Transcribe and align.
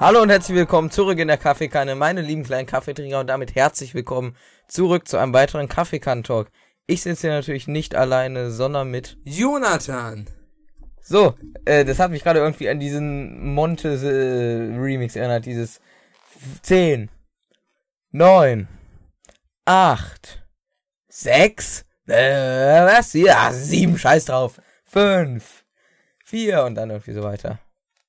Hallo 0.00 0.22
und 0.22 0.30
herzlich 0.30 0.56
willkommen 0.56 0.92
zurück 0.92 1.18
in 1.18 1.26
der 1.26 1.38
Kaffeekanne, 1.38 1.96
meine 1.96 2.22
lieben 2.22 2.44
kleinen 2.44 2.68
Kaffeetrinker 2.68 3.18
und 3.18 3.26
damit 3.26 3.56
herzlich 3.56 3.94
willkommen 3.94 4.36
zurück 4.68 5.08
zu 5.08 5.16
einem 5.16 5.32
weiteren 5.32 5.66
Kaffeekann-Talk. 5.66 6.52
Ich 6.86 7.02
sitze 7.02 7.22
hier 7.22 7.34
natürlich 7.34 7.66
nicht 7.66 7.96
alleine, 7.96 8.52
sondern 8.52 8.92
mit 8.92 9.18
Jonathan. 9.24 10.28
So, 11.02 11.34
äh, 11.64 11.84
das 11.84 11.98
hat 11.98 12.12
mich 12.12 12.22
gerade 12.22 12.38
irgendwie 12.38 12.68
an 12.68 12.78
diesen 12.78 13.52
Montes 13.52 14.04
äh, 14.04 14.06
Remix 14.78 15.16
erinnert, 15.16 15.46
dieses 15.46 15.80
10, 16.62 17.10
9, 18.12 18.68
8, 19.64 20.44
6, 21.08 21.84
äh, 22.06 22.86
was? 22.86 23.14
Ja, 23.14 23.52
7, 23.52 23.98
scheiß 23.98 24.26
drauf, 24.26 24.60
5, 24.84 25.64
4 26.24 26.62
und 26.66 26.76
dann 26.76 26.90
irgendwie 26.90 27.14
so 27.14 27.24
weiter. 27.24 27.58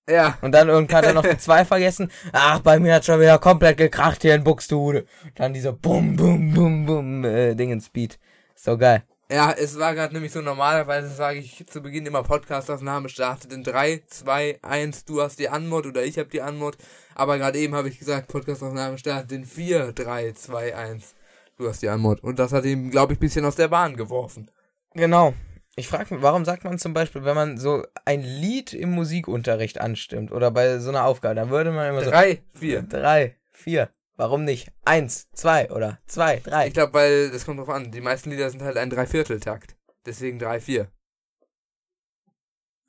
Ja. 0.10 0.38
Und 0.42 0.54
dann 0.54 0.70
irgendwann 0.70 0.98
hat 0.98 1.06
er 1.06 1.14
noch 1.14 1.24
die 1.30 1.38
2 1.38 1.66
vergessen. 1.66 2.12
Ach, 2.34 2.60
bei 2.60 2.80
mir 2.80 2.96
hat 2.96 3.06
schon 3.06 3.20
wieder 3.20 3.38
komplett 3.38 3.78
gekracht 3.78 4.22
hier 4.22 4.36
in 4.36 4.44
Buxtehude. 4.44 5.06
Dann 5.36 5.54
dieser 5.54 5.74
Bum, 5.74 6.16
Bum, 6.16 6.54
Bum, 6.54 6.86
Bum, 6.86 7.24
äh, 7.24 7.56
Ding 7.56 7.72
in 7.72 7.82
Speed. 7.82 8.18
So 8.56 8.78
geil. 8.78 9.04
Ja, 9.32 9.52
es 9.52 9.78
war 9.78 9.94
gerade 9.94 10.12
nämlich 10.16 10.32
so, 10.32 10.42
normalerweise 10.42 11.08
sage 11.10 11.38
ich 11.38 11.64
zu 11.68 11.82
Beginn 11.82 12.08
immer 12.08 12.24
Podcast-Aufnahme 12.24 13.10
startet 13.10 13.54
in 13.54 13.64
3, 13.64 14.02
2, 14.08 14.58
1, 14.64 15.06
du 15.06 15.22
hast 15.22 15.38
die 15.38 15.50
Anmod 15.50 15.86
oder 15.86 16.04
ich 16.04 16.18
habe 16.18 16.30
die 16.30 16.42
Anmod. 16.42 16.78
Aber 17.14 17.38
gerade 17.38 17.60
eben 17.60 17.76
habe 17.76 17.90
ich 17.90 18.00
gesagt, 18.00 18.28
Podcast-Aufnahme 18.28 18.98
startet 18.98 19.32
in 19.32 19.46
4, 19.46 19.92
3, 19.92 20.32
2, 20.32 20.76
1, 20.76 21.14
du 21.58 21.70
hast 21.70 21.84
die 21.84 21.90
Anmod. 21.90 22.24
Und 22.24 22.40
das 22.40 22.52
hat 22.52 22.66
ihn, 22.66 22.90
glaube 22.90 23.14
ich, 23.14 23.20
bisschen 23.20 23.46
aus 23.46 23.56
der 23.56 23.68
Bahn 23.68 23.96
geworfen. 23.96 24.50
Genau. 24.96 25.36
Ich 25.76 25.88
frage 25.88 26.14
mich, 26.14 26.24
warum 26.24 26.46
sagt 26.46 26.64
man 26.64 26.78
zum 26.78 26.94
Beispiel, 26.94 27.24
wenn 27.24 27.36
man 27.36 27.58
so 27.58 27.86
ein 28.06 28.22
Lied 28.22 28.74
im 28.74 28.92
Musikunterricht 28.92 29.80
anstimmt 29.80 30.32
oder 30.32 30.52
bei 30.52 30.80
so 30.80 30.90
einer 30.90 31.06
Aufgabe, 31.06 31.36
dann 31.36 31.50
würde 31.50 31.72
man 31.72 31.90
immer 31.90 32.04
so 32.04 32.10
3, 32.10 32.42
4. 32.54 32.82
drei, 32.84 33.38
vier. 33.52 33.90
Warum 34.18 34.44
nicht? 34.44 34.74
Eins, 34.84 35.30
zwei 35.32 35.72
oder 35.72 36.00
zwei, 36.06 36.42
drei. 36.42 36.68
Ich 36.68 36.74
glaube, 36.74 36.94
weil, 36.94 37.32
das 37.32 37.46
kommt 37.46 37.60
drauf 37.60 37.70
an, 37.70 37.92
die 37.92 38.02
meisten 38.02 38.30
Lieder 38.32 38.50
sind 38.50 38.62
halt 38.62 38.76
ein 38.76 38.90
Dreivierteltakt. 38.90 39.78
Deswegen 40.06 40.40
3, 40.40 40.60
4. 40.60 40.92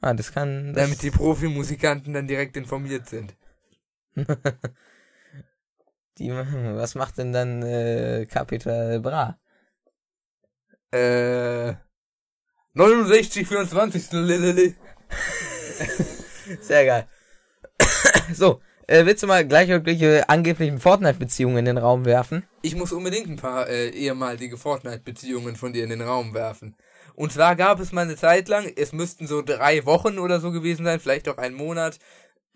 Ah, 0.01 0.15
das 0.15 0.33
kann. 0.33 0.73
Das 0.75 0.85
Damit 0.85 1.03
die 1.03 1.11
Profimusikanten 1.11 2.13
dann 2.15 2.27
direkt 2.27 2.57
informiert 2.57 3.09
sind. 3.09 3.37
die, 6.19 6.33
was 6.33 6.97
macht 6.97 7.19
denn 7.19 7.33
dann 7.33 7.63
äh, 7.63 8.27
Capital 8.27 8.99
Bra? 9.01 9.39
Äh. 10.91 11.75
69, 12.75 13.49
24. 13.49 14.13
Lilili. 14.13 14.75
Sehr 16.61 16.87
geil. 16.87 17.09
so, 18.33 18.61
äh, 18.87 19.05
willst 19.05 19.23
du 19.23 19.27
mal 19.27 19.47
gleich 19.47 19.69
irgendwelche 19.69 20.29
angeblichen 20.29 20.79
Fortnite-Beziehungen 20.79 21.59
in 21.59 21.65
den 21.65 21.79
Raum 21.79 22.05
werfen? 22.05 22.45
Ich 22.63 22.77
muss 22.77 22.93
unbedingt 22.93 23.29
ein 23.29 23.37
paar 23.37 23.69
äh, 23.69 23.89
ehemalige 23.89 24.57
Fortnite-Beziehungen 24.57 25.57
von 25.57 25.73
dir 25.73 25.83
in 25.83 25.91
den 25.91 26.03
Raum 26.03 26.33
werfen. 26.33 26.77
Und 27.17 27.33
zwar 27.33 27.57
gab 27.57 27.81
es 27.81 27.91
mal 27.91 28.03
eine 28.03 28.17
Zeit 28.17 28.49
lang, 28.49 28.73
es 28.77 28.93
müssten 28.93 29.27
so 29.27 29.43
drei 29.43 29.85
Wochen 29.85 30.21
oder 30.21 30.39
so 30.41 30.53
gewesen 30.53 30.85
sein, 30.85 31.01
vielleicht 31.01 31.29
auch 31.29 31.39
ein 31.39 31.55
Monat. 31.55 31.99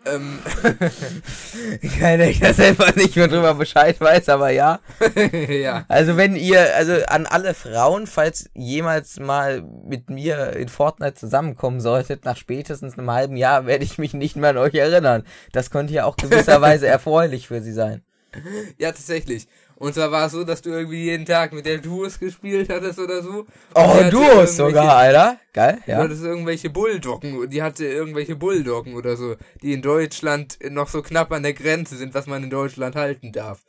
Ähm, 0.05 0.39
Geil, 1.99 2.17
dass 2.19 2.27
ich 2.29 2.39
da 2.39 2.53
selber 2.53 2.91
nicht 2.95 3.15
mehr 3.15 3.27
drüber 3.27 3.55
Bescheid 3.55 3.99
weiß, 3.99 4.29
aber 4.29 4.51
ja. 4.51 4.79
ja. 5.49 5.85
Also 5.87 6.15
wenn 6.15 6.35
ihr, 6.35 6.75
also 6.75 6.93
an 7.07 7.25
alle 7.25 7.53
Frauen, 7.53 8.05
falls 8.05 8.49
jemals 8.53 9.19
mal 9.19 9.63
mit 9.85 10.09
mir 10.09 10.53
in 10.55 10.69
Fortnite 10.69 11.15
zusammenkommen 11.15 11.81
solltet, 11.81 12.23
nach 12.23 12.37
spätestens 12.37 12.97
einem 12.97 13.09
halben 13.09 13.35
Jahr 13.35 13.65
werde 13.65 13.83
ich 13.83 13.97
mich 13.97 14.13
nicht 14.13 14.35
mehr 14.35 14.51
an 14.51 14.57
euch 14.57 14.75
erinnern. 14.75 15.23
Das 15.51 15.71
könnte 15.71 15.93
ja 15.93 16.05
auch 16.05 16.17
gewisserweise 16.17 16.87
erfreulich 16.87 17.47
für 17.47 17.61
sie 17.61 17.73
sein. 17.73 18.04
Ja, 18.77 18.91
tatsächlich. 18.91 19.47
Und 19.77 19.93
zwar 19.93 20.11
war 20.11 20.27
es 20.27 20.31
so, 20.31 20.43
dass 20.43 20.61
du 20.61 20.69
irgendwie 20.69 21.03
jeden 21.03 21.25
Tag 21.25 21.51
mit 21.51 21.65
der 21.65 21.79
Duos 21.79 22.17
gespielt 22.19 22.69
hattest 22.69 22.97
oder 22.99 23.21
so. 23.21 23.45
Oh, 23.73 23.93
du 24.09 24.21
irgendwelche- 24.21 24.47
sogar, 24.47 24.95
Alter. 24.95 25.37
Geil, 25.53 25.79
Du 25.85 25.91
ja. 25.91 25.97
hattest 25.97 26.23
irgendwelche 26.23 26.69
Bulldoggen, 26.69 27.49
die 27.49 27.61
hatte 27.61 27.85
irgendwelche 27.85 28.35
Bulldoggen 28.35 28.95
oder 28.95 29.17
so, 29.17 29.35
die 29.61 29.73
in 29.73 29.81
Deutschland 29.81 30.57
noch 30.69 30.87
so 30.87 31.01
knapp 31.01 31.31
an 31.31 31.43
der 31.43 31.53
Grenze 31.53 31.97
sind, 31.97 32.13
was 32.13 32.25
man 32.27 32.43
in 32.43 32.49
Deutschland 32.49 32.95
halten 32.95 33.31
darf. 33.33 33.65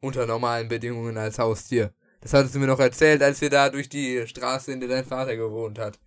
Unter 0.00 0.26
normalen 0.26 0.68
Bedingungen 0.68 1.16
als 1.18 1.38
Haustier. 1.38 1.92
Das 2.20 2.32
hattest 2.32 2.54
du 2.54 2.58
mir 2.58 2.66
noch 2.66 2.80
erzählt, 2.80 3.22
als 3.22 3.40
wir 3.42 3.50
da 3.50 3.68
durch 3.68 3.88
die 3.90 4.26
Straße, 4.26 4.72
in 4.72 4.80
der 4.80 4.88
dein 4.88 5.04
Vater 5.04 5.36
gewohnt 5.36 5.78
hat, 5.78 5.98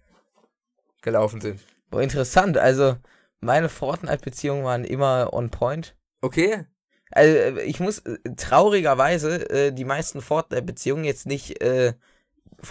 gelaufen 1.02 1.41
sind. 1.41 1.59
Boah, 1.90 2.02
interessant. 2.02 2.58
Also, 2.58 2.96
meine 3.40 3.69
Fortnite-Beziehungen 3.69 4.64
waren 4.64 4.84
immer 4.84 5.31
on 5.34 5.50
point. 5.52 5.96
Okay? 6.22 6.66
Also, 7.12 7.35
äh, 7.35 7.63
ich 7.63 7.79
muss 7.79 8.00
äh, 8.00 8.18
traurigerweise 8.35 9.50
äh, 9.50 9.72
die 9.72 9.85
meisten 9.85 10.22
Fortnite-Beziehungen 10.22 11.06
jetzt 11.06 11.25
nicht, 11.25 11.62
äh, 11.62 11.94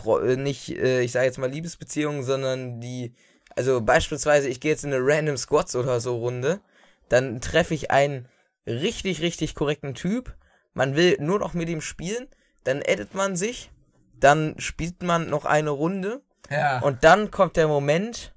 äh, 0.06 0.36
nicht, 0.36 0.70
äh, 0.70 1.00
ich 1.00 1.12
sage 1.12 1.26
jetzt 1.26 1.38
mal 1.38 1.50
Liebesbeziehungen, 1.50 2.22
sondern 2.22 2.80
die, 2.80 3.14
also 3.54 3.80
beispielsweise, 3.80 4.48
ich 4.48 4.60
gehe 4.60 4.72
jetzt 4.72 4.84
in 4.84 4.92
eine 4.92 5.04
random 5.04 5.36
Squads 5.36 5.76
oder 5.76 6.00
so 6.00 6.16
Runde, 6.16 6.60
dann 7.08 7.40
treffe 7.40 7.74
ich 7.74 7.90
einen 7.90 8.28
richtig, 8.66 9.22
richtig 9.22 9.54
korrekten 9.54 9.94
Typ, 9.94 10.34
man 10.74 10.96
will 10.96 11.16
nur 11.20 11.38
noch 11.38 11.54
mit 11.54 11.68
ihm 11.68 11.80
spielen, 11.80 12.28
dann 12.64 12.82
edit 12.82 13.14
man 13.14 13.36
sich, 13.36 13.70
dann 14.18 14.54
spielt 14.58 15.02
man 15.02 15.30
noch 15.30 15.44
eine 15.44 15.70
Runde 15.70 16.20
Ja. 16.50 16.80
und 16.80 17.04
dann 17.04 17.30
kommt 17.30 17.56
der 17.56 17.68
Moment, 17.68 18.34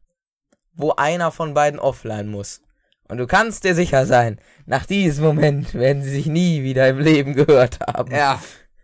wo 0.73 0.91
einer 0.91 1.31
von 1.31 1.53
beiden 1.53 1.79
offline 1.79 2.27
muss. 2.29 2.61
Und 3.09 3.17
du 3.17 3.27
kannst 3.27 3.63
dir 3.63 3.75
sicher 3.75 4.05
sein, 4.05 4.39
nach 4.65 4.85
diesem 4.85 5.25
Moment 5.25 5.73
werden 5.73 6.03
sie 6.03 6.11
sich 6.11 6.27
nie 6.27 6.63
wieder 6.63 6.87
im 6.87 6.99
Leben 6.99 7.33
gehört 7.33 7.79
haben. 7.81 8.11
ja, 8.15 8.41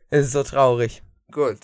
Es 0.10 0.26
ist 0.28 0.32
so 0.34 0.44
traurig. 0.44 1.02
gut. 1.32 1.58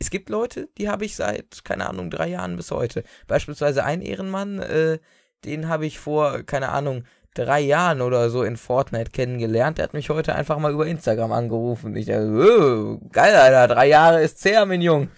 Es 0.00 0.10
gibt 0.10 0.28
Leute, 0.28 0.68
die 0.76 0.88
habe 0.90 1.04
ich 1.06 1.16
seit, 1.16 1.64
keine 1.64 1.88
Ahnung, 1.88 2.10
drei 2.10 2.28
Jahren 2.28 2.56
bis 2.56 2.70
heute. 2.70 3.04
Beispielsweise 3.26 3.84
ein 3.84 4.02
Ehrenmann, 4.02 4.58
äh, 4.58 4.98
den 5.46 5.68
habe 5.68 5.86
ich 5.86 5.98
vor, 5.98 6.42
keine 6.42 6.70
Ahnung, 6.70 7.04
drei 7.32 7.60
Jahren 7.60 8.02
oder 8.02 8.28
so 8.28 8.42
in 8.42 8.56
Fortnite 8.56 9.12
kennengelernt. 9.12 9.78
Der 9.78 9.84
hat 9.84 9.94
mich 9.94 10.10
heute 10.10 10.34
einfach 10.34 10.58
mal 10.58 10.72
über 10.72 10.86
Instagram 10.86 11.32
angerufen. 11.32 11.96
Ich 11.96 12.06
dachte, 12.06 12.28
oh, 12.28 13.00
geil, 13.12 13.34
Alter, 13.34 13.74
drei 13.74 13.86
Jahre 13.88 14.22
ist 14.22 14.38
zäh, 14.40 14.62
mein 14.66 14.82
Jung. 14.82 15.08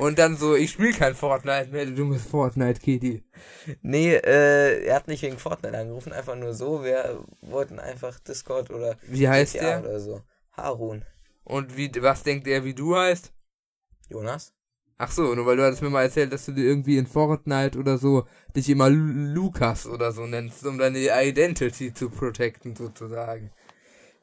Und 0.00 0.18
dann 0.18 0.34
so, 0.38 0.54
ich 0.56 0.70
spiele 0.70 0.94
kein 0.94 1.14
Fortnite 1.14 1.68
mehr, 1.70 1.84
du 1.84 1.94
dummes 1.94 2.24
Fortnite-Kitty. 2.24 3.22
Nee, 3.82 4.14
äh, 4.14 4.86
er 4.86 4.94
hat 4.94 5.08
nicht 5.08 5.22
wegen 5.22 5.36
Fortnite 5.36 5.76
angerufen, 5.76 6.14
einfach 6.14 6.36
nur 6.36 6.54
so. 6.54 6.82
Wir 6.82 7.22
wollten 7.42 7.78
einfach 7.78 8.18
Discord 8.20 8.70
oder 8.70 8.96
Wie 9.02 9.28
heißt 9.28 9.52
GTA 9.52 9.80
der? 9.80 9.80
oder 9.80 10.00
so. 10.00 10.22
Harun. 10.52 11.04
Und 11.44 11.76
wie, 11.76 11.90
was 12.00 12.22
denkt 12.22 12.46
er, 12.48 12.64
wie 12.64 12.72
du 12.72 12.96
heißt? 12.96 13.30
Jonas? 14.08 14.54
Ach 14.96 15.10
so, 15.10 15.34
nur 15.34 15.44
weil 15.44 15.58
du 15.58 15.64
hattest 15.64 15.82
mir 15.82 15.90
mal 15.90 16.02
erzählt, 16.04 16.32
dass 16.32 16.46
du 16.46 16.52
dir 16.52 16.64
irgendwie 16.64 16.96
in 16.96 17.06
Fortnite 17.06 17.78
oder 17.78 17.98
so 17.98 18.26
dich 18.56 18.70
immer 18.70 18.88
Lu 18.88 19.34
Lukas 19.34 19.86
oder 19.86 20.12
so 20.12 20.26
nennst, 20.26 20.64
um 20.64 20.78
deine 20.78 20.98
Identity 20.98 21.92
zu 21.92 22.08
protecten 22.08 22.74
sozusagen. 22.74 23.50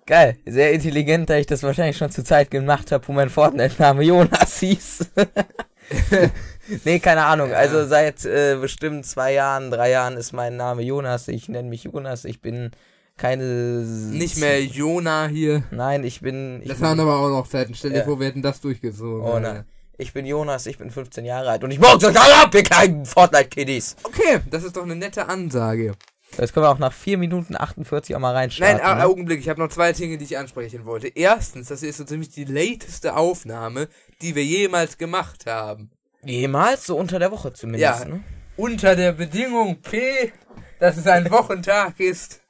Geil, 0.07 0.37
sehr 0.45 0.71
intelligent, 0.71 1.29
da 1.29 1.35
ich 1.37 1.45
das 1.45 1.61
wahrscheinlich 1.63 1.97
schon 1.97 2.09
zur 2.09 2.23
Zeit 2.25 2.49
gemacht 2.49 2.91
habe, 2.91 3.07
wo 3.07 3.11
mein 3.11 3.29
Fortnite-Name 3.29 4.03
Jonas 4.03 4.59
hieß. 4.59 4.99
nee, 6.85 6.99
keine 6.99 7.25
Ahnung. 7.25 7.49
Ja. 7.51 7.57
Also 7.57 7.85
seit 7.85 8.25
äh, 8.25 8.55
bestimmt 8.59 9.05
zwei 9.05 9.33
Jahren, 9.33 9.69
drei 9.69 9.91
Jahren 9.91 10.15
ist 10.17 10.31
mein 10.33 10.55
Name 10.55 10.81
Jonas. 10.81 11.27
Ich 11.27 11.49
nenne 11.49 11.69
mich 11.69 11.83
Jonas. 11.83 12.25
Ich 12.25 12.41
bin 12.41 12.71
keine. 13.17 13.43
Nicht 13.43 14.37
mehr 14.37 14.63
Jona 14.63 15.27
hier. 15.27 15.63
Nein, 15.71 16.03
ich 16.03 16.21
bin. 16.21 16.61
Ich 16.61 16.69
Das 16.69 16.81
waren 16.81 16.99
aber 16.99 17.17
auch 17.19 17.29
noch 17.29 17.47
Zeiten. 17.47 17.75
Stell 17.75 17.91
dir 17.91 17.97
Ja. 17.99 18.03
vor, 18.05 18.19
wir 18.19 18.27
hätten 18.27 18.41
das 18.41 18.61
durchgezogen. 18.61 19.21
oh 19.21 19.39
nein. 19.39 19.65
Ich 19.99 20.13
bin 20.13 20.27
Jonas, 20.27 20.67
ich 20.67 20.77
bin 20.77 20.91
15 20.91 21.25
Jahre 21.25 21.49
alt 21.49 21.63
und 21.63 21.71
ich 21.71 21.79
euch 21.83 22.05
alle 22.05 22.43
ab, 22.43 22.53
ihr 22.53 22.61
kleinen 22.61 23.03
Fortnite-Kiddies. 23.03 23.95
Okay, 24.03 24.41
das 24.47 24.63
ist 24.63 24.77
doch 24.77 24.83
eine 24.83 24.95
nette 24.95 25.27
Ansage. 25.27 25.93
Das 26.37 26.53
können 26.53 26.65
wir 26.65 26.69
auch 26.69 26.77
nach 26.79 26.93
4 26.93 27.17
Minuten 27.17 27.55
48 27.57 28.15
auch 28.15 28.19
mal 28.19 28.29
Nein, 28.31 28.43
reinstarten. 28.43 28.79
a- 28.81 28.95
ne? 28.95 29.05
Augenblick, 29.05 29.39
ich 29.39 29.49
habe 29.49 29.59
noch 29.59 29.69
zwei 29.69 29.91
Dinge, 29.91 30.17
die 30.17 30.23
ich 30.25 30.37
ansprechen 30.37 30.85
wollte. 30.85 31.07
Erstens, 31.07 31.67
das 31.67 31.81
ist 31.83 31.97
so 31.97 32.03
ziemlich 32.05 32.29
die 32.29 32.45
lateste 32.45 33.15
Aufnahme, 33.15 33.87
die 34.21 34.35
wir 34.35 34.45
jemals 34.45 34.97
gemacht 34.97 35.45
haben. 35.47 35.89
Jemals, 36.23 36.85
so 36.85 36.97
unter 36.97 37.19
der 37.19 37.31
Woche 37.31 37.53
zumindest. 37.53 37.99
Ja. 38.01 38.05
Ne? 38.05 38.23
Unter 38.55 38.95
der 38.95 39.13
Bedingung 39.13 39.81
P, 39.81 40.31
dass 40.79 40.97
es 40.97 41.07
ein 41.07 41.29
Wochentag 41.31 41.99
ist. 41.99 42.41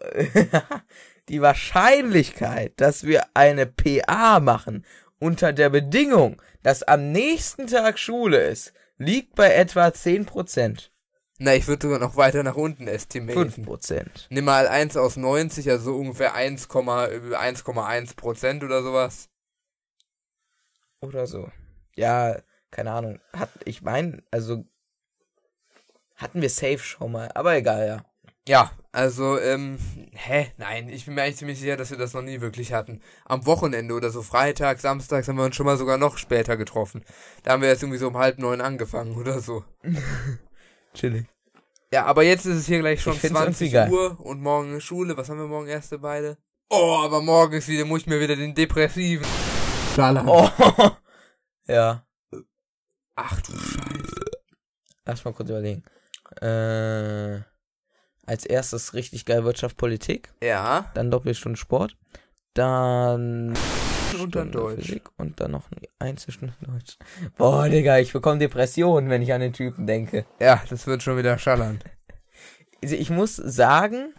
die 1.28 1.40
Wahrscheinlichkeit, 1.40 2.72
dass 2.76 3.04
wir 3.04 3.24
eine 3.34 3.66
PA 3.66 4.40
machen, 4.40 4.84
unter 5.18 5.52
der 5.52 5.70
Bedingung, 5.70 6.40
dass 6.62 6.82
am 6.82 7.12
nächsten 7.12 7.66
Tag 7.66 7.98
Schule 7.98 8.38
ist, 8.38 8.72
liegt 8.98 9.34
bei 9.34 9.52
etwa 9.54 9.86
10%. 9.88 10.90
Na, 11.38 11.54
ich 11.54 11.66
würde 11.66 11.86
sogar 11.86 11.98
noch 11.98 12.16
weiter 12.16 12.42
nach 12.42 12.54
unten 12.54 12.86
estimaten. 12.86 13.50
5%. 13.66 14.26
Nimm 14.30 14.44
mal 14.44 14.68
1 14.68 14.96
aus 14.96 15.16
90, 15.16 15.68
also 15.70 15.84
so 15.86 15.96
ungefähr 15.96 16.34
1, 16.34 16.68
1,1 16.68 18.16
Prozent 18.16 18.62
oder 18.62 18.82
sowas. 18.82 19.28
Oder 21.00 21.26
so. 21.26 21.50
Ja, 21.96 22.38
keine 22.70 22.92
Ahnung. 22.92 23.20
Hat, 23.32 23.50
ich 23.64 23.82
meine, 23.82 24.22
also 24.30 24.64
hatten 26.14 26.40
wir 26.40 26.50
safe 26.50 26.78
schon 26.78 27.12
mal, 27.12 27.30
aber 27.34 27.56
egal, 27.56 27.86
ja. 27.86 28.04
Ja, 28.46 28.70
Also, 28.92 29.40
ähm, 29.40 29.78
hä? 30.12 30.52
Nein, 30.56 30.88
ich 30.88 31.06
bin 31.06 31.14
mir 31.14 31.22
eigentlich 31.22 31.38
ziemlich 31.38 31.58
sicher, 31.58 31.76
dass 31.76 31.90
wir 31.90 31.98
das 31.98 32.14
noch 32.14 32.22
nie 32.22 32.40
wirklich 32.40 32.72
hatten. 32.72 33.00
Am 33.24 33.44
Wochenende 33.44 33.94
oder 33.94 34.10
so, 34.10 34.22
Freitag, 34.22 34.80
Samstags 34.80 35.26
haben 35.26 35.36
wir 35.36 35.44
uns 35.44 35.56
schon 35.56 35.66
mal 35.66 35.76
sogar 35.76 35.98
noch 35.98 36.16
später 36.16 36.56
getroffen. 36.56 37.04
Da 37.42 37.52
haben 37.52 37.62
wir 37.62 37.70
jetzt 37.70 37.82
irgendwie 37.82 37.98
so 37.98 38.06
um 38.06 38.18
halb 38.18 38.38
neun 38.38 38.60
angefangen 38.60 39.16
oder 39.16 39.40
so. 39.40 39.64
Chillig. 40.94 41.26
Ja, 41.92 42.06
aber 42.06 42.22
jetzt 42.22 42.46
ist 42.46 42.56
es 42.56 42.66
hier 42.66 42.80
gleich 42.80 43.02
schon 43.02 43.14
Ich 43.14 43.20
find's 43.20 43.38
20 43.38 43.72
irgendwie 43.72 43.74
geil. 43.74 43.92
Uhr 43.92 44.20
und 44.20 44.40
morgen 44.40 44.76
ist 44.76 44.84
Schule. 44.84 45.16
Was 45.16 45.28
haben 45.28 45.38
wir 45.38 45.46
morgen 45.46 45.68
erste 45.68 45.98
beide? 45.98 46.38
Oh, 46.70 47.00
aber 47.04 47.20
morgen 47.20 47.54
ist 47.54 47.68
wieder, 47.68 47.84
muss 47.84 48.00
ich 48.00 48.06
mir 48.06 48.20
wieder 48.20 48.34
den 48.34 48.54
Depressiven. 48.54 49.26
Ballern. 49.96 50.28
Oh. 50.28 50.48
ja. 51.68 52.04
Ach 53.14 53.40
du 53.42 53.52
Scheiße. 53.52 54.20
Lass 55.04 55.24
mal 55.24 55.34
kurz 55.34 55.50
überlegen. 55.50 55.84
Äh, 56.40 57.42
als 58.26 58.44
erstes 58.46 58.94
richtig 58.94 59.24
geil 59.24 59.44
Wirtschaft, 59.44 59.76
Politik. 59.76 60.32
Ja. 60.42 60.90
Dann 60.94 61.10
Doppelstunde 61.10 61.58
Sport. 61.58 61.96
Dann 62.54 63.54
Und 64.20 64.34
dann. 64.36 64.52
Physik 64.52 65.04
und 65.16 65.40
dann 65.40 65.50
noch 65.52 65.64
eine 65.70 65.88
Einzelstunde 65.98 66.54
Deutsch. 66.60 66.96
Boah, 67.36 67.68
Digga, 67.68 67.98
ich 67.98 68.12
bekomme 68.12 68.38
Depressionen, 68.38 69.10
wenn 69.10 69.22
ich 69.22 69.32
an 69.32 69.40
den 69.40 69.52
Typen 69.52 69.86
denke. 69.86 70.24
Ja, 70.40 70.62
das 70.68 70.86
wird 70.86 71.02
schon 71.02 71.16
wieder 71.16 71.38
schallern. 71.38 71.80
Also 72.82 72.96
ich 72.96 73.10
muss 73.10 73.36
sagen, 73.36 74.12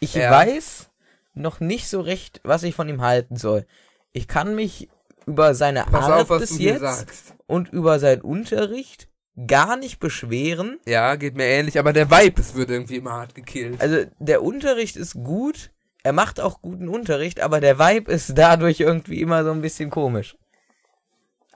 ich 0.00 0.14
Ja. 0.14 0.30
weiß 0.30 0.90
noch 1.34 1.60
nicht 1.60 1.88
so 1.88 2.00
recht, 2.00 2.40
was 2.44 2.62
ich 2.62 2.74
von 2.74 2.88
ihm 2.88 3.02
halten 3.02 3.36
soll. 3.36 3.66
Ich 4.12 4.28
kann 4.28 4.54
mich 4.54 4.88
über 5.26 5.54
seine 5.54 5.84
Pass 5.84 6.04
Art 6.04 6.30
auf, 6.30 6.38
bis 6.38 6.58
jetzt 6.58 7.34
und 7.46 7.72
über 7.72 7.98
seinen 7.98 8.20
Unterricht 8.22 9.08
gar 9.48 9.76
nicht 9.76 9.98
beschweren. 9.98 10.78
Ja, 10.86 11.16
geht 11.16 11.34
mir 11.36 11.46
ähnlich, 11.46 11.78
aber 11.78 11.92
der 11.92 12.10
Vibe, 12.10 12.40
es 12.40 12.54
wird 12.54 12.70
irgendwie 12.70 12.96
immer 12.96 13.12
hart 13.14 13.34
gekillt. 13.34 13.80
Also 13.80 14.04
der 14.20 14.42
Unterricht 14.42 14.96
ist 14.96 15.14
gut, 15.14 15.72
er 16.04 16.12
macht 16.12 16.38
auch 16.38 16.60
guten 16.60 16.88
Unterricht, 16.88 17.40
aber 17.40 17.60
der 17.60 17.78
Vibe 17.78 18.12
ist 18.12 18.36
dadurch 18.36 18.78
irgendwie 18.78 19.20
immer 19.20 19.42
so 19.42 19.50
ein 19.50 19.62
bisschen 19.62 19.90
komisch. 19.90 20.36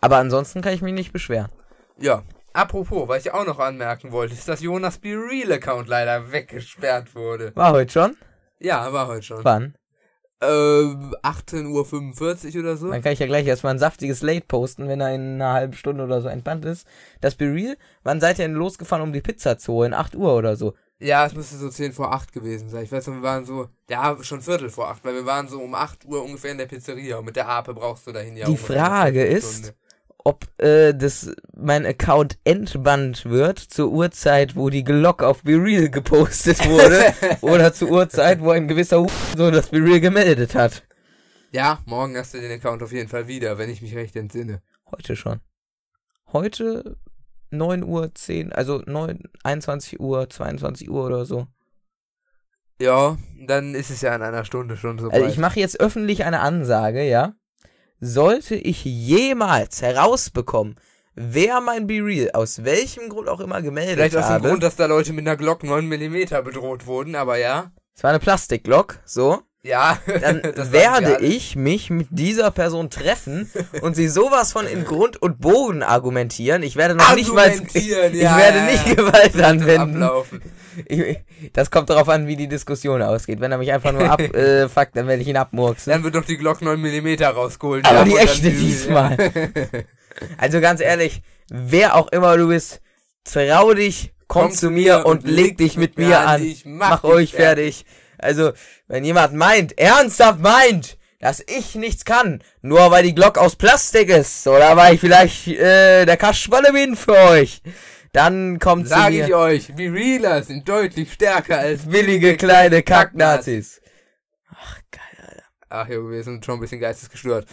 Aber 0.01 0.17
ansonsten 0.17 0.63
kann 0.63 0.73
ich 0.73 0.83
mich 0.83 0.95
nicht 0.95 1.13
beschweren. 1.13 1.51
Ja. 1.99 2.23
Apropos, 2.55 3.07
was 3.09 3.27
ich 3.27 3.33
auch 3.33 3.45
noch 3.45 3.59
anmerken 3.59 4.11
wollte, 4.11 4.33
ist, 4.33 4.49
dass 4.49 4.63
Jonas 4.63 4.99
Be 4.99 5.11
Real 5.11 5.53
Account 5.53 5.87
leider 5.87 6.33
weggesperrt 6.33 7.15
wurde. 7.15 7.55
War 7.55 7.73
heute 7.73 7.93
schon? 7.93 8.17
Ja, 8.59 8.91
war 8.93 9.07
heute 9.07 9.23
schon. 9.23 9.45
Wann? 9.45 9.75
Ähm, 10.41 11.15
18.45 11.23 12.55
Uhr 12.55 12.63
oder 12.63 12.77
so. 12.77 12.91
Dann 12.91 13.03
kann 13.03 13.13
ich 13.13 13.19
ja 13.19 13.27
gleich 13.27 13.47
erstmal 13.47 13.75
ein 13.75 13.79
saftiges 13.79 14.23
Late 14.23 14.47
posten, 14.47 14.89
wenn 14.89 15.01
er 15.01 15.15
in 15.15 15.35
einer 15.35 15.53
halben 15.53 15.75
Stunde 15.75 16.05
oder 16.05 16.23
so 16.23 16.29
entbannt 16.29 16.65
ist. 16.65 16.87
Das 17.21 17.35
Be 17.35 17.45
Real, 17.53 17.77
wann 18.03 18.21
seid 18.21 18.39
ihr 18.39 18.47
denn 18.47 18.55
losgefahren, 18.55 19.03
um 19.03 19.13
die 19.13 19.21
Pizza 19.21 19.59
zu 19.59 19.75
holen? 19.75 19.93
8 19.93 20.17
Uhr 20.17 20.35
oder 20.35 20.57
so. 20.57 20.75
Ja, 21.01 21.25
es 21.27 21.35
müsste 21.35 21.57
so 21.57 21.69
10 21.69 21.93
vor 21.93 22.13
8 22.13 22.33
gewesen 22.33 22.69
sein. 22.71 22.83
Ich 22.83 22.91
weiß 22.91 23.07
noch, 23.07 23.15
wir 23.15 23.23
waren 23.23 23.45
so, 23.45 23.69
ja, 23.89 24.17
schon 24.23 24.43
Viertel 24.43 24.69
vor 24.69 24.89
8, 24.89 25.05
weil 25.05 25.15
wir 25.15 25.27
waren 25.27 25.49
so 25.49 25.61
um 25.61 25.75
8 25.75 26.05
Uhr 26.07 26.25
ungefähr 26.25 26.51
in 26.51 26.59
der 26.59 26.67
Pizzeria 26.67 27.19
und 27.19 27.25
mit 27.25 27.37
der 27.37 27.49
Ape 27.49 27.73
brauchst 27.73 28.07
du 28.07 28.13
dahin 28.13 28.37
ja 28.37 28.47
Die 28.47 28.57
Frage 28.57 29.25
ist, 29.25 29.75
ob 30.25 30.45
äh, 30.61 30.93
das 30.93 31.31
mein 31.57 31.87
Account 31.87 32.39
entbannt 32.43 33.27
wird 33.27 33.61
zur 33.61 33.91
Uhrzeit, 33.91 34.57
wo 34.57 34.71
die 34.71 34.83
Glock 34.83 35.23
auf 35.23 35.45
Be 35.45 35.53
Real 35.53 35.89
gepostet 35.89 36.69
wurde 36.69 37.15
oder 37.43 37.73
zur 37.73 37.91
Uhrzeit, 37.91 38.41
wo 38.41 38.51
ein 38.51 38.67
gewisser 38.67 39.07
so 39.37 39.51
das 39.53 39.69
Be 39.69 39.79
Real 39.79 40.01
gemeldet 40.01 40.57
hat. 40.57 40.83
Ja, 41.53 41.79
morgen 41.87 42.17
hast 42.17 42.35
du 42.35 42.41
den 42.41 42.51
Account 42.51 42.83
auf 42.83 42.93
jeden 42.93 43.09
Fall 43.09 43.29
wieder, 43.29 43.57
wenn 43.57 43.71
ich 43.71 43.81
mich 43.83 43.95
recht 43.95 44.17
entsinne. 44.17 44.63
Heute 44.91 45.15
schon. 45.15 45.41
Heute 46.33 46.97
9 47.51 47.83
Uhr 47.83 48.15
10, 48.15 48.53
also 48.53 48.83
9, 48.85 49.25
21 49.43 50.01
Uhr, 50.01 50.29
22 50.29 50.91
Uhr 50.91 51.07
oder 51.07 51.25
so. 51.25 51.47
Ja, 52.81 53.17
dann 53.47 53.75
ist 53.75 53.91
es 53.91 54.03
ja 54.03 54.15
in 54.15 54.23
einer 54.23 54.45
Stunde 54.45 54.77
schon 54.77 54.99
so 54.99 55.11
Also 55.11 55.27
ich 55.27 55.39
mache 55.39 55.59
jetzt 55.59 55.81
öffentlich 55.81 56.25
eine 56.25 56.41
Ansage, 56.41 57.03
ja. 57.03 57.35
Sollte 58.01 58.55
ich 58.55 58.85
jemals 58.85 59.83
herausbekommen, 59.83 60.77
wer 61.15 61.61
mein 61.61 61.89
Be 61.89 61.95
Real 61.95 62.31
aus 62.33 62.63
welchem 62.65 63.09
Grund 63.09 63.29
auch 63.29 63.41
immer 63.41 63.61
gemeldet 63.63 63.97
Vielleicht 63.97 64.17
aus 64.17 64.29
dem. 64.29 64.43
Grund, 64.43 64.63
dass 64.63 64.77
da 64.77 64.87
Leute 64.87 65.13
mit 65.13 65.27
einer 65.27 65.37
Glock 65.37 65.65
9mm 65.65 66.43
bedroht 66.43 66.87
wurden, 66.87 67.17
aber 67.17 67.39
ja. 67.39 67.73
Es 67.97 68.05
war 68.05 68.11
eine 68.11 68.21
Plastikglock, 68.21 69.01
so. 69.05 69.43
Ja, 69.65 69.99
Dann 70.07 70.43
werde 70.73 71.19
ich 71.21 71.57
mich 71.57 71.91
mit 71.91 72.07
dieser 72.11 72.51
Person 72.51 72.91
treffen 72.91 73.51
und 73.83 73.97
sie 73.97 74.09
sowas 74.09 74.53
von 74.53 74.67
in 74.67 74.85
Grund 74.85 75.21
und 75.21 75.41
Boden 75.41 75.83
argumentieren. 75.83 76.63
Ich 76.63 76.77
werde 76.77 76.95
noch 76.95 77.15
nicht 77.15 77.33
mal, 77.33 77.51
ich, 77.75 77.87
ja, 77.87 77.97
werde 78.03 78.59
ja, 78.59 78.65
nicht 78.65 78.87
ja. 78.87 78.95
Gewalt 78.95 79.35
Das 79.35 79.43
anwenden. 79.43 80.09
Ich, 80.87 81.19
das 81.53 81.73
kommt 81.73 81.91
darauf 81.91 82.09
an, 82.09 82.29
wie 82.29 82.37
die 82.37 82.47
Diskussion 82.47 83.03
ausgeht. 83.03 83.41
Wenn 83.41 83.51
er 83.51 83.59
mich 83.59 83.73
einfach 83.73 83.93
nur 83.93 84.09
ab, 84.09 84.21
äh, 84.35 84.69
dann 84.95 85.09
werde 85.09 85.23
ich 85.23 85.29
ihn 85.29 85.37
abmurksen. 85.37 85.93
Dann 85.93 86.05
wird 86.05 86.15
doch 86.15 86.25
die 86.25 86.37
Glock 86.37 86.63
9mm 86.63 87.25
rausgeholt. 87.25 87.85
Aber 87.85 87.99
ja, 87.99 88.05
die 88.05 88.17
echte 88.17 88.51
die- 88.51 88.57
diesmal. 88.57 89.17
Also 90.37 90.61
ganz 90.61 90.81
ehrlich, 90.81 91.23
wer 91.51 91.97
auch 91.97 92.09
immer 92.09 92.37
du 92.37 92.49
bist, 92.49 92.81
trau 93.25 93.75
dich, 93.75 94.13
komm, 94.29 94.53
zu 94.53 94.71
mir 94.71 95.05
und 95.05 95.27
leg 95.27 95.57
dich 95.59 95.77
mit 95.77 95.99
mir 95.99 96.21
an. 96.21 96.45
Ich 96.45 96.65
Mach, 96.65 97.03
dich 97.03 97.11
euch 97.11 97.33
fertig. 97.33 97.85
Also, 98.19 98.53
wenn 98.87 99.05
jemand 99.05 99.35
meint, 99.35 99.79
ernsthaft 99.79 100.41
meint, 100.41 100.99
dass 101.21 101.43
ich 101.47 101.75
nichts 101.75 102.05
kann, 102.05 102.43
nur 102.63 102.91
weil 102.91 103.03
die 103.03 103.15
Glock 103.15 103.39
aus 103.39 103.57
Plastik 103.57 104.09
ist, 104.09 104.47
oder 104.47 104.77
weil 104.77 104.95
ich 104.95 105.01
vielleicht 105.01 105.49
äh, 105.49 106.05
der 106.05 106.17
Kasperle 106.17 106.73
bin 106.73 106.97
für 106.97 107.17
euch, 107.17 107.63
dann 108.13 108.59
kommt 108.59 108.89
zu 108.89 108.95
Sag 108.95 109.11
mir 109.11 109.27
ich 109.27 109.35
euch, 109.35 109.77
wie 109.77 109.87
Realer 109.87 110.43
sind 110.43 110.69
deutlich 110.69 111.13
stärker 111.13 111.59
als 111.59 111.87
billige 111.87 112.37
kleine 112.37 112.83
Kacknazis. 112.83 113.81
Ach, 114.51 114.79
geil, 114.91 115.27
Alter. 115.27 115.43
Ach 115.69 115.89
Junge, 115.89 116.13
wir 116.13 116.25
sind 116.25 116.45
schon 116.45 116.55
ein 116.55 116.61
bisschen 116.61 116.81
geistesgestört. 116.81 117.47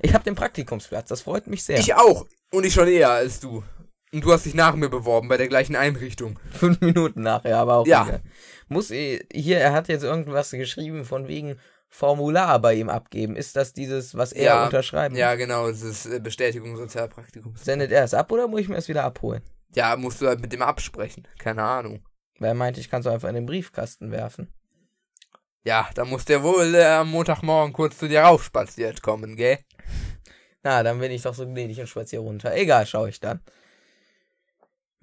Ich 0.00 0.12
habe 0.12 0.24
den 0.24 0.34
Praktikumsplatz, 0.34 1.08
das 1.08 1.22
freut 1.22 1.46
mich 1.46 1.64
sehr. 1.64 1.78
Ich 1.78 1.94
auch. 1.94 2.26
Und 2.50 2.64
ich 2.64 2.74
schon 2.74 2.88
eher 2.88 3.10
als 3.10 3.40
du. 3.40 3.62
Und 4.12 4.24
du 4.24 4.32
hast 4.32 4.46
dich 4.46 4.54
nach 4.54 4.74
mir 4.76 4.88
beworben 4.88 5.28
bei 5.28 5.36
der 5.36 5.48
gleichen 5.48 5.76
Einrichtung. 5.76 6.38
Fünf 6.52 6.80
Minuten 6.80 7.22
nachher, 7.22 7.58
aber 7.58 7.76
auch 7.76 7.86
Ja. 7.86 8.04
egal. 8.04 8.22
Muss 8.68 8.90
eh- 8.90 9.26
hier, 9.32 9.58
er 9.58 9.72
hat 9.72 9.88
jetzt 9.88 10.04
irgendwas 10.04 10.50
geschrieben 10.50 11.04
von 11.04 11.28
wegen 11.28 11.58
Formular 11.88 12.58
bei 12.60 12.74
ihm 12.74 12.88
abgeben. 12.88 13.36
Ist 13.36 13.56
das 13.56 13.72
dieses, 13.72 14.16
was 14.16 14.32
er 14.32 14.44
Ja, 14.44 14.64
unterschreiben 14.64 15.16
Ja, 15.16 15.30
muss? 15.30 15.38
genau, 15.38 15.68
das 15.68 15.82
ist 15.82 16.06
äh, 16.06 16.20
Bestätigung 16.20 16.76
Sozialpraktikums. 16.76 17.64
Sendet 17.64 17.92
er 17.92 18.04
es 18.04 18.14
ab 18.14 18.30
oder 18.32 18.48
muss 18.48 18.60
ich 18.60 18.68
mir 18.68 18.76
es 18.76 18.88
wieder 18.88 19.04
abholen? 19.04 19.42
Ja, 19.74 19.96
musst 19.96 20.20
du 20.20 20.26
halt 20.26 20.40
mit 20.40 20.52
dem 20.52 20.62
absprechen. 20.62 21.26
Keine 21.38 21.62
Ahnung. 21.62 22.04
Weil 22.38 22.48
er 22.48 22.54
meinte, 22.54 22.80
ich 22.80 22.90
kann 22.90 23.00
es 23.00 23.06
einfach 23.06 23.28
in 23.28 23.34
den 23.34 23.46
Briefkasten 23.46 24.10
werfen. 24.10 24.52
Ja, 25.64 25.88
da 25.94 26.04
muss 26.04 26.24
der 26.24 26.42
wohl 26.42 26.74
äh, 26.74 26.84
am 26.84 27.10
Montagmorgen 27.10 27.72
kurz 27.72 27.98
zu 27.98 28.08
dir 28.08 28.22
raufspaziert 28.22 29.02
kommen, 29.02 29.36
gell? 29.36 29.58
Na, 30.62 30.82
dann 30.82 30.98
bin 31.00 31.10
ich 31.12 31.22
doch 31.22 31.34
so 31.34 31.46
gnädig 31.46 31.80
und 31.80 31.88
spaziere 31.88 32.22
runter. 32.22 32.54
Egal, 32.54 32.86
schaue 32.86 33.08
ich 33.08 33.20
dann. 33.20 33.40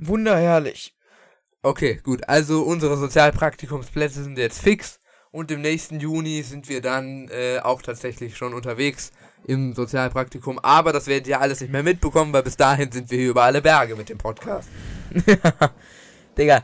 Wunderherrlich. 0.07 0.93
Okay, 1.61 1.99
gut. 2.03 2.27
Also 2.27 2.63
unsere 2.63 2.97
Sozialpraktikumsplätze 2.97 4.23
sind 4.23 4.37
jetzt 4.37 4.61
fix 4.61 4.99
und 5.31 5.49
im 5.51 5.61
nächsten 5.61 5.99
Juni 5.99 6.41
sind 6.43 6.67
wir 6.69 6.81
dann 6.81 7.29
äh, 7.29 7.59
auch 7.59 7.81
tatsächlich 7.81 8.35
schon 8.37 8.53
unterwegs 8.53 9.11
im 9.47 9.73
Sozialpraktikum. 9.73 10.59
Aber 10.59 10.91
das 10.93 11.07
werdet 11.07 11.27
ihr 11.27 11.39
alles 11.41 11.61
nicht 11.61 11.71
mehr 11.71 11.83
mitbekommen, 11.83 12.33
weil 12.33 12.43
bis 12.43 12.57
dahin 12.57 12.91
sind 12.91 13.09
wir 13.11 13.17
hier 13.17 13.29
über 13.29 13.43
alle 13.43 13.61
Berge 13.61 13.95
mit 13.95 14.09
dem 14.09 14.17
Podcast. 14.17 14.67
Digga, 16.37 16.63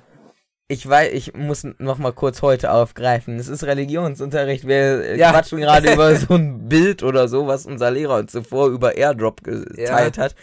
ich 0.68 0.88
weiß, 0.88 1.14
ich 1.14 1.34
muss 1.34 1.66
noch 1.80 1.98
mal 1.98 2.14
kurz 2.14 2.42
heute 2.42 2.72
aufgreifen. 2.72 3.40
Es 3.40 3.48
ist 3.48 3.64
Religionsunterricht. 3.64 4.68
Wir 4.68 5.04
äh, 5.04 5.18
Ja. 5.18 5.32
quatschen 5.32 5.60
gerade 5.60 5.94
über 5.94 6.16
so 6.16 6.36
ein 6.36 6.68
Bild 6.70 7.04
oder 7.04 7.28
so, 7.28 7.48
was 7.48 7.66
unser 7.66 7.90
Lehrer 7.92 8.18
uns 8.18 8.32
zuvor 8.32 8.68
über 8.68 8.96
Airdrop 8.98 9.44
geteilt 9.44 10.18
hat. 10.18 10.36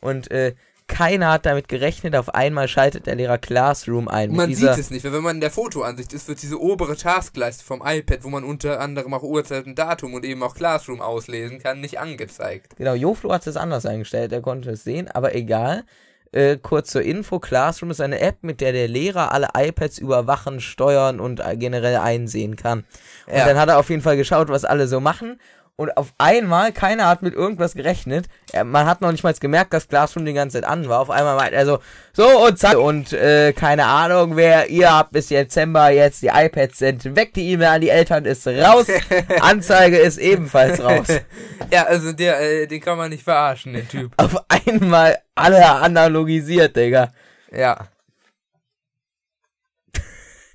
Und 0.00 0.30
äh, 0.30 0.54
keiner 0.90 1.30
hat 1.32 1.46
damit 1.46 1.68
gerechnet. 1.68 2.14
Auf 2.16 2.34
einmal 2.34 2.68
schaltet 2.68 3.06
der 3.06 3.14
Lehrer 3.14 3.38
Classroom 3.38 4.08
ein. 4.08 4.32
Man 4.32 4.52
sieht 4.54 4.68
es 4.68 4.90
nicht, 4.90 5.04
weil 5.04 5.12
wenn 5.12 5.22
man 5.22 5.36
in 5.36 5.40
der 5.40 5.50
Fotoansicht 5.50 6.12
ist, 6.12 6.28
wird 6.28 6.42
diese 6.42 6.60
obere 6.60 6.96
Taskleiste 6.96 7.64
vom 7.64 7.82
iPad, 7.84 8.24
wo 8.24 8.28
man 8.28 8.44
unter 8.44 8.80
anderem 8.80 9.14
auch 9.14 9.22
Uhrzeit 9.22 9.66
und 9.66 9.78
Datum 9.78 10.12
und 10.14 10.24
eben 10.24 10.42
auch 10.42 10.54
Classroom 10.54 11.00
auslesen 11.00 11.58
kann, 11.60 11.80
nicht 11.80 11.98
angezeigt. 11.98 12.76
Genau, 12.76 12.94
Joflo 12.94 13.32
hat 13.32 13.46
es 13.46 13.56
anders 13.56 13.86
eingestellt. 13.86 14.32
Er 14.32 14.42
konnte 14.42 14.70
es 14.72 14.84
sehen, 14.84 15.08
aber 15.08 15.34
egal. 15.34 15.84
Äh, 16.32 16.58
kurz 16.62 16.90
zur 16.92 17.02
Info, 17.02 17.40
Classroom 17.40 17.90
ist 17.90 18.00
eine 18.00 18.20
App, 18.20 18.36
mit 18.42 18.60
der 18.60 18.72
der 18.72 18.86
Lehrer 18.86 19.32
alle 19.32 19.48
iPads 19.56 19.98
überwachen, 19.98 20.60
steuern 20.60 21.18
und 21.18 21.40
äh, 21.40 21.56
generell 21.56 21.96
einsehen 21.96 22.54
kann. 22.54 22.84
Und 23.26 23.36
Ja. 23.36 23.46
dann 23.46 23.58
hat 23.58 23.68
er 23.68 23.78
auf 23.78 23.90
jeden 23.90 24.02
Fall 24.02 24.16
geschaut, 24.16 24.48
was 24.48 24.64
alle 24.64 24.86
so 24.86 25.00
machen. 25.00 25.40
Und 25.80 25.96
auf 25.96 26.12
einmal, 26.18 26.72
keiner 26.72 27.08
hat 27.08 27.22
mit 27.22 27.32
irgendwas 27.32 27.72
gerechnet. 27.72 28.26
Er, 28.52 28.64
man 28.64 28.84
hat 28.84 29.00
noch 29.00 29.12
nicht 29.12 29.24
mal 29.24 29.32
gemerkt, 29.32 29.72
dass 29.72 29.88
Classroom 29.88 30.26
die 30.26 30.34
ganze 30.34 30.60
Zeit 30.60 30.70
an 30.70 30.86
war. 30.90 31.00
Auf 31.00 31.08
einmal 31.08 31.36
meint 31.36 31.54
er 31.54 31.64
so, 31.64 31.78
so 32.12 32.26
und 32.46 32.58
zack. 32.58 32.76
Und 32.76 33.14
äh, 33.14 33.54
keine 33.54 33.86
Ahnung, 33.86 34.36
wer 34.36 34.68
ihr 34.68 34.92
habt 34.92 35.12
bis 35.12 35.28
Dezember 35.28 35.88
jetzt 35.88 36.20
die 36.20 36.26
iPads 36.26 36.76
sind 36.76 37.16
weg. 37.16 37.32
Die 37.32 37.52
E-Mail 37.52 37.68
an 37.68 37.80
die 37.80 37.88
Eltern 37.88 38.26
ist 38.26 38.46
raus. 38.46 38.88
Anzeige 39.40 39.96
ist 39.96 40.18
ebenfalls 40.18 40.84
raus. 40.84 41.06
Ja, 41.72 41.84
also 41.84 42.12
der, 42.12 42.40
äh, 42.40 42.66
den 42.66 42.80
kann 42.80 42.98
man 42.98 43.10
nicht 43.10 43.22
verarschen, 43.22 43.74
den 43.74 43.88
Typ. 43.88 44.12
Auf 44.16 44.36
einmal 44.48 45.18
alle 45.36 45.64
analogisiert, 45.64 46.74
Digga. 46.74 47.12
Ja. 47.52 47.86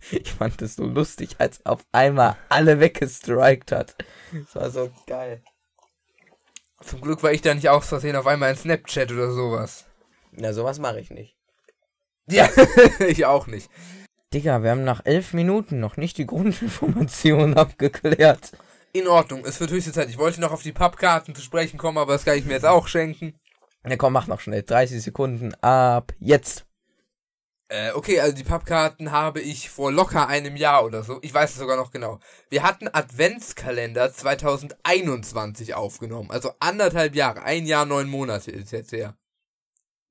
Ich 0.11 0.33
fand 0.33 0.61
das 0.61 0.75
so 0.75 0.85
lustig, 0.85 1.35
als 1.39 1.65
auf 1.65 1.85
einmal 1.91 2.37
alle 2.49 2.79
weggestrikt 2.79 3.71
hat. 3.71 3.95
Das 4.31 4.55
war 4.55 4.69
so 4.69 4.91
geil. 5.07 5.41
Zum 6.81 7.01
Glück 7.01 7.23
war 7.23 7.31
ich 7.31 7.41
da 7.41 7.53
nicht 7.53 7.69
aus 7.69 7.87
Versehen 7.87 8.15
auf 8.15 8.27
einmal 8.27 8.51
in 8.51 8.57
Snapchat 8.57 9.11
oder 9.11 9.31
sowas. 9.31 9.85
Na, 10.31 10.53
sowas 10.53 10.79
mache 10.79 10.99
ich 10.99 11.09
nicht. 11.09 11.35
Ja, 12.27 12.49
ich 13.07 13.25
auch 13.25 13.47
nicht. 13.47 13.69
Digga, 14.33 14.63
wir 14.63 14.71
haben 14.71 14.83
nach 14.83 15.05
elf 15.05 15.33
Minuten 15.33 15.79
noch 15.79 15.97
nicht 15.97 16.17
die 16.17 16.25
Grundinformationen 16.25 17.53
abgeklärt. 17.57 18.51
In 18.91 19.07
Ordnung, 19.07 19.45
es 19.45 19.59
wird 19.59 19.71
höchste 19.71 19.93
Zeit. 19.93 20.09
Ich 20.09 20.17
wollte 20.17 20.41
noch 20.41 20.51
auf 20.51 20.63
die 20.63 20.71
Pappkarten 20.71 21.35
zu 21.35 21.41
sprechen 21.41 21.77
kommen, 21.77 21.97
aber 21.97 22.13
das 22.13 22.25
kann 22.25 22.37
ich 22.37 22.45
mir 22.45 22.53
jetzt 22.53 22.65
auch 22.65 22.87
schenken. 22.87 23.39
Ja, 23.87 23.97
komm, 23.97 24.13
mach 24.13 24.27
noch 24.27 24.39
schnell. 24.39 24.63
30 24.63 25.01
Sekunden 25.01 25.53
ab 25.55 26.13
jetzt. 26.19 26.65
Äh, 27.67 27.91
okay, 27.93 28.19
also 28.19 28.35
die 28.35 28.43
Pappkarten 28.43 29.11
habe 29.11 29.41
ich 29.41 29.71
vor 29.71 29.91
locker 29.91 30.27
einem 30.27 30.55
Jahr 30.55 30.85
oder 30.85 31.03
so. 31.03 31.19
Ich 31.23 31.33
weiß 31.33 31.51
es 31.51 31.57
sogar 31.57 31.77
noch 31.77 31.91
genau. 31.91 32.19
Wir 32.49 32.61
hatten 32.61 32.87
Adventskalender 32.87 34.13
2021 34.13 35.73
aufgenommen. 35.73 36.29
Also 36.29 36.51
anderthalb 36.59 37.15
Jahre. 37.15 37.41
Ein 37.41 37.65
Jahr, 37.65 37.85
neun 37.85 38.07
Monate 38.07 38.51
ist 38.51 38.71
jetzt 38.71 38.91
her. 38.91 39.17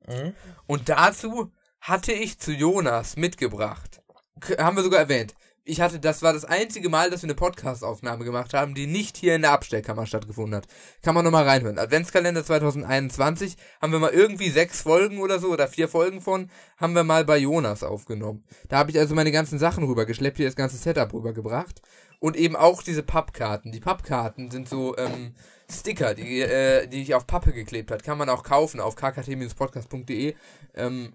Mhm. 0.06 0.34
Und 0.66 0.88
dazu 0.88 1.52
hatte 1.80 2.12
ich 2.12 2.40
zu 2.40 2.52
Jonas 2.52 3.16
mitgebracht. 3.16 4.02
K 4.40 4.56
haben 4.62 4.76
wir 4.76 4.82
sogar 4.82 5.00
erwähnt. 5.00 5.34
Ich 5.66 5.80
hatte, 5.80 5.98
das 5.98 6.20
war 6.20 6.34
das 6.34 6.44
einzige 6.44 6.90
Mal, 6.90 7.10
dass 7.10 7.22
wir 7.22 7.28
eine 7.28 7.34
Podcast-Aufnahme 7.34 8.24
gemacht 8.24 8.52
haben, 8.52 8.74
die 8.74 8.86
nicht 8.86 9.16
hier 9.16 9.34
in 9.34 9.40
der 9.40 9.52
Abstellkammer 9.52 10.04
stattgefunden 10.04 10.56
hat. 10.56 10.66
Kann 11.00 11.14
man 11.14 11.24
nochmal 11.24 11.48
reinhören. 11.48 11.78
Adventskalender 11.78 12.44
2021 12.44 13.56
haben 13.80 13.90
wir 13.90 13.98
mal 13.98 14.12
irgendwie 14.12 14.50
sechs 14.50 14.82
Folgen 14.82 15.20
oder 15.20 15.38
so 15.38 15.48
oder 15.48 15.66
vier 15.66 15.88
Folgen 15.88 16.20
von, 16.20 16.50
haben 16.76 16.94
wir 16.94 17.02
mal 17.02 17.24
bei 17.24 17.38
Jonas 17.38 17.82
aufgenommen. 17.82 18.44
Da 18.68 18.76
habe 18.76 18.90
ich 18.90 18.98
also 18.98 19.14
meine 19.14 19.32
ganzen 19.32 19.58
Sachen 19.58 19.84
rübergeschleppt, 19.84 20.36
hier 20.36 20.46
das 20.46 20.56
ganze 20.56 20.76
Setup 20.76 21.10
rübergebracht. 21.14 21.80
Und 22.20 22.36
eben 22.36 22.56
auch 22.56 22.82
diese 22.82 23.02
Pappkarten. 23.02 23.72
Die 23.72 23.80
Pappkarten 23.80 24.50
sind 24.50 24.68
so, 24.68 24.96
ähm, 24.98 25.34
Sticker, 25.70 26.14
die, 26.14 26.40
äh, 26.40 26.86
die 26.88 27.00
ich 27.00 27.14
auf 27.14 27.26
Pappe 27.26 27.52
geklebt 27.52 27.90
hat. 27.90 28.04
Kann 28.04 28.18
man 28.18 28.28
auch 28.28 28.42
kaufen 28.42 28.80
auf 28.80 28.96
kkt-podcast.de. 28.96 30.34
Ähm, 30.74 31.14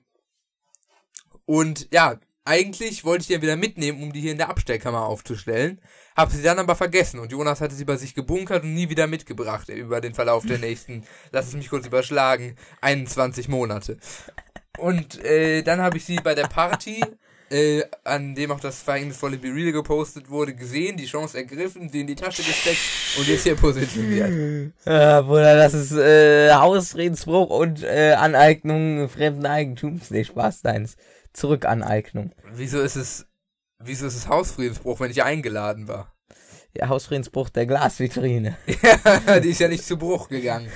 und 1.45 1.87
ja, 1.91 2.19
eigentlich 2.49 3.05
wollte 3.05 3.21
ich 3.21 3.27
die 3.27 3.33
ja 3.33 3.41
wieder 3.43 3.55
mitnehmen, 3.55 4.01
um 4.01 4.11
die 4.11 4.21
hier 4.21 4.31
in 4.31 4.39
der 4.39 4.49
Abstellkammer 4.49 5.05
aufzustellen. 5.05 5.79
Hab 6.15 6.31
sie 6.31 6.41
dann 6.41 6.57
aber 6.57 6.75
vergessen 6.75 7.19
und 7.19 7.31
Jonas 7.31 7.61
hatte 7.61 7.75
sie 7.75 7.85
bei 7.85 7.95
sich 7.95 8.15
gebunkert 8.15 8.63
und 8.63 8.73
nie 8.73 8.89
wieder 8.89 9.05
mitgebracht 9.05 9.69
über 9.69 10.01
den 10.01 10.15
Verlauf 10.15 10.47
der 10.47 10.57
nächsten, 10.57 11.03
lass 11.31 11.47
es 11.47 11.53
mich 11.53 11.69
kurz 11.69 11.85
überschlagen, 11.85 12.55
21 12.81 13.49
Monate. 13.49 13.97
Und 14.79 15.23
äh, 15.23 15.61
dann 15.61 15.79
habe 15.79 15.97
ich 15.97 16.05
sie 16.05 16.15
bei 16.15 16.33
der 16.33 16.47
Party, 16.47 17.03
äh, 17.51 17.83
an 18.03 18.33
dem 18.33 18.51
auch 18.51 18.59
das 18.59 18.81
verhängnisvolle 18.81 19.37
Be 19.37 19.49
Real 19.49 19.71
gepostet 19.71 20.31
wurde, 20.31 20.55
gesehen, 20.55 20.97
die 20.97 21.05
Chance 21.05 21.37
ergriffen, 21.37 21.89
sie 21.89 22.01
in 22.01 22.07
die 22.07 22.15
Tasche 22.15 22.41
gesteckt 22.41 22.79
und 23.19 23.27
jetzt 23.27 23.43
hier 23.43 23.55
positioniert. 23.55 24.73
Ja, 24.85 25.21
Bruder, 25.21 25.55
das 25.55 25.75
ist 25.75 25.91
äh, 25.91 26.51
Hausfriedensbruch 26.51 27.51
und 27.51 27.83
äh, 27.83 28.13
Aneignung 28.13 29.07
fremden 29.07 29.45
Eigentums. 29.45 30.09
Nee, 30.09 30.23
Spaß 30.23 30.63
deins. 30.63 30.97
Zurückaneignung. 31.33 32.33
Wieso 32.53 32.79
ist 32.81 32.95
es, 32.95 33.27
wieso 33.79 34.07
ist 34.07 34.15
es 34.15 34.27
Hausfriedensbruch, 34.27 34.99
wenn 34.99 35.11
ich 35.11 35.23
eingeladen 35.23 35.87
war? 35.87 36.15
Ja, 36.75 36.87
Hausfriedensbruch 36.87 37.49
der 37.49 37.65
Glasvitrine. 37.65 38.57
Ja, 39.25 39.39
die 39.39 39.49
ist 39.49 39.59
ja 39.59 39.67
nicht 39.67 39.83
zu 39.83 39.97
Bruch 39.97 40.29
gegangen. 40.29 40.69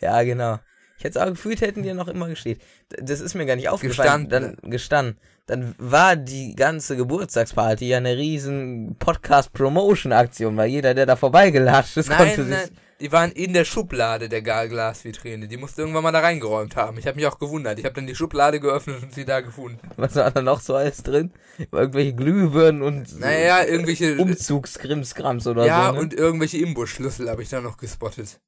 Ja, 0.00 0.22
genau. 0.22 0.58
Ich 0.98 1.04
hätte 1.04 1.18
es 1.18 1.24
auch 1.24 1.28
gefühlt, 1.28 1.60
hätten 1.60 1.82
die 1.82 1.92
noch 1.92 2.08
immer 2.08 2.28
gesteht. 2.28 2.62
Das 2.88 3.20
ist 3.20 3.34
mir 3.34 3.44
gar 3.44 3.56
nicht 3.56 3.68
aufgefallen. 3.68 4.28
Gestanden. 4.28 4.56
Dann 4.62 4.70
gestanden. 4.70 5.18
Dann 5.44 5.74
war 5.78 6.16
die 6.16 6.54
ganze 6.54 6.96
Geburtstagsparty 6.96 7.86
ja 7.86 7.98
eine 7.98 8.16
riesen 8.16 8.96
Podcast-Promotion-Aktion, 8.98 10.56
weil 10.56 10.70
jeder, 10.70 10.94
der 10.94 11.04
da 11.04 11.16
vorbeigelatscht 11.16 11.98
ist, 11.98 12.10
konnte 12.10 12.44
Nein, 12.44 12.60
sich... 12.60 12.72
die 13.00 13.12
waren 13.12 13.30
in 13.32 13.52
der 13.52 13.64
Schublade 13.64 14.28
der 14.28 14.40
Glasvitrine. 14.40 15.48
Die 15.48 15.56
musste 15.56 15.82
irgendwann 15.82 16.02
mal 16.02 16.12
da 16.12 16.20
reingeräumt 16.20 16.76
haben. 16.76 16.98
Ich 16.98 17.06
habe 17.06 17.16
mich 17.16 17.26
auch 17.26 17.38
gewundert. 17.38 17.78
Ich 17.78 17.84
habe 17.84 17.94
dann 17.94 18.06
die 18.06 18.14
Schublade 18.14 18.58
geöffnet 18.58 19.02
und 19.02 19.12
sie 19.12 19.26
da 19.26 19.40
gefunden. 19.40 19.78
Was 19.96 20.14
war 20.14 20.30
da 20.30 20.40
noch 20.40 20.60
so 20.60 20.74
alles 20.74 21.02
drin? 21.02 21.32
Irgendwelche 21.70 22.14
Glühbirnen 22.14 22.82
und 22.82 23.08
so 23.08 23.18
Naja, 23.18 23.64
irgendwelche. 23.64 24.16
Umzugskrimskrams 24.16 25.46
oder 25.46 25.66
ja, 25.66 25.88
so. 25.88 25.92
Ne? 25.92 26.00
und 26.00 26.14
irgendwelche 26.14 26.58
Imbusschlüssel 26.58 27.28
habe 27.28 27.42
ich 27.42 27.50
da 27.50 27.60
noch 27.60 27.76
gespottet. 27.76 28.40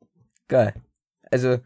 Geil. 0.49 0.75
Also, 1.31 1.59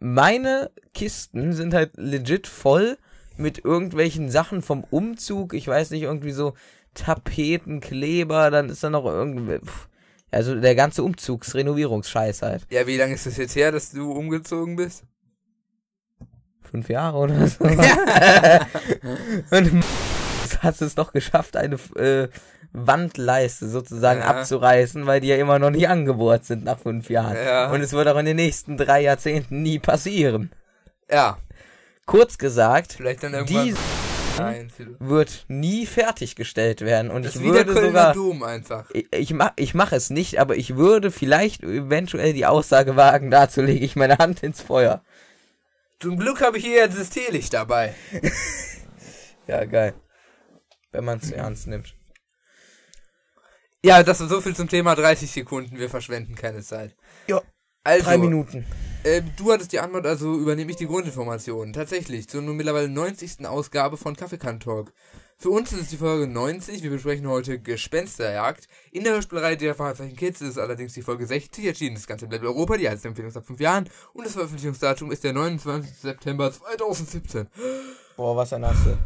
meine 0.00 0.72
Kisten 0.94 1.52
sind 1.52 1.74
halt 1.74 1.92
legit 1.96 2.48
voll 2.48 2.98
mit 3.36 3.64
irgendwelchen 3.64 4.30
Sachen 4.30 4.62
vom 4.62 4.82
Umzug. 4.82 5.54
Ich 5.54 5.68
weiß 5.68 5.90
nicht, 5.90 6.02
irgendwie 6.02 6.32
so 6.32 6.54
Tapeten, 6.94 7.80
Kleber, 7.80 8.50
dann 8.50 8.68
ist 8.68 8.82
da 8.82 8.90
noch 8.90 9.04
irgendwie. 9.04 9.58
pff, 9.58 9.88
Also 10.30 10.54
der 10.60 10.74
ganze 10.74 11.02
Umzugsrenovierungsscheiß 11.02 12.42
halt. 12.42 12.66
Ja, 12.70 12.86
wie 12.86 12.96
lange 12.96 13.14
ist 13.14 13.26
es 13.26 13.36
jetzt 13.36 13.54
her, 13.56 13.72
dass 13.72 13.90
du 13.92 14.12
umgezogen 14.12 14.76
bist? 14.76 15.04
Fünf 16.62 16.88
Jahre 16.88 17.16
oder 17.18 17.46
so. 17.46 17.64
Und 19.50 19.84
hat 20.60 20.80
es 20.80 20.94
doch 20.94 21.12
geschafft, 21.12 21.56
eine 21.56 21.76
äh, 21.96 22.28
Wandleiste 22.72 23.68
sozusagen 23.68 24.20
Ja. 24.20 24.26
abzureißen, 24.26 25.06
weil 25.06 25.20
die 25.20 25.28
ja 25.28 25.36
immer 25.36 25.58
noch 25.58 25.70
nicht 25.70 25.88
angebohrt 25.88 26.44
sind 26.44 26.64
nach 26.64 26.78
fünf 26.78 27.08
Jahren. 27.08 27.36
Ja. 27.36 27.70
Und 27.70 27.80
es 27.80 27.92
wird 27.92 28.08
auch 28.08 28.18
in 28.18 28.26
den 28.26 28.36
nächsten 28.36 28.76
drei 28.76 29.02
Jahrzehnten 29.02 29.62
nie 29.62 29.78
passieren. 29.78 30.50
Ja, 31.10 31.38
Kurz 32.06 32.38
gesagt, 32.38 32.92
vielleicht 32.92 33.24
dann 33.24 33.34
irgendwann. 33.34 33.74
Nein, 34.38 34.72
wird 34.98 35.44
nie 35.48 35.86
fertiggestellt 35.86 36.80
werden 36.80 37.10
und 37.10 37.24
das 37.24 37.36
ich 37.36 37.42
würde 37.42 37.72
sogar 37.74 38.12
Dom 38.14 38.42
einfach. 38.42 38.90
ich, 38.92 39.06
ich 39.12 39.32
mach 39.32 39.52
ich 39.56 39.74
mach 39.74 39.92
es 39.92 40.10
nicht, 40.10 40.38
aber 40.40 40.56
ich 40.56 40.76
würde 40.76 41.10
vielleicht 41.10 41.62
eventuell 41.62 42.32
die 42.32 42.46
Aussage 42.46 42.96
wagen, 42.96 43.30
dazu 43.30 43.62
lege 43.62 43.84
ich 43.84 43.96
meine 43.96 44.18
Hand 44.18 44.42
ins 44.42 44.60
Feuer. 44.62 45.02
Zum 46.00 46.18
Glück 46.18 46.40
habe 46.42 46.58
ich 46.58 46.64
hier 46.64 46.76
jetzt 46.76 46.98
das 46.98 47.10
Teelicht 47.10 47.52
dabei. 47.54 47.94
Ja, 49.48 49.64
geil. 49.64 49.94
Wenn 50.90 51.04
man 51.04 51.18
es 51.18 51.30
ernst 51.30 51.68
nimmt. 51.68 51.94
Ja, 53.84 54.02
das 54.02 54.20
ist 54.20 54.28
so 54.28 54.40
viel 54.40 54.56
zum 54.56 54.68
Thema 54.68 54.96
30 54.96 55.30
Sekunden. 55.30 55.78
Wir 55.78 55.88
verschwenden 55.88 56.34
keine 56.34 56.62
Zeit. 56.62 56.96
Ja, 57.28 57.40
Also, 57.84 58.06
Drei 58.06 58.18
Minuten. 58.18 58.66
Äh, 59.06 59.22
du 59.36 59.52
hattest 59.52 59.70
die 59.70 59.78
Antwort, 59.78 60.04
also 60.04 60.34
übernehme 60.34 60.72
ich 60.72 60.78
die 60.78 60.88
Grundinformationen. 60.88 61.72
Tatsächlich, 61.72 62.28
zur 62.28 62.42
nun 62.42 62.56
mittlerweile 62.56 62.88
90. 62.88 63.46
Ausgabe 63.46 63.96
von 63.96 64.16
Kaffeekan 64.16 64.58
Talk. 64.58 64.92
Für 65.38 65.50
uns 65.50 65.72
ist 65.72 65.80
es 65.80 65.88
die 65.90 65.96
Folge 65.96 66.26
90. 66.26 66.82
Wir 66.82 66.90
besprechen 66.90 67.28
heute 67.28 67.60
Gespensterjagd. 67.60 68.66
In 68.90 69.04
der 69.04 69.12
Hörspielerei 69.12 69.54
der 69.54 69.76
Fahrzeichen 69.76 70.16
Kids 70.16 70.40
ist 70.40 70.48
es 70.48 70.58
allerdings 70.58 70.94
die 70.94 71.02
Folge 71.02 71.24
60 71.24 71.66
erschienen. 71.66 71.94
Das 71.94 72.08
Ganze 72.08 72.26
bleibt 72.26 72.44
Europa, 72.44 72.78
die 72.78 72.88
heißt 72.88 73.06
Empfehlung 73.06 73.32
ab 73.36 73.46
5 73.46 73.60
Jahren. 73.60 73.88
Und 74.12 74.26
das 74.26 74.32
Veröffentlichungsdatum 74.32 75.12
ist 75.12 75.22
der 75.22 75.34
29. 75.34 75.94
September 75.94 76.52
2017. 76.52 77.46
Boah, 78.16 78.34
was 78.34 78.52
ein 78.54 78.64
Asse. 78.64 78.98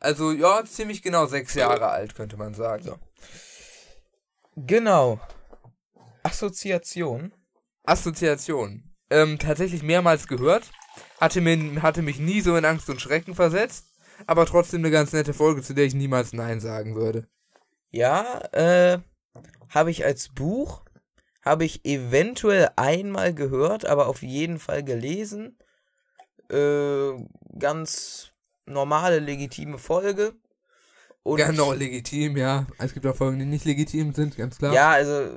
Also, 0.00 0.32
ja, 0.32 0.64
ziemlich 0.64 1.02
genau 1.02 1.26
sechs 1.26 1.54
Jahre 1.54 1.86
alt, 1.86 2.16
könnte 2.16 2.36
man 2.36 2.52
sagen. 2.54 2.82
So. 2.82 2.98
Genau. 4.56 5.20
Assoziation. 6.24 7.32
Assoziation. 7.84 8.85
Ähm, 9.10 9.38
tatsächlich 9.38 9.82
mehrmals 9.82 10.26
gehört. 10.26 10.70
Hatte, 11.20 11.40
mir, 11.40 11.82
hatte 11.82 12.02
mich 12.02 12.18
nie 12.18 12.40
so 12.40 12.56
in 12.56 12.64
Angst 12.64 12.90
und 12.90 13.00
Schrecken 13.00 13.34
versetzt. 13.34 13.86
Aber 14.26 14.46
trotzdem 14.46 14.80
eine 14.80 14.90
ganz 14.90 15.12
nette 15.12 15.34
Folge, 15.34 15.62
zu 15.62 15.74
der 15.74 15.84
ich 15.84 15.94
niemals 15.94 16.32
Nein 16.32 16.60
sagen 16.60 16.96
würde. 16.96 17.28
Ja, 17.90 18.40
äh, 18.52 18.98
habe 19.68 19.90
ich 19.90 20.04
als 20.04 20.30
Buch, 20.30 20.82
habe 21.42 21.64
ich 21.64 21.84
eventuell 21.84 22.70
einmal 22.76 23.34
gehört, 23.34 23.84
aber 23.84 24.06
auf 24.06 24.22
jeden 24.22 24.58
Fall 24.58 24.82
gelesen. 24.82 25.58
Äh, 26.50 27.12
ganz 27.58 28.32
normale, 28.64 29.18
legitime 29.18 29.78
Folge. 29.78 30.34
Und 31.22 31.38
Genau, 31.38 31.72
legitim, 31.72 32.36
ja. 32.36 32.66
Es 32.78 32.94
gibt 32.94 33.06
auch 33.06 33.16
Folgen, 33.16 33.38
die 33.38 33.46
nicht 33.46 33.64
legitim 33.64 34.14
sind, 34.14 34.36
ganz 34.36 34.58
klar. 34.58 34.72
Ja, 34.72 34.90
also 34.90 35.28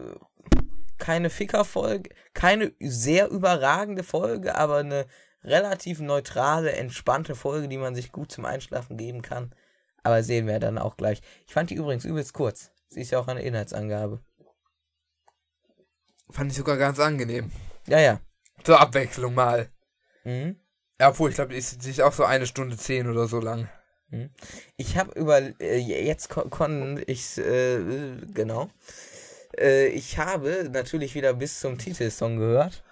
keine 0.99 1.29
Ficker-Folge, 1.29 2.09
keine 2.33 2.73
sehr 2.79 3.29
überragende 3.29 4.03
Folge, 4.03 4.55
aber 4.55 4.77
eine 4.77 5.05
relativ 5.43 5.99
neutrale, 5.99 6.73
entspannte 6.73 7.35
Folge, 7.35 7.67
die 7.67 7.77
man 7.77 7.95
sich 7.95 8.11
gut 8.11 8.31
zum 8.31 8.45
Einschlafen 8.45 8.97
geben 8.97 9.21
kann. 9.21 9.53
Aber 10.03 10.23
sehen 10.23 10.47
wir 10.47 10.59
dann 10.59 10.77
auch 10.77 10.97
gleich. 10.97 11.21
Ich 11.45 11.53
fand 11.53 11.69
die 11.69 11.75
übrigens 11.75 12.05
übelst 12.05 12.33
kurz. 12.33 12.71
Sie 12.89 13.01
ist 13.01 13.11
ja 13.11 13.19
auch 13.19 13.27
eine 13.27 13.41
Inhaltsangabe. 13.41 14.21
Fand 16.29 16.51
ich 16.51 16.57
sogar 16.57 16.77
ganz 16.77 16.99
angenehm. 16.99 17.51
Ja, 17.87 17.99
ja. 17.99 18.19
Zur 18.63 18.79
Abwechslung 18.79 19.33
mal. 19.33 19.69
Mhm. 20.23 20.59
Ja, 20.99 21.09
obwohl, 21.09 21.29
ich 21.29 21.35
glaube, 21.35 21.53
die 21.53 21.57
ist, 21.59 22.01
auch 22.01 22.13
so 22.13 22.25
eine 22.25 22.45
Stunde 22.45 22.77
zehn 22.77 23.09
oder 23.09 23.27
so 23.27 23.39
lang. 23.39 23.69
Ich 24.75 24.97
habe 24.97 25.17
über 25.19 25.39
äh, 25.61 25.77
jetzt 25.77 26.29
kon, 26.29 26.49
kon 26.49 27.01
ich 27.05 27.37
äh, 27.37 28.17
genau. 28.33 28.69
Äh, 29.57 29.87
ich 29.87 30.17
habe 30.17 30.69
natürlich 30.71 31.15
wieder 31.15 31.33
bis 31.33 31.59
zum 31.59 31.77
Titelsong 31.77 32.37
gehört. 32.37 32.83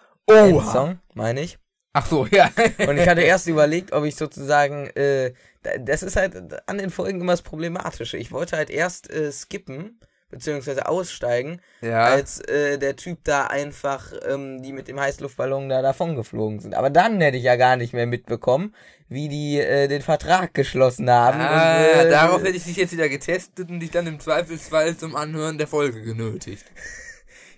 Endsong, 0.67 0.99
meine 1.13 1.41
ich. 1.41 1.57
Ach 1.93 2.05
so, 2.05 2.25
ja. 2.27 2.51
Und 2.87 2.97
ich 2.97 3.07
hatte 3.07 3.21
erst 3.21 3.47
überlegt, 3.47 3.91
ob 3.91 4.03
ich 4.05 4.15
sozusagen, 4.15 4.87
äh, 4.95 5.33
da- 5.63 5.77
das 5.79 6.03
ist 6.03 6.15
halt 6.15 6.35
an 6.67 6.77
den 6.77 6.89
Folgen 6.91 7.21
immer 7.21 7.33
das 7.33 7.41
Problematische. 7.41 8.17
Ich 8.17 8.31
wollte 8.31 8.55
halt 8.57 8.69
erst 8.69 9.09
äh, 9.09 9.31
skippen, 9.31 9.99
beziehungsweise 10.29 10.87
aussteigen, 10.87 11.61
ja. 11.81 12.03
als 12.03 12.39
äh, 12.41 12.77
der 12.77 12.95
Typ 12.95 13.19
da 13.23 13.47
einfach, 13.47 14.11
ähm, 14.27 14.61
die 14.61 14.73
mit 14.73 14.87
dem 14.87 14.99
Heißluftballon 14.99 15.69
da 15.69 15.81
davon 15.81 16.15
geflogen 16.15 16.59
sind. 16.59 16.75
Aber 16.75 16.89
dann 16.89 17.21
hätte 17.21 17.37
ich 17.37 17.43
ja 17.43 17.55
gar 17.55 17.77
nicht 17.77 17.93
mehr 17.93 18.05
mitbekommen, 18.05 18.75
wie 19.07 19.29
die 19.29 19.59
äh, 19.59 19.87
den 19.87 20.01
Vertrag 20.01 20.53
geschlossen 20.53 21.09
haben. 21.09 21.39
ah, 21.39 21.77
und, 21.77 22.07
äh, 22.07 22.09
darauf 22.09 22.43
hätte 22.43 22.57
ich 22.57 22.65
dich 22.65 22.75
jetzt 22.75 22.91
wieder 22.91 23.09
getestet 23.09 23.69
und 23.69 23.79
dich 23.79 23.91
dann 23.91 24.05
im 24.07 24.19
Zweifelsfall 24.19 24.97
zum 24.97 25.15
Anhören 25.15 25.57
der 25.57 25.67
Folge 25.67 26.01
genötigt. 26.01 26.65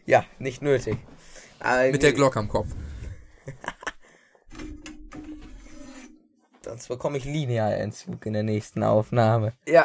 Ja, 0.06 0.26
nicht 0.40 0.64
nötig. 0.64 0.98
Aber 1.60 1.92
Mit 1.92 2.02
der 2.02 2.14
Glocke 2.14 2.40
am 2.40 2.48
Kopf. 2.48 2.70
Sonst 6.70 6.88
bekomme 6.88 7.18
ich 7.18 7.26
Linearentzug 7.26 8.28
in 8.28 8.34
der 8.34 8.44
nächsten 8.44 8.84
Aufnahme. 8.84 9.54
Ja, 9.68 9.84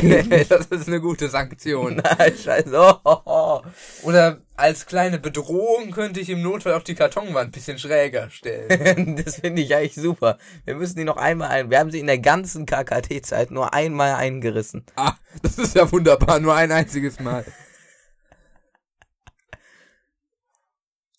geht 0.00 0.50
das 0.50 0.66
ist 0.66 0.86
eine 0.86 1.00
gute 1.00 1.28
Sanktion. 1.28 1.96
Nein, 2.18 2.32
scheiße. 2.36 2.70
Oh, 2.72 2.94
oh, 3.02 3.16
oh. 3.24 3.60
Oder 4.04 4.38
als 4.54 4.86
kleine 4.86 5.18
Bedrohung 5.18 5.90
könnte 5.90 6.20
ich 6.20 6.30
im 6.30 6.40
Notfall 6.40 6.74
auch 6.74 6.84
die 6.84 6.94
Kartonwand 6.94 7.48
ein 7.48 7.50
bisschen 7.50 7.76
schräger 7.76 8.30
stellen. 8.30 9.16
Das 9.24 9.40
finde 9.40 9.62
ich 9.62 9.74
eigentlich 9.74 9.96
super. 9.96 10.38
Wir 10.64 10.76
müssen 10.76 10.96
die 10.96 11.04
noch 11.04 11.16
einmal 11.16 11.48
ein. 11.48 11.70
Wir 11.70 11.80
haben 11.80 11.90
sie 11.90 11.98
in 11.98 12.06
der 12.06 12.20
ganzen 12.20 12.66
KKT-Zeit 12.66 13.50
nur 13.50 13.74
einmal 13.74 14.14
eingerissen. 14.14 14.84
Ah, 14.94 15.14
das 15.42 15.58
ist 15.58 15.74
ja 15.74 15.90
wunderbar, 15.90 16.38
nur 16.38 16.54
ein 16.54 16.70
einziges 16.70 17.18
Mal. 17.18 17.44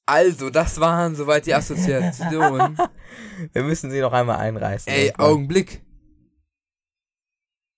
Also, 0.06 0.50
das 0.50 0.80
waren 0.80 1.16
soweit 1.16 1.46
die 1.46 1.54
Assoziationen. 1.54 2.78
Wir 3.54 3.64
müssen 3.64 3.90
sie 3.90 4.02
noch 4.02 4.14
einmal 4.14 4.38
einreißen. 4.38 4.92
Ey. 4.92 5.14
Augenblick. 5.18 5.82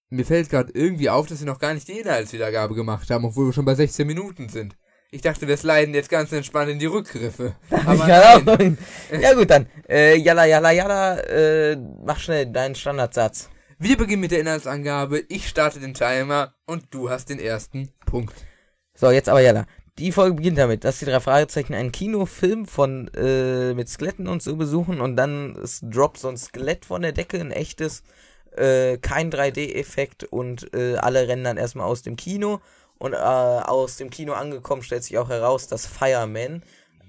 Mir 0.10 0.26
fällt 0.26 0.50
gerade 0.50 0.72
irgendwie 0.74 1.10
auf, 1.10 1.28
dass 1.28 1.40
wir 1.40 1.48
noch 1.48 1.60
gar 1.60 1.74
nicht 1.74 1.88
die 1.88 2.00
Inhaltswiedergabe 2.00 2.76
gemacht 2.76 3.10
haben, 3.10 3.26
obwohl 3.26 3.48
wir 3.48 3.54
schon 3.54 3.66
bei 3.66 3.74
16 3.76 4.06
Minuten 4.06 4.50
sind. 4.50 4.78
Ich 5.12 5.22
dachte, 5.22 5.48
wir 5.48 5.58
sliden 5.58 5.94
jetzt 5.94 6.10
ganz 6.10 6.32
entspannt 6.32 6.70
in 6.70 6.80
die 6.80 6.86
Rückgriffe. 6.86 7.56
Aber 7.70 8.08
ja, 8.08 8.40
nein. 8.40 8.78
ja 9.20 9.34
gut, 9.34 9.50
dann. 9.50 9.68
Äh, 9.90 10.18
jalla, 10.18 10.46
jalla, 10.46 10.72
jalla. 10.72 11.18
Äh, 11.20 11.78
mach 12.06 12.20
schnell 12.20 12.46
deinen 12.48 12.76
Standardsatz. 12.76 13.50
Wir 13.78 13.98
beginnen 13.98 14.22
mit 14.22 14.32
der 14.32 14.40
Inhaltsangabe. 14.40 15.24
Ich 15.28 15.48
starte 15.48 15.80
den 15.80 15.94
Timer 15.94 16.56
und 16.66 16.86
du 16.92 17.10
hast 17.10 17.30
den 17.30 17.40
ersten 17.40 17.92
Punkt. 18.06 18.36
So, 18.94 19.12
jetzt 19.12 19.28
aber 19.28 19.42
jalla. 19.42 19.66
Die 19.98 20.12
Folge 20.12 20.36
beginnt 20.36 20.58
damit, 20.58 20.84
dass 20.84 21.00
die 21.00 21.06
drei 21.06 21.22
Fragezeichen 21.22 21.74
einen 21.74 21.94
Kinofilm 21.94 22.66
von 22.66 23.10
äh, 23.16 23.74
mit 23.74 23.88
Skeletten 23.88 24.28
und 24.28 24.44
so 24.44 24.58
besuchen 24.58 25.00
und 25.00 25.16
dann 25.16 25.58
droppt 25.84 26.18
so 26.18 26.28
ein 26.28 26.36
Skelett 26.36 26.84
von 26.84 27.02
der 27.02 27.14
Decke, 27.14 27.40
ein 27.40 27.52
echtes, 27.52 28.04
äh, 28.58 28.98
kein 28.98 29.32
3D-Effekt 29.32 30.26
und 30.26 30.74
äh, 30.74 30.98
alle 30.98 31.30
rennen 31.30 31.46
dann 31.46 31.56
erstmal 31.56 31.88
aus 31.88 32.02
dem 32.02 32.18
Kino 32.18 32.60
und 32.98 33.14
äh, 33.14 33.16
aus 33.16 33.96
dem 33.96 34.10
Kino 34.10 34.34
angekommen 34.34 34.84
stellt 34.84 35.06
sich 35.06 35.18
auch 35.18 35.30
heraus, 35.30 35.68
dass 35.68 35.86
Fireman 35.86 36.62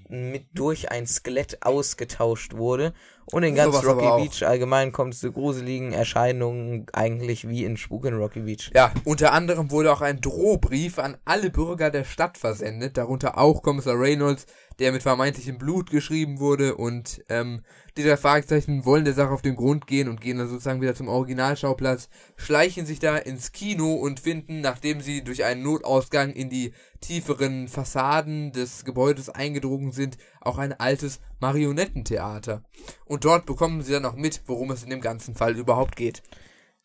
mit 0.07 0.45
durch 0.53 0.89
ein 0.89 1.07
Skelett 1.07 1.65
ausgetauscht 1.65 2.53
wurde 2.53 2.93
und 3.31 3.43
in 3.43 3.55
ganz 3.55 3.75
Sowas 3.75 3.85
Rocky. 3.85 4.23
Beach 4.23 4.47
allgemein 4.47 4.91
kommt 4.91 5.13
es 5.13 5.19
zu 5.19 5.31
gruseligen 5.31 5.91
Erscheinungen 5.91 6.85
eigentlich 6.93 7.47
wie 7.47 7.65
in 7.65 7.77
Spuk 7.77 8.05
in 8.05 8.15
Rocky 8.15 8.41
Beach. 8.41 8.71
Ja, 8.73 8.91
unter 9.03 9.33
anderem 9.33 9.69
wurde 9.71 9.91
auch 9.91 10.01
ein 10.01 10.21
Drohbrief 10.21 10.97
an 10.99 11.17
alle 11.25 11.49
Bürger 11.49 11.89
der 11.89 12.05
Stadt 12.05 12.37
versendet, 12.37 12.97
darunter 12.97 13.37
auch 13.37 13.61
Kommissar 13.61 13.99
Reynolds, 13.99 14.45
der 14.79 14.91
mit 14.91 15.03
vermeintlichem 15.03 15.57
Blut 15.57 15.89
geschrieben 15.89 16.39
wurde 16.39 16.75
und 16.75 17.23
ähm, 17.29 17.63
die 17.97 18.03
drei 18.03 18.17
Fragezeichen 18.17 18.85
wollen 18.85 19.05
der 19.05 19.13
Sache 19.13 19.31
auf 19.31 19.41
den 19.41 19.55
Grund 19.55 19.87
gehen 19.87 20.07
und 20.07 20.21
gehen 20.21 20.37
dann 20.37 20.47
sozusagen 20.47 20.81
wieder 20.81 20.95
zum 20.95 21.07
Originalschauplatz, 21.07 22.09
schleichen 22.35 22.85
sich 22.85 22.99
da 22.99 23.17
ins 23.17 23.51
Kino 23.51 23.95
und 23.95 24.19
finden, 24.19 24.61
nachdem 24.61 25.01
sie 25.01 25.23
durch 25.23 25.43
einen 25.43 25.63
Notausgang 25.63 26.31
in 26.31 26.49
die 26.49 26.73
tieferen 27.01 27.67
Fassaden 27.67 28.51
des 28.51 28.85
Gebäudes 28.85 29.29
eingedrungen 29.29 29.91
sind, 29.91 30.17
auch 30.41 30.57
ein 30.57 30.73
altes 30.73 31.19
Marionettentheater. 31.39 32.63
Und 33.05 33.25
dort 33.25 33.45
bekommen 33.45 33.81
sie 33.81 33.91
dann 33.91 34.05
auch 34.05 34.15
mit, 34.15 34.41
worum 34.45 34.71
es 34.71 34.83
in 34.83 34.89
dem 34.89 35.01
ganzen 35.01 35.35
Fall 35.35 35.57
überhaupt 35.57 35.95
geht. 35.95 36.21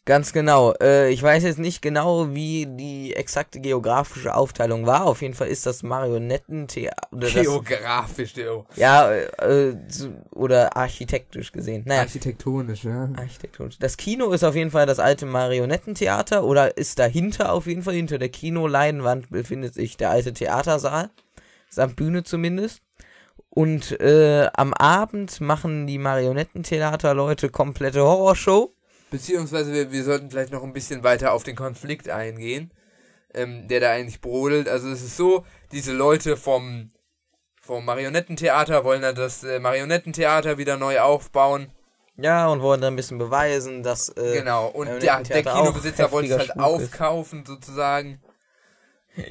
Ganz 0.04 0.32
genau. 0.32 0.74
Äh, 0.82 1.10
ich 1.10 1.22
weiß 1.22 1.44
jetzt 1.44 1.60
nicht 1.60 1.80
genau, 1.80 2.34
wie 2.34 2.66
die 2.66 3.14
exakte 3.14 3.60
geografische 3.60 4.34
Aufteilung 4.34 4.84
war. 4.84 5.04
Auf 5.06 5.22
jeden 5.22 5.34
Fall 5.34 5.46
ist 5.46 5.64
das 5.64 5.84
Marionettentheater. 5.84 7.06
das- 7.12 7.32
Geografisch, 7.32 8.32
Theo. 8.32 8.66
Ja, 8.74 9.12
äh, 9.12 9.76
oder 10.34 10.76
architektisch 10.76 11.52
gesehen. 11.52 11.84
Naja, 11.86 12.00
Architektonisch, 12.00 12.82
ja. 12.82 13.10
architektonisch. 13.16 13.78
Das 13.78 13.96
Kino 13.96 14.32
ist 14.32 14.42
auf 14.42 14.56
jeden 14.56 14.72
Fall 14.72 14.86
das 14.86 14.98
alte 14.98 15.24
Marionettentheater 15.24 16.42
oder 16.42 16.76
ist 16.76 16.98
dahinter 16.98 17.52
auf 17.52 17.68
jeden 17.68 17.84
Fall, 17.84 17.94
hinter 17.94 18.18
der 18.18 18.28
Kinoleinwand 18.28 19.30
befindet 19.30 19.74
sich 19.74 19.96
der 19.96 20.10
alte 20.10 20.32
Theatersaal. 20.32 21.10
Samt 21.70 21.94
Bühne 21.94 22.24
zumindest. 22.24 22.82
Und 23.50 24.00
äh, 24.00 24.48
am 24.54 24.74
Abend 24.74 25.40
machen 25.40 25.86
die 25.86 25.98
Marionettentheater-Leute 25.98 27.50
komplette 27.50 28.02
Horrorshow. 28.02 28.74
Beziehungsweise 29.12 29.72
wir, 29.72 29.92
wir 29.92 30.04
sollten 30.04 30.30
vielleicht 30.30 30.52
noch 30.52 30.64
ein 30.64 30.72
bisschen 30.72 31.04
weiter 31.04 31.32
auf 31.32 31.44
den 31.44 31.54
Konflikt 31.54 32.08
eingehen, 32.08 32.72
ähm, 33.34 33.68
der 33.68 33.80
da 33.80 33.90
eigentlich 33.90 34.20
brodelt. 34.22 34.68
Also 34.68 34.88
es 34.88 35.02
ist 35.02 35.16
so, 35.16 35.44
diese 35.70 35.92
Leute 35.92 36.36
vom, 36.36 36.90
vom 37.60 37.84
Marionettentheater 37.84 38.84
wollen 38.84 39.02
dann 39.02 39.14
das 39.14 39.44
äh, 39.44 39.60
Marionettentheater 39.60 40.56
wieder 40.56 40.78
neu 40.78 40.98
aufbauen. 41.00 41.70
Ja, 42.16 42.48
und 42.48 42.62
wollen 42.62 42.80
dann 42.80 42.94
ein 42.94 42.96
bisschen 42.96 43.18
beweisen, 43.18 43.82
dass. 43.82 44.08
Äh, 44.10 44.38
genau. 44.38 44.68
Und 44.68 45.02
ja, 45.02 45.20
der 45.20 45.42
Kinobesitzer 45.42 46.10
wollte 46.10 46.28
es 46.28 46.38
halt 46.38 46.48
heftiger 46.48 46.64
Spuk 46.64 46.80
ist. 46.80 46.84
aufkaufen, 46.92 47.44
sozusagen. 47.46 48.20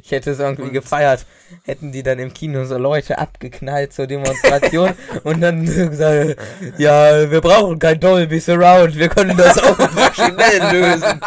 Ich 0.03 0.11
hätte 0.11 0.31
es 0.31 0.39
irgendwie 0.39 0.63
Und- 0.63 0.73
gefeiert. 0.73 1.25
Hätten 1.63 1.91
die 1.91 2.03
dann 2.03 2.19
im 2.19 2.33
Kino 2.33 2.65
so 2.65 2.77
Leute 2.77 3.17
abgeknallt 3.17 3.93
zur 3.93 4.07
Demonstration 4.07 4.93
und 5.23 5.41
dann 5.41 5.65
gesagt, 5.65 6.37
ja, 6.77 7.29
wir 7.29 7.41
brauchen 7.41 7.77
kein 7.79 7.99
Dolby 7.99 8.39
Surround, 8.39 8.95
wir 8.97 9.09
können 9.09 9.35
das 9.35 9.57
auch 9.57 9.77
maschinell 9.95 10.71
lösen. 10.71 11.19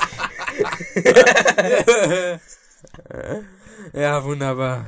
ja, 3.93 4.25
wunderbar. 4.25 4.87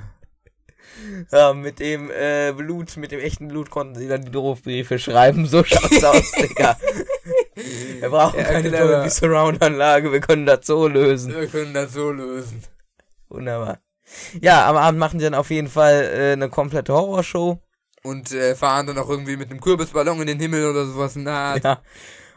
Ja, 1.30 1.52
mit 1.52 1.78
dem 1.78 2.10
äh, 2.10 2.52
Blut, 2.52 2.96
mit 2.96 3.12
dem 3.12 3.20
echten 3.20 3.48
Blut 3.48 3.70
konnten 3.70 3.96
sie 3.96 4.08
dann 4.08 4.24
die 4.24 4.30
Drohbriefe 4.32 4.98
schreiben. 4.98 5.46
So 5.46 5.62
schaut's 5.62 6.02
aus, 6.04 6.32
Digga. 6.32 6.76
Wir 8.00 8.08
brauchen 8.08 8.38
Ja, 8.38 8.44
keine. 8.44 8.70
Dolby 8.70 9.10
Surround 9.10 9.62
Anlage, 9.62 10.10
wir 10.12 10.20
können 10.20 10.46
das 10.46 10.66
so 10.66 10.88
lösen. 10.88 11.34
Wir 11.34 11.46
können 11.46 11.74
das 11.74 11.92
so 11.92 12.10
lösen. 12.10 12.62
Wunderbar. 13.28 13.78
Ja, 14.40 14.68
am 14.68 14.76
Abend 14.76 15.00
machen 15.00 15.18
sie 15.18 15.24
dann 15.24 15.34
auf 15.34 15.50
jeden 15.50 15.68
Fall 15.68 16.10
äh, 16.14 16.32
eine 16.32 16.48
komplette 16.48 16.92
Horrorshow. 16.92 17.60
Und 18.02 18.32
äh, 18.32 18.54
fahren 18.54 18.86
dann 18.86 18.98
auch 18.98 19.08
irgendwie 19.08 19.36
mit 19.36 19.50
einem 19.50 19.60
Kürbisballon 19.60 20.20
in 20.20 20.26
den 20.28 20.38
Himmel 20.38 20.70
oder 20.70 20.86
sowas 20.86 21.16
Art. 21.26 21.64
Ja. 21.64 21.80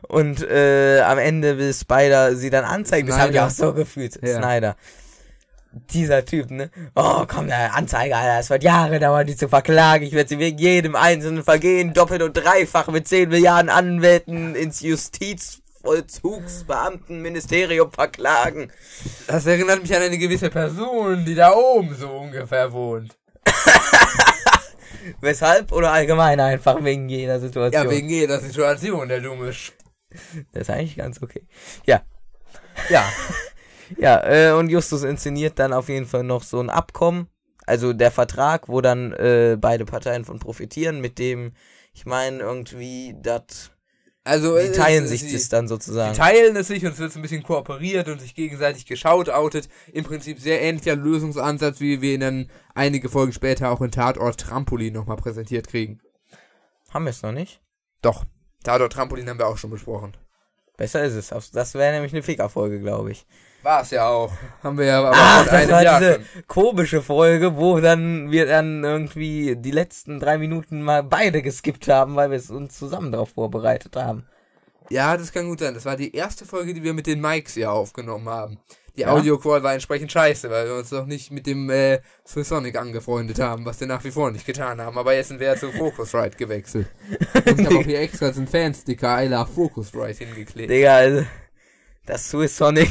Und 0.08 0.42
äh, 0.42 1.02
am 1.02 1.18
Ende 1.18 1.58
will 1.58 1.74
Spider 1.74 2.36
sie 2.36 2.50
dann 2.50 2.64
anzeigen. 2.64 3.08
Das 3.08 3.18
habe 3.18 3.32
ich 3.32 3.36
Snyder. 3.36 3.48
auch 3.48 3.52
so 3.52 3.74
gefühlt. 3.74 4.20
Ja. 4.24 4.38
Snyder. 4.38 4.76
Dieser 5.72 6.26
Typ, 6.26 6.50
ne? 6.50 6.72
Oh, 6.96 7.26
komm, 7.28 7.48
der 7.48 7.76
Anzeige, 7.76 8.16
Alter. 8.16 8.40
Es 8.40 8.50
wird 8.50 8.64
Jahre 8.64 9.00
dauern, 9.00 9.28
die 9.28 9.36
zu 9.36 9.48
verklagen. 9.48 10.04
Ich 10.04 10.14
werde 10.14 10.30
sie 10.30 10.40
wegen 10.40 10.58
jedem 10.58 10.96
einzelnen 10.96 11.44
Vergehen 11.44 11.94
doppelt 11.94 12.24
und 12.24 12.36
dreifach 12.36 12.88
mit 12.88 13.08
10 13.08 13.30
Milliarden 13.30 13.70
Anwälten 13.70 14.56
ins 14.56 14.82
Justizvollzugsbeamtenministerium 15.84 17.92
verklagen. 17.92 18.72
Das 19.28 19.46
erinnert 19.46 19.82
mich 19.82 19.96
an 19.96 20.02
eine 20.02 20.18
gewisse 20.18 20.50
Person, 20.50 21.26
die 21.26 21.36
da 21.36 21.54
oben 21.54 21.96
so 21.96 22.10
ungefähr 22.10 22.72
wohnt. 22.72 23.18
Weshalb 25.22 25.72
oder 25.72 25.92
allgemein 25.92 26.40
einfach 26.40 26.84
wegen 26.84 27.10
jeder 27.10 27.40
Situation? 27.40 27.84
Ja, 27.84 27.90
wegen 27.90 28.10
jeder 28.10 28.40
Situation, 28.40 29.08
der 29.08 29.22
dumme 29.22 29.54
Sch 29.54 29.74
Das 30.52 30.64
ist 30.64 30.70
eigentlich 30.70 30.98
ganz 30.98 31.22
okay. 31.22 31.46
Ja, 31.86 32.02
Ja. 32.90 33.12
Ja, 33.98 34.24
äh, 34.24 34.52
und 34.52 34.70
Justus 34.70 35.02
inszeniert 35.02 35.58
dann 35.58 35.74
auf 35.74 35.90
jeden 35.90 36.06
Fall 36.06 36.22
noch 36.22 36.44
so 36.44 36.60
ein 36.60 36.70
Abkommen, 36.70 37.28
also 37.66 37.92
der 37.92 38.12
Vertrag, 38.12 38.70
wo 38.70 38.82
dann 38.82 39.14
äh, 39.14 39.58
beide 39.60 39.84
Parteien 39.84 40.26
von 40.26 40.38
profitieren, 40.38 41.02
mit 41.02 41.18
dem, 41.18 41.54
ich 41.96 42.06
meine, 42.06 42.38
irgendwie, 42.38 43.16
das, 43.20 43.72
Also, 44.30 44.56
die 44.58 44.64
es- 44.66 44.78
teilen 44.78 45.04
es- 45.04 45.10
sich 45.10 45.26
die, 45.26 45.34
das 45.34 45.50
dann 45.50 45.66
Die 45.66 45.70
sozusagen. 45.70 46.16
teilen 46.16 46.56
es 46.56 46.68
sich 46.68 46.86
und 46.86 46.94
es 46.94 47.00
wird 47.00 47.12
so 47.12 47.20
ein 47.20 47.22
bisschen 47.22 47.44
kooperiert 47.44 48.08
und 48.08 48.22
sich 48.22 48.36
gegenseitig 48.36 48.86
geschaut 48.86 49.30
outet. 49.30 49.68
Im 49.92 50.04
Prinzip 50.06 50.40
sehr 50.40 50.62
ähnlicher 50.62 50.96
Lösungsansatz, 50.96 51.80
wie 51.80 52.02
wir 52.02 52.14
ihn 52.14 52.20
dann 52.22 52.50
einige 52.76 53.10
Folgen 53.10 53.34
später 53.34 53.72
auch 53.72 53.82
in 53.82 53.92
Tatort 53.92 54.40
Trampolin 54.40 54.94
nochmal 54.94 55.18
präsentiert 55.18 55.68
kriegen. 55.68 56.00
Haben 56.92 57.06
wir 57.06 57.10
es 57.12 57.22
noch 57.22 57.32
nicht? 57.34 57.62
Doch. 58.02 58.26
Tatort 58.64 58.94
Trampolin 58.94 59.30
haben 59.30 59.40
wir 59.40 59.48
auch 59.48 59.58
schon 59.58 59.70
besprochen. 59.70 60.16
Besser 60.78 61.04
ist 61.04 61.14
es. 61.32 61.52
Das 61.52 61.74
wäre 61.74 61.92
nämlich 61.94 62.14
eine 62.14 62.24
Ficker-Folge, 62.24 62.80
glaube 62.80 63.12
ich. 63.12 63.26
War 63.62 63.82
es 63.82 63.92
ja 63.92 64.08
auch. 64.08 64.32
Haben 64.64 64.78
wir 64.78 64.86
ja 64.86 65.00
aber 65.00 65.14
vor 65.14 65.44
das 65.46 65.54
einem 65.54 65.72
war 65.72 65.84
Jahr 65.84 66.00
diese 66.00 66.14
schon. 66.14 66.48
komische 66.48 67.02
Folge, 67.02 67.58
wo 67.58 67.80
dann 67.80 68.32
wir 68.32 68.46
dann 68.46 68.84
irgendwie 68.84 69.56
die 69.58 69.72
letzten 69.72 70.20
drei 70.20 70.38
Minuten 70.38 70.82
mal 70.82 71.04
beide 71.04 71.42
geskippt 71.42 71.88
haben, 71.90 72.16
weil 72.16 72.32
wir 72.32 72.38
es 72.38 72.50
uns 72.50 72.78
zusammen 72.78 73.12
darauf 73.12 73.30
vorbereitet 73.32 73.96
haben. 73.96 74.26
Ja, 74.90 75.18
das 75.18 75.32
kann 75.32 75.48
gut 75.48 75.60
sein. 75.60 75.74
Das 75.74 75.86
war 75.86 75.96
die 75.98 76.16
erste 76.16 76.46
Folge, 76.46 76.74
die 76.74 76.84
wir 76.84 76.94
mit 76.94 77.06
den 77.06 77.22
Mikes 77.22 77.54
hier 77.54 77.72
aufgenommen 77.72 78.28
haben. 78.28 78.60
Die 78.96 79.02
Ja? 79.02 79.12
Audioqual 79.12 79.62
war 79.62 79.74
entsprechend 79.74 80.12
scheiße, 80.12 80.50
weil 80.50 80.66
wir 80.66 80.76
uns 80.76 80.92
noch 80.92 81.06
nicht 81.06 81.32
mit 81.32 81.46
dem 81.46 81.70
äh, 81.70 82.00
Sonic 82.26 82.76
angefreundet 82.78 83.40
haben, 83.40 83.66
was 83.66 83.80
wir 83.80 83.88
nach 83.88 84.04
wie 84.04 84.12
vor 84.12 84.32
nicht 84.32 84.46
getan 84.46 84.82
haben. 84.82 84.98
Aber 84.98 85.14
jetzt 85.14 85.28
sind 85.28 85.40
wir 85.40 85.48
ja 85.48 85.56
zu 85.56 85.72
Focusrite 85.72 86.38
gewechselt. 86.38 86.88
Und 87.46 87.60
ich 87.60 87.66
habe 87.66 87.78
auch 87.78 87.84
hier 87.84 88.00
extra 88.00 88.34
so 88.34 88.40
einen 88.40 88.48
Fansticker 88.48 89.24
I 89.24 89.28
love 89.28 89.52
Focusrite 89.54 90.26
hingeklebt. 90.26 90.70
Digga, 90.72 90.96
also, 90.96 91.26
das 92.06 92.30
Swiss 92.30 92.58
Sonic. 92.58 92.90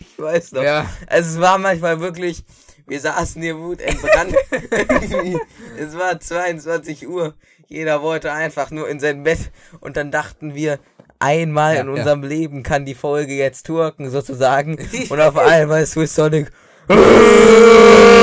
Ich 0.00 0.18
weiß 0.18 0.52
noch. 0.52 0.62
Ja, 0.62 0.86
Also 1.06 1.30
es 1.36 1.40
war 1.40 1.58
manchmal 1.58 2.00
wirklich, 2.00 2.44
wir 2.86 3.00
saßen 3.00 3.40
hier 3.42 3.58
Wut 3.58 3.80
entbrannt. 3.80 4.34
Irgendwie, 4.50 5.38
es 5.78 5.96
war 5.96 6.18
22 6.18 7.08
Uhr. 7.08 7.34
Jeder 7.66 8.02
wollte 8.02 8.32
einfach 8.32 8.70
nur 8.70 8.88
in 8.88 9.00
sein 9.00 9.22
Bett. 9.22 9.50
Und 9.80 9.96
dann 9.96 10.10
dachten 10.10 10.54
wir, 10.54 10.78
einmal 11.18 11.74
Ja, 11.76 11.80
in 11.80 11.86
ja. 11.88 11.92
unserem 11.94 12.22
Leben 12.22 12.62
kann 12.62 12.84
die 12.84 12.94
Folge 12.94 13.32
jetzt 13.34 13.66
turken, 13.66 14.10
sozusagen. 14.10 14.76
Und 15.08 15.20
auf 15.20 15.36
einmal 15.38 15.82
ist 15.82 15.92
Swiss 15.92 16.14
Sonic. 16.14 16.50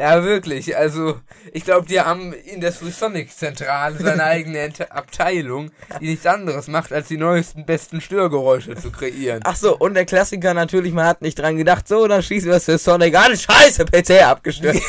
ja, 0.00 0.24
wirklich. 0.24 0.76
Also, 0.76 1.20
ich 1.52 1.64
glaube, 1.64 1.86
die 1.86 2.00
haben 2.00 2.32
in 2.32 2.62
der 2.62 2.72
Sonic-Zentrale 2.72 3.98
seine 3.98 4.24
eigene 4.24 4.70
Abteilung, 4.88 5.70
die 6.00 6.08
nichts 6.08 6.24
anderes 6.24 6.68
macht, 6.68 6.90
als 6.90 7.08
die 7.08 7.18
neuesten, 7.18 7.66
besten 7.66 8.00
Störgeräusche 8.00 8.76
zu 8.76 8.90
kreieren. 8.90 9.40
Ach 9.44 9.56
so, 9.56 9.76
und 9.76 9.92
der 9.92 10.06
Klassiker 10.06 10.54
natürlich, 10.54 10.94
man 10.94 11.04
hat 11.04 11.20
nicht 11.20 11.38
dran 11.38 11.58
gedacht, 11.58 11.86
so, 11.86 12.06
dann 12.06 12.22
schießen 12.22 12.50
wir 12.50 12.58
Swiss 12.60 12.82
Sonic 12.82 13.14
an. 13.14 13.36
Scheiße, 13.36 13.84
PC 13.84 14.22
abgestürzt. 14.22 14.82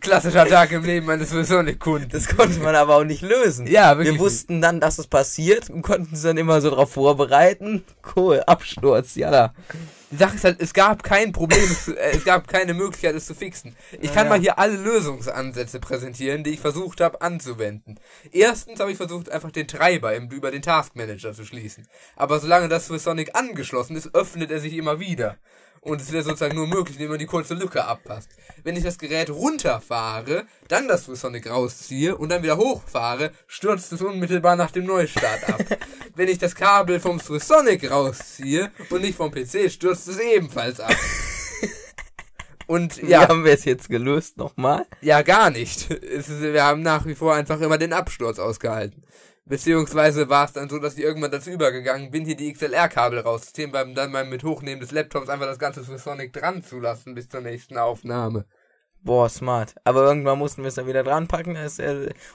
Klassischer 0.00 0.46
Tag 0.46 0.72
im 0.72 0.84
Leben 0.84 1.10
eines 1.10 1.28
Sonic-Kunden. 1.28 2.08
Das 2.10 2.26
konnte 2.26 2.58
man 2.60 2.74
aber 2.74 2.96
auch 2.96 3.04
nicht 3.04 3.20
lösen. 3.20 3.66
Ja, 3.66 3.98
wirklich 3.98 4.14
Wir 4.14 4.20
wussten 4.20 4.62
dann, 4.62 4.80
dass 4.80 4.98
es 4.98 5.08
passiert 5.08 5.68
und 5.68 5.82
konnten 5.82 6.12
uns 6.12 6.22
dann 6.22 6.38
immer 6.38 6.62
so 6.62 6.70
drauf 6.70 6.92
vorbereiten. 6.92 7.84
Cool, 8.16 8.42
Absturz, 8.46 9.14
ja 9.14 9.30
da. 9.30 9.52
Die 10.14 10.18
Sache 10.20 10.36
ist 10.36 10.44
halt, 10.44 10.60
es 10.60 10.72
gab 10.72 11.02
kein 11.02 11.32
Problem, 11.32 11.64
es, 11.64 11.88
äh, 11.88 12.12
es 12.12 12.24
gab 12.24 12.46
keine 12.46 12.72
Möglichkeit, 12.72 13.16
es 13.16 13.26
zu 13.26 13.34
fixen. 13.34 13.74
Ich 14.00 14.14
kann 14.14 14.26
Ja. 14.26 14.30
mal 14.30 14.38
hier 14.38 14.60
alle 14.60 14.76
Lösungsansätze 14.76 15.80
präsentieren, 15.80 16.44
die 16.44 16.50
ich 16.50 16.60
versucht 16.60 17.00
habe 17.00 17.20
anzuwenden. 17.20 17.98
Erstens 18.30 18.78
habe 18.78 18.92
ich 18.92 18.96
versucht, 18.96 19.28
einfach 19.28 19.50
den 19.50 19.66
Treiber 19.66 20.14
im, 20.14 20.30
über 20.30 20.52
den 20.52 20.62
Taskmanager 20.62 21.32
zu 21.32 21.44
schließen. 21.44 21.88
Aber 22.14 22.38
solange 22.38 22.68
das 22.68 22.86
für 22.86 22.98
Sonic 23.00 23.34
angeschlossen 23.34 23.96
ist, 23.96 24.14
öffnet 24.14 24.52
er 24.52 24.60
sich 24.60 24.74
immer 24.74 25.00
wieder. 25.00 25.36
Und 25.84 26.00
es 26.00 26.10
wäre 26.10 26.22
sozusagen 26.22 26.56
nur 26.56 26.66
möglich, 26.66 26.96
indem 26.96 27.10
man 27.10 27.18
die 27.18 27.26
kurze 27.26 27.52
Lücke 27.52 27.84
abpasst. 27.84 28.30
Wenn 28.62 28.74
ich 28.74 28.82
das 28.82 28.98
Gerät 28.98 29.28
runterfahre, 29.28 30.46
dann 30.68 30.88
das 30.88 31.04
Sonic 31.04 31.50
rausziehe 31.50 32.16
und 32.16 32.30
dann 32.30 32.42
wieder 32.42 32.56
hochfahre, 32.56 33.32
stürzt 33.46 33.92
es 33.92 34.00
unmittelbar 34.00 34.56
nach 34.56 34.70
dem 34.70 34.86
Neustart 34.86 35.46
ab. 35.46 35.60
Wenn 36.16 36.28
ich 36.28 36.38
das 36.38 36.54
Kabel 36.54 37.00
vom 37.00 37.20
Sonic 37.20 37.90
rausziehe 37.90 38.72
und 38.88 39.02
nicht 39.02 39.16
vom 39.16 39.30
PC, 39.30 39.70
stürzt 39.70 40.08
es 40.08 40.18
ebenfalls 40.18 40.80
ab. 40.80 40.94
Und 42.66 43.02
Wie 43.02 43.10
ja, 43.10 43.28
haben 43.28 43.44
wir 43.44 43.52
es 43.52 43.66
jetzt 43.66 43.90
gelöst 43.90 44.38
nochmal? 44.38 44.86
ja 45.02 45.20
gar 45.20 45.50
nicht. 45.50 45.90
Ist, 45.90 46.30
wir 46.40 46.64
haben 46.64 46.80
nach 46.80 47.04
wie 47.04 47.14
vor 47.14 47.34
einfach 47.34 47.60
immer 47.60 47.76
den 47.76 47.92
Absturz 47.92 48.38
ausgehalten. 48.38 49.02
Beziehungsweise 49.46 50.28
war 50.30 50.46
es 50.46 50.52
dann 50.54 50.70
so, 50.70 50.78
dass 50.78 50.94
ich 50.96 51.04
irgendwann 51.04 51.30
dazu 51.30 51.50
übergegangen 51.50 52.10
bin, 52.10 52.24
hier 52.24 52.36
die 52.36 52.50
XLR-Kabel 52.52 53.20
rauszuziehen, 53.20 53.72
beim 53.72 53.94
dann 53.94 54.10
mal 54.10 54.24
mit 54.24 54.42
Hochnehmen 54.42 54.80
des 54.80 54.90
Laptops 54.90 55.28
einfach 55.28 55.46
das 55.46 55.58
Ganze 55.58 55.84
für 55.84 55.98
Sonic 55.98 56.32
dran 56.32 56.62
zu 56.62 56.80
lassen 56.80 57.14
bis 57.14 57.28
zur 57.28 57.42
nächsten 57.42 57.76
Aufnahme. 57.76 58.46
Boah, 59.02 59.28
smart. 59.28 59.74
Aber 59.84 60.02
irgendwann 60.06 60.38
mussten 60.38 60.62
wir 60.62 60.68
es 60.68 60.76
dann 60.76 60.86
wieder 60.86 61.02
dran 61.02 61.28
packen. 61.28 61.58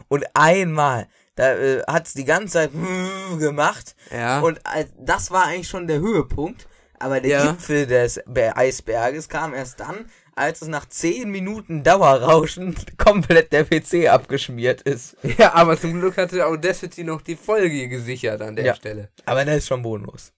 Und 0.08 0.26
einmal, 0.36 1.08
da 1.34 1.56
äh, 1.56 1.82
hat 1.88 2.06
es 2.06 2.14
die 2.14 2.26
ganze 2.26 2.54
Zeit 2.54 2.72
gemacht. 3.40 3.96
Ja. 4.12 4.42
Und 4.42 4.60
äh, 4.60 4.86
das 5.00 5.32
war 5.32 5.46
eigentlich 5.46 5.68
schon 5.68 5.88
der 5.88 6.00
Höhepunkt. 6.00 6.68
Aber 7.00 7.22
der 7.22 7.32
Ja. 7.44 7.52
Gipfel 7.52 7.88
des 7.88 8.22
Be- 8.28 8.56
Eisberges 8.56 9.30
kam 9.30 9.54
erst 9.56 9.80
dann, 9.80 10.06
als 10.40 10.62
es 10.62 10.68
nach 10.68 10.88
10 10.88 11.30
Minuten 11.30 11.84
Dauerrauschen 11.84 12.76
komplett 12.98 13.52
der 13.52 13.64
PC 13.66 14.08
abgeschmiert 14.10 14.82
ist. 14.82 15.16
ja, 15.38 15.54
aber 15.54 15.80
zum 15.80 16.00
Glück 16.00 16.18
hatte 16.18 16.46
Audacity 16.46 17.04
noch 17.04 17.22
die 17.22 17.36
Folge 17.36 17.88
gesichert 17.88 18.42
an 18.42 18.56
der 18.56 18.66
Ja. 18.66 18.76
Stelle. 18.76 19.10
Aber 19.26 19.46
das 19.46 19.58
ist 19.58 19.68
schon 19.68 19.82
bonus. 19.84 20.32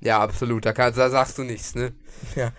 Ja, 0.00 0.20
absolut. 0.20 0.66
Da, 0.66 0.72
kann, 0.72 0.92
da 0.94 1.08
sagst 1.08 1.38
du 1.38 1.42
nichts, 1.44 1.74
ne? 1.74 1.92
Ja. 2.34 2.52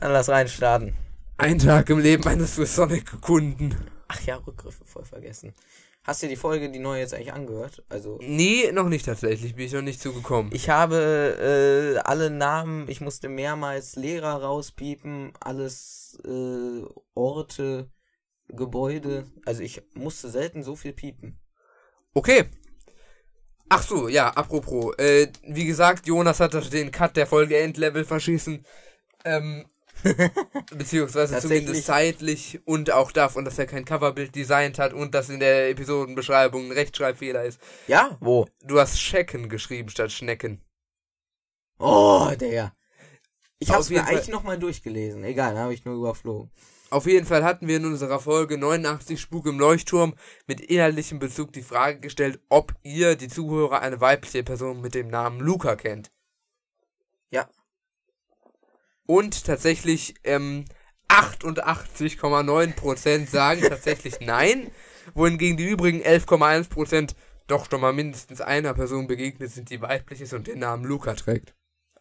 Dann 0.00 0.12
lass 0.12 0.28
reinstarten. 0.28 0.94
Ein 1.38 1.58
Tag 1.58 1.88
im 1.90 1.98
Leben 1.98 2.26
eines 2.26 2.56
Sonic-Kunden. 2.56 3.76
Ach 4.08 4.20
ja, 4.22 4.36
Rückgriffe, 4.36 4.84
voll 4.84 5.04
vergessen. 5.04 5.54
Hast 6.04 6.22
du 6.22 6.26
die 6.28 6.36
Folge, 6.36 6.68
die 6.70 6.80
neue 6.80 7.00
jetzt 7.00 7.14
eigentlich 7.14 7.32
angehört? 7.32 7.84
Also, 7.88 8.18
Nee, 8.20 8.72
noch 8.72 8.88
nicht 8.88 9.06
tatsächlich. 9.06 9.54
Bin 9.54 9.66
ich 9.66 9.72
noch 9.72 9.82
nicht 9.82 10.00
zugekommen. 10.00 10.50
ich 10.52 10.68
habe 10.68 11.94
äh, 11.96 11.98
alle 12.00 12.28
Namen, 12.28 12.88
ich 12.88 13.00
musste 13.00 13.28
mehrmals 13.28 13.94
Lehrer 13.94 14.42
rauspiepen, 14.42 15.32
alles 15.38 16.18
äh, 16.24 16.82
Orte, 17.14 17.90
Gebäude. 18.48 19.30
Also 19.46 19.62
ich 19.62 19.80
musste 19.94 20.28
selten 20.28 20.62
so 20.64 20.74
viel 20.74 20.92
piepen. 20.92 21.38
Okay. 22.14 22.46
Ach 23.68 23.82
so, 23.82 24.08
ja, 24.08 24.28
apropos. 24.30 24.94
Äh, 24.98 25.28
wie 25.46 25.64
gesagt, 25.66 26.06
Jonas 26.06 26.40
hat 26.40 26.52
das- 26.52 26.68
den 26.68 26.90
Cut 26.90 27.16
der 27.16 27.26
Folge 27.28 27.56
Endlevel 27.58 28.04
verschießen. 28.04 28.66
Ähm, 29.24 29.64
beziehungsweise 30.76 31.38
zumindest 31.38 31.86
zeitlich 31.86 32.60
und 32.64 32.90
auch 32.90 33.12
davon, 33.12 33.44
dass 33.44 33.58
er 33.58 33.66
kein 33.66 33.84
Coverbild 33.84 34.34
designt 34.34 34.78
hat 34.78 34.92
und 34.92 35.14
dass 35.14 35.28
in 35.28 35.40
der 35.40 35.70
Episodenbeschreibung 35.70 36.66
ein 36.66 36.72
Rechtschreibfehler 36.72 37.44
ist. 37.44 37.60
Ja? 37.86 38.16
Wo? 38.20 38.46
Du 38.64 38.80
hast 38.80 39.00
Schecken 39.00 39.48
geschrieben 39.48 39.88
statt 39.90 40.12
Schnecken. 40.12 40.60
Oh, 41.78 42.30
der. 42.38 42.74
Ich 43.58 43.70
Auf 43.70 43.76
hab's 43.76 43.90
mir 43.90 44.04
eigentlich 44.04 44.28
nochmal 44.28 44.58
durchgelesen. 44.58 45.22
Egal, 45.24 45.58
habe 45.58 45.72
ich 45.72 45.84
nur 45.84 45.94
überflogen. 45.94 46.50
Auf 46.90 47.06
jeden 47.06 47.24
Fall 47.24 47.42
hatten 47.42 47.68
wir 47.68 47.78
in 47.78 47.86
unserer 47.86 48.20
Folge 48.20 48.58
89 48.58 49.18
Spuk 49.18 49.46
im 49.46 49.58
Leuchtturm 49.58 50.14
mit 50.46 50.60
inhaltlichem 50.60 51.18
Bezug 51.18 51.52
die 51.52 51.62
Frage 51.62 52.00
gestellt, 52.00 52.38
ob 52.50 52.74
ihr, 52.82 53.16
die 53.16 53.28
Zuhörer, 53.28 53.80
eine 53.80 54.00
weibliche 54.00 54.42
Person 54.42 54.82
mit 54.82 54.94
dem 54.94 55.08
Namen 55.08 55.40
Luca 55.40 55.74
kennt. 55.74 56.12
Ja. 57.30 57.48
Und 59.12 59.44
tatsächlich 59.44 60.14
ähm, 60.24 60.64
88,9% 61.10 63.28
sagen 63.28 63.60
tatsächlich 63.60 64.20
nein, 64.22 64.70
wohingegen 65.12 65.58
die 65.58 65.68
übrigen 65.68 66.00
11,1% 66.00 67.14
doch 67.46 67.70
schon 67.70 67.82
mal 67.82 67.92
mindestens 67.92 68.40
einer 68.40 68.72
Person 68.72 69.06
begegnet 69.06 69.50
sind, 69.50 69.68
die 69.68 69.82
weiblich 69.82 70.22
ist 70.22 70.32
und 70.32 70.46
den 70.46 70.60
Namen 70.60 70.86
Luca 70.86 71.12
trägt. 71.12 71.52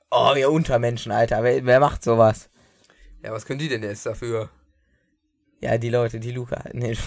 Oh, 0.10 0.34
ihr 0.38 0.50
Untermenschen, 0.50 1.12
Alter. 1.12 1.44
Wer, 1.44 1.66
wer 1.66 1.82
macht 1.82 2.02
sowas? 2.02 2.50
Ja, 3.22 3.34
was 3.34 3.46
können 3.46 3.60
die 3.60 3.68
denn 3.68 3.84
jetzt 3.84 4.06
dafür? 4.06 4.50
Ja, 5.60 5.78
die 5.78 5.90
Leute, 5.90 6.22
die 6.22 6.32
Luca. 6.32 6.64
Nee. 6.72 6.96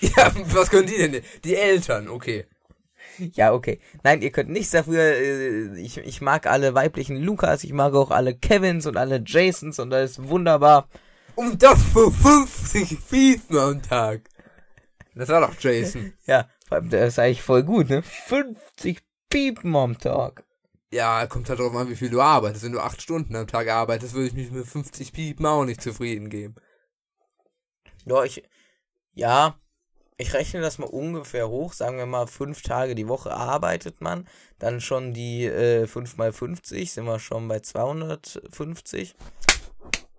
Ja, 0.00 0.32
was 0.46 0.68
können 0.68 0.88
die 0.88 0.98
denn? 0.98 1.22
Die 1.44 1.54
Eltern, 1.54 2.08
okay. 2.08 2.46
Ja, 3.34 3.52
okay. 3.52 3.80
Nein, 4.02 4.22
ihr 4.22 4.30
könnt 4.30 4.50
nichts 4.50 4.70
dafür. 4.70 5.00
äh, 5.00 5.80
Ich, 5.80 5.98
ich 5.98 6.20
mag 6.20 6.46
alle 6.46 6.74
weiblichen 6.74 7.16
Lukas, 7.16 7.64
ich 7.64 7.72
mag 7.72 7.94
auch 7.94 8.10
alle 8.10 8.34
Kevins 8.36 8.86
und 8.86 8.96
alle 8.96 9.22
Jasons 9.24 9.78
und 9.78 9.90
das 9.90 10.12
ist 10.12 10.28
wunderbar. 10.28 10.88
Und 11.36 11.62
das 11.62 11.82
für 11.82 12.10
50 12.10 12.98
Piepen 13.08 13.58
am 13.58 13.82
Tag. 13.82 14.22
Das 15.14 15.28
war 15.28 15.40
doch 15.40 15.54
Jason. 15.60 16.12
Ja, 16.26 16.48
das 16.70 17.08
ist 17.08 17.18
eigentlich 17.18 17.42
voll 17.42 17.62
gut, 17.62 17.88
ne? 17.90 18.02
50 18.02 19.00
Piepen 19.30 19.74
am 19.76 19.98
Tag. 19.98 20.44
Ja, 20.92 21.26
kommt 21.26 21.48
halt 21.48 21.58
drauf 21.58 21.74
an, 21.74 21.88
wie 21.88 21.96
viel 21.96 22.10
du 22.10 22.20
arbeitest. 22.20 22.64
Wenn 22.64 22.72
du 22.72 22.80
8 22.80 23.02
Stunden 23.02 23.34
am 23.34 23.46
Tag 23.48 23.68
arbeitest, 23.68 24.14
würde 24.14 24.28
ich 24.28 24.34
mich 24.34 24.50
mit 24.52 24.66
50 24.66 25.12
Piepen 25.12 25.44
auch 25.46 25.64
nicht 25.64 25.82
zufrieden 25.82 26.30
geben. 26.30 26.54
Ja, 28.06 28.22
ich. 28.22 28.42
Ja, 29.12 29.58
ich 30.16 30.32
rechne 30.32 30.60
das 30.60 30.78
mal 30.78 30.86
ungefähr 30.86 31.48
hoch. 31.48 31.72
Sagen 31.72 31.98
wir 31.98 32.06
mal, 32.06 32.26
fünf 32.26 32.62
Tage 32.62 32.94
die 32.94 33.08
Woche 33.08 33.32
arbeitet 33.32 34.00
man. 34.00 34.28
Dann 34.58 34.80
schon 34.80 35.12
die 35.12 35.46
äh, 35.46 35.86
5 35.86 36.16
mal 36.16 36.32
50 36.32 36.92
sind 36.92 37.04
wir 37.04 37.18
schon 37.18 37.48
bei 37.48 37.60
250. 37.60 39.14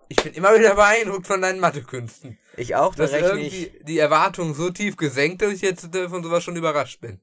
Ich 0.08 0.22
bin 0.22 0.34
immer 0.34 0.56
wieder 0.56 0.74
beeindruckt 0.74 1.26
von 1.26 1.40
deinen 1.40 1.58
Mathekünsten. 1.58 2.38
Ich 2.56 2.76
auch, 2.76 2.94
da 2.94 3.04
Dass 3.04 3.12
rechne 3.12 3.28
irgendwie 3.28 3.66
ich, 3.66 3.84
die 3.84 3.98
Erwartungen 3.98 4.54
so 4.54 4.70
tief 4.70 4.96
gesenkt, 4.96 5.42
dass 5.42 5.52
ich 5.52 5.62
jetzt 5.62 5.94
äh, 5.94 6.08
von 6.08 6.22
sowas 6.22 6.44
schon 6.44 6.56
überrascht 6.56 7.00
bin. 7.00 7.20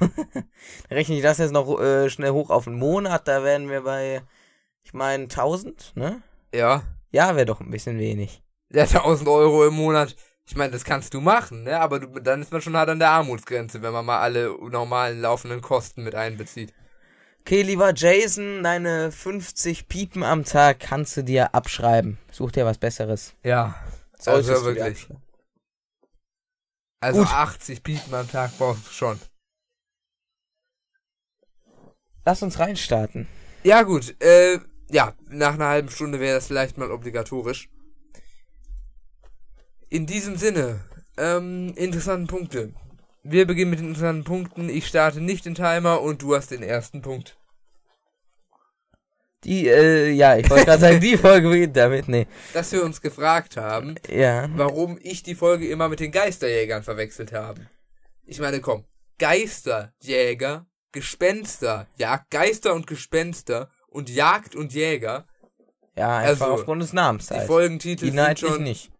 rechne 0.90 1.16
ich 1.16 1.22
das 1.22 1.38
jetzt 1.38 1.52
noch 1.52 1.80
äh, 1.80 2.10
schnell 2.10 2.30
hoch 2.30 2.50
auf 2.50 2.66
einen 2.66 2.78
Monat. 2.78 3.28
Da 3.28 3.44
wären 3.44 3.70
wir 3.70 3.82
bei, 3.82 4.22
ich 4.82 4.94
meine, 4.94 5.24
1000, 5.24 5.92
ne? 5.94 6.22
Ja. 6.54 6.82
Ja, 7.10 7.36
wäre 7.36 7.46
doch 7.46 7.60
ein 7.60 7.70
bisschen 7.70 7.98
wenig. 7.98 8.42
Ja, 8.70 8.82
1000 8.82 9.28
Euro 9.28 9.66
im 9.66 9.74
Monat 9.74 10.16
Ich 10.48 10.56
meine, 10.56 10.72
das 10.72 10.84
kannst 10.84 11.12
du 11.12 11.20
machen, 11.20 11.64
ne? 11.64 11.78
Aber 11.78 12.00
du, 12.00 12.20
dann 12.20 12.40
ist 12.40 12.50
man 12.50 12.62
schon 12.62 12.74
hart 12.74 12.88
an 12.88 12.98
der 12.98 13.10
Armutsgrenze, 13.10 13.82
wenn 13.82 13.92
man 13.92 14.06
mal 14.06 14.20
alle 14.20 14.48
normalen 14.48 15.20
laufenden 15.20 15.60
Kosten 15.60 16.04
mit 16.04 16.14
einbezieht. 16.14 16.72
Okay, 17.40 17.60
lieber 17.60 17.92
Jason, 17.94 18.62
deine 18.62 19.12
50 19.12 19.88
Piepen 19.88 20.22
am 20.22 20.46
Tag 20.46 20.80
kannst 20.80 21.18
du 21.18 21.22
dir 21.22 21.54
abschreiben. 21.54 22.16
Such 22.32 22.52
dir 22.52 22.64
was 22.64 22.78
Besseres. 22.78 23.34
Ja. 23.44 23.74
Solltest 24.18 24.50
Also 24.50 24.64
wirklich. 24.64 25.06
Also 27.00 27.20
Gut. 27.20 27.30
80 27.30 27.82
Piepen 27.82 28.14
am 28.14 28.28
Tag 28.30 28.50
brauchst 28.56 28.86
du 28.86 28.90
schon. 28.90 29.20
Lass 32.24 32.42
uns 32.42 32.58
reinstarten. 32.58 33.28
Ja, 33.64 33.82
gut. 33.82 34.16
Äh, 34.22 34.60
ja, 34.90 35.12
nach 35.28 35.54
einer 35.54 35.68
halben 35.68 35.90
Stunde 35.90 36.20
wäre 36.20 36.36
das 36.36 36.46
vielleicht 36.46 36.78
mal 36.78 36.90
obligatorisch. 36.90 37.68
In 39.90 40.06
diesem 40.06 40.36
Sinne, 40.36 40.80
ähm, 41.16 41.72
interessanten 41.76 42.26
Punkte. 42.26 42.72
Wir 43.22 43.46
beginnen 43.46 43.70
mit 43.70 43.80
den 43.80 43.88
interessanten 43.88 44.24
Punkten. 44.24 44.68
Ich 44.68 44.86
starte 44.86 45.20
nicht 45.20 45.44
den 45.44 45.54
Timer 45.54 46.00
und 46.00 46.22
du 46.22 46.34
hast 46.34 46.50
den 46.50 46.62
ersten 46.62 47.02
Punkt. 47.02 47.36
Die, 49.44 49.68
äh, 49.68 50.10
ja, 50.10 50.36
ich 50.36 50.48
wollte 50.50 50.64
gerade 50.66 50.80
sagen, 50.80 51.00
die 51.00 51.16
Folge 51.16 51.48
beginnt 51.48 51.76
damit. 51.76 52.08
Nee. 52.08 52.26
Dass 52.52 52.72
wir 52.72 52.84
uns 52.84 53.00
gefragt 53.00 53.56
haben, 53.56 53.94
Ja. 54.08 54.48
warum 54.56 54.98
ich 55.00 55.22
die 55.22 55.34
Folge 55.36 55.68
immer 55.68 55.88
mit 55.88 56.00
den 56.00 56.10
Geisterjägern 56.12 56.82
verwechselt 56.82 57.32
habe. 57.32 57.68
Ich 58.24 58.40
meine, 58.40 58.60
komm, 58.60 58.84
Geisterjäger, 59.18 60.66
Gespenster, 60.92 61.86
Jagd, 61.96 62.30
Geister 62.30 62.74
und 62.74 62.86
Gespenster 62.86 63.70
und 63.88 64.10
Jagd 64.10 64.54
und 64.56 64.74
Jäger. 64.74 65.26
Ja, 65.96 66.18
einfach 66.18 66.46
Also, 66.46 66.54
aufgrund 66.60 66.82
des 66.82 66.92
Namens 66.92 67.28
Die 67.28 67.34
halt. 67.34 67.46
Folgentitel 67.46 68.04
sind 68.06 68.14
Inhaltlich 68.14 68.50
schon, 68.50 68.62
nicht. 68.62 68.90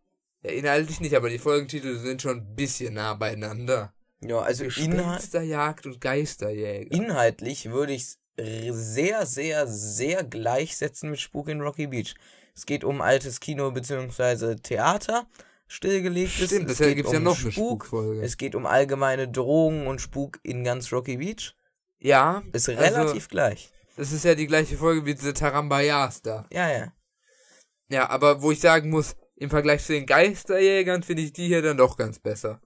Ja, 0.42 0.51
inhaltlich 0.51 1.01
nicht, 1.01 1.14
aber 1.14 1.29
die 1.31 1.38
Folgentitel 1.38 1.98
sind 1.98 2.22
schon 2.22 2.38
ein 2.38 2.55
bisschen 2.55 2.94
nah 2.94 3.14
beieinander. 3.14 3.92
Ja, 4.20 4.40
also 4.40 4.64
Inhalt, 4.64 4.77
Gespensterjagd 5.20 5.87
und 5.87 6.01
Geisterjäger. 6.01 6.90
inhaltlich 6.90 7.70
würde 7.70 7.92
ich 7.92 8.03
es 8.03 8.18
sehr, 8.37 9.27
sehr, 9.27 9.66
sehr 9.66 10.24
gleichsetzen 10.24 11.11
mit 11.11 11.20
Spuk 11.20 11.48
in 11.48 11.61
Rocky 11.61 11.87
Beach. 11.88 12.14
Es 12.55 12.66
geht 12.66 12.83
um 12.85 13.01
altes 13.01 13.38
Kino 13.40 13.70
bzw. 13.70 14.57
Theater, 14.57 15.29
stillgelegtes. 15.68 16.46
Stimmt, 16.46 16.70
es 16.70 16.79
das 16.79 16.87
geht 16.87 16.96
gibt's 16.96 17.11
um 17.11 17.14
ja 17.14 17.20
noch 17.20 17.40
eine 17.40 17.53
Spuk. 17.53 17.85
Spukfolge. 17.85 18.22
Es 18.22 18.37
geht 18.37 18.55
um 18.57 18.66
allgemeine 18.66 19.29
Drohungen 19.29 19.87
und 19.87 20.01
Spuk 20.01 20.40
in 20.42 20.64
ganz 20.64 20.92
Rocky 20.92 21.18
Beach. 21.18 21.55
Ja, 22.01 22.42
Ist 22.53 22.68
also, 22.68 22.81
relativ 22.81 23.29
gleich. 23.29 23.70
das 23.96 24.12
ist 24.12 24.24
ja 24.24 24.35
die 24.35 24.46
gleiche 24.46 24.77
Folge 24.77 25.05
wie 25.05 25.14
diese 25.14 25.35
Tarambayas 25.35 26.22
da. 26.22 26.46
Ja, 26.53 26.70
ja. 26.70 26.92
Ja, 27.88 28.09
aber 28.11 28.42
wo 28.42 28.51
ich 28.53 28.61
sagen 28.61 28.90
muss, 28.90 29.16
im 29.38 29.51
Vergleich 29.51 29.85
zu 29.85 29.92
den 29.92 30.07
Geisterjägern 30.07 31.03
finde 31.03 31.22
ich 31.22 31.33
die 31.33 31.46
hier 31.46 31.62
dann 31.62 31.77
doch 31.77 31.96
ganz 31.96 32.18
besser. 32.18 32.61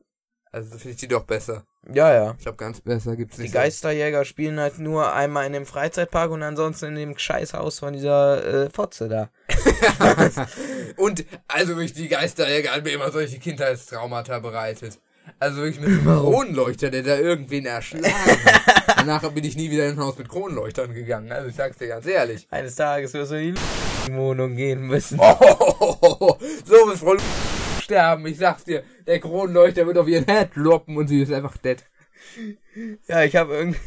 Also 0.50 0.70
finde 0.72 0.90
ich 0.90 0.96
die 0.96 1.08
doch 1.08 1.24
besser. 1.24 1.64
Ja, 1.92 2.12
ja. 2.12 2.34
Ich 2.36 2.42
glaube, 2.42 2.58
ganz 2.58 2.80
besser 2.80 3.16
gibt's 3.16 3.36
Die 3.36 3.42
nicht. 3.42 3.54
Geisterjäger 3.54 4.24
spielen 4.24 4.60
halt 4.60 4.78
nur 4.78 5.12
einmal 5.12 5.46
in 5.46 5.54
dem 5.54 5.66
Freizeitpark 5.66 6.30
und 6.30 6.42
ansonsten 6.42 6.86
in 6.86 6.94
dem 6.96 7.18
Scheißhaus 7.18 7.78
von 7.78 7.94
dieser 7.94 8.66
äh, 8.66 8.70
Fotze 8.70 9.08
da. 9.08 9.30
Und, 10.96 11.24
also 11.48 11.70
wirklich, 11.70 11.94
die 11.94 12.08
Geisterjäger 12.08 12.72
haben 12.72 12.82
mir 12.82 12.92
immer 12.92 13.10
solche 13.10 13.38
Kindheitstraumata 13.38 14.40
bereitet. 14.40 15.00
Also 15.38 15.62
wirklich 15.62 15.80
mit 15.80 15.88
einem 15.88 16.04
Kronleuchter, 16.04 16.90
der 16.90 17.02
da 17.02 17.16
irgendwen 17.16 17.64
erschlagen 17.64 18.12
hat. 18.12 18.96
Danach 18.98 19.28
bin 19.30 19.44
ich 19.44 19.56
nie 19.56 19.70
wieder 19.70 19.86
in 19.86 19.92
ein 19.92 20.00
Haus 20.00 20.18
mit 20.18 20.28
Kronleuchtern 20.28 20.92
gegangen. 20.92 21.32
Also 21.32 21.48
ich 21.48 21.56
sag's 21.56 21.78
dir 21.78 21.88
ganz 21.88 22.06
ehrlich. 22.06 22.46
Eines 22.50 22.74
Tages 22.74 23.14
wirst 23.14 23.32
du 23.32 23.38
die 23.38 23.54
Wohnung 24.10 24.56
gehen 24.56 24.82
müssen. 24.86 25.18
Oh, 25.20 26.36
so 26.64 26.74
wird 26.88 26.98
Frau 26.98 27.14
sterben. 27.80 28.26
Ich 28.26 28.38
sag's 28.38 28.64
dir, 28.64 28.82
der 29.06 29.20
Kronleuchter 29.20 29.86
wird 29.86 29.98
auf 29.98 30.08
ihren 30.08 30.24
Head 30.26 30.56
loppen 30.56 30.96
und 30.96 31.06
sie 31.08 31.22
ist 31.22 31.32
einfach 31.32 31.56
dead. 31.58 31.84
Ja, 33.08 33.22
ich 33.22 33.36
habe 33.36 33.54
irgendwie. 33.54 33.78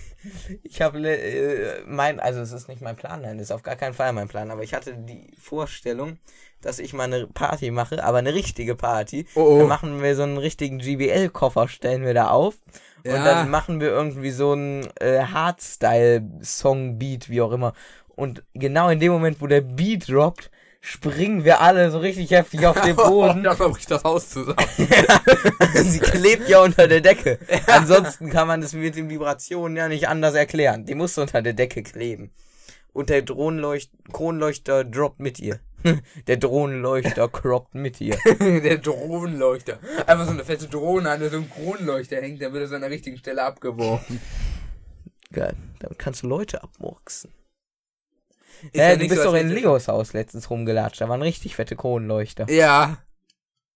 Ich 0.64 0.82
habe 0.82 1.08
äh, 1.08 1.84
mein, 1.86 2.20
also 2.20 2.42
es 2.42 2.52
ist 2.52 2.68
nicht 2.68 2.82
mein 2.82 2.96
Plan, 2.96 3.22
nein, 3.22 3.38
das 3.38 3.48
ist 3.48 3.52
auf 3.52 3.62
gar 3.62 3.76
keinen 3.76 3.94
Fall 3.94 4.12
mein 4.12 4.28
Plan, 4.28 4.50
aber 4.50 4.64
ich 4.64 4.74
hatte 4.74 4.96
die 4.98 5.30
Vorstellung, 5.40 6.18
dass 6.62 6.80
ich 6.80 6.94
mal 6.94 7.04
eine 7.04 7.28
Party 7.28 7.70
mache, 7.70 8.04
aber 8.04 8.18
eine 8.18 8.34
richtige 8.34 8.74
Party. 8.74 9.28
Oh, 9.36 9.42
oh. 9.42 9.60
Dann 9.60 9.68
machen 9.68 10.02
wir 10.02 10.16
so 10.16 10.24
einen 10.24 10.40
richtigen 10.40 10.80
GBL-Koffer, 10.80 11.68
stellen 11.68 12.04
wir 12.04 12.16
da 12.16 12.30
auf. 12.30 12.56
Und 13.04 13.12
Ja. 13.12 13.24
dann 13.24 13.52
machen 13.52 13.80
wir 13.80 13.90
irgendwie 13.90 14.32
so 14.32 14.54
einen 14.54 14.88
äh, 15.00 15.20
Hardstyle-Song-Beat, 15.22 17.30
wie 17.30 17.42
auch 17.42 17.52
immer. 17.52 17.74
Und 18.16 18.44
genau 18.54 18.90
in 18.90 19.00
dem 19.00 19.12
Moment, 19.12 19.42
wo 19.42 19.48
der 19.48 19.62
Beat 19.62 20.10
droppt, 20.10 20.50
springen 20.82 21.44
wir 21.44 21.62
alle 21.62 21.90
so 21.92 21.98
richtig 22.00 22.32
heftig 22.32 22.66
auf 22.66 22.80
den 22.80 22.96
Boden. 22.96 23.44
dann 23.44 23.58
bricht 23.58 23.90
das 23.90 24.04
Haus 24.04 24.30
zusammen. 24.30 24.58
Sie 25.74 26.00
klebt 26.00 26.48
ja 26.48 26.62
unter 26.62 26.88
der 26.88 27.02
Decke. 27.02 27.40
Ansonsten 27.68 28.30
kann 28.30 28.48
man 28.48 28.62
das 28.62 28.74
mit 28.74 28.96
den 28.96 29.10
Vibrationen 29.10 29.76
ja 29.76 29.88
nicht 29.88 30.08
anders 30.08 30.36
erklären. 30.36 30.86
Die 30.86 30.96
muss 30.96 31.18
unter 31.18 31.42
der 31.42 31.54
Decke 31.54 31.84
kleben. 31.84 32.32
Und 32.94 33.10
der 33.10 33.24
Drohnenleucht 33.24 33.90
Kronleuchter 34.14 34.84
droppt 34.86 35.20
mit 35.20 35.40
ihr. 35.40 35.60
Der 36.28 36.38
Drohnenleuchter 36.38 37.28
croppt 37.28 37.76
mit 37.76 38.00
ihr. 38.00 38.18
der 38.40 38.78
Drohnenleuchter. 38.78 39.80
Einfach 40.08 40.26
so 40.26 40.32
eine 40.32 40.46
fette 40.46 40.68
Drohne 40.68 41.10
an 41.12 41.20
der 41.20 41.30
so 41.30 41.38
einem 41.38 41.50
Kronleuchter 41.50 42.18
hängt, 42.22 42.42
dann 42.42 42.54
wird 42.54 42.70
so 42.70 42.76
an 42.76 42.82
der 42.82 42.90
richtigen 42.90 43.18
Stelle 43.18 43.44
abgeworfen. 43.44 44.22
Geil. 45.34 45.56
Dann 45.80 45.98
kannst 45.98 46.24
du 46.24 46.28
Leute 46.28 46.64
abmurksen. 46.64 47.32
Ist 48.64 48.76
Ja, 48.76 48.96
du 48.96 49.08
bist 49.08 49.24
doch 49.24 49.34
in 49.34 49.50
Legos 49.50 49.88
Haus 49.88 50.14
letztens 50.14 50.50
rumgelatscht. 50.50 51.02
Da 51.02 51.10
waren 51.10 51.22
richtig 51.22 51.56
fette 51.56 51.76
Kronleuchter. 51.76 52.50
Ja. 52.50 52.98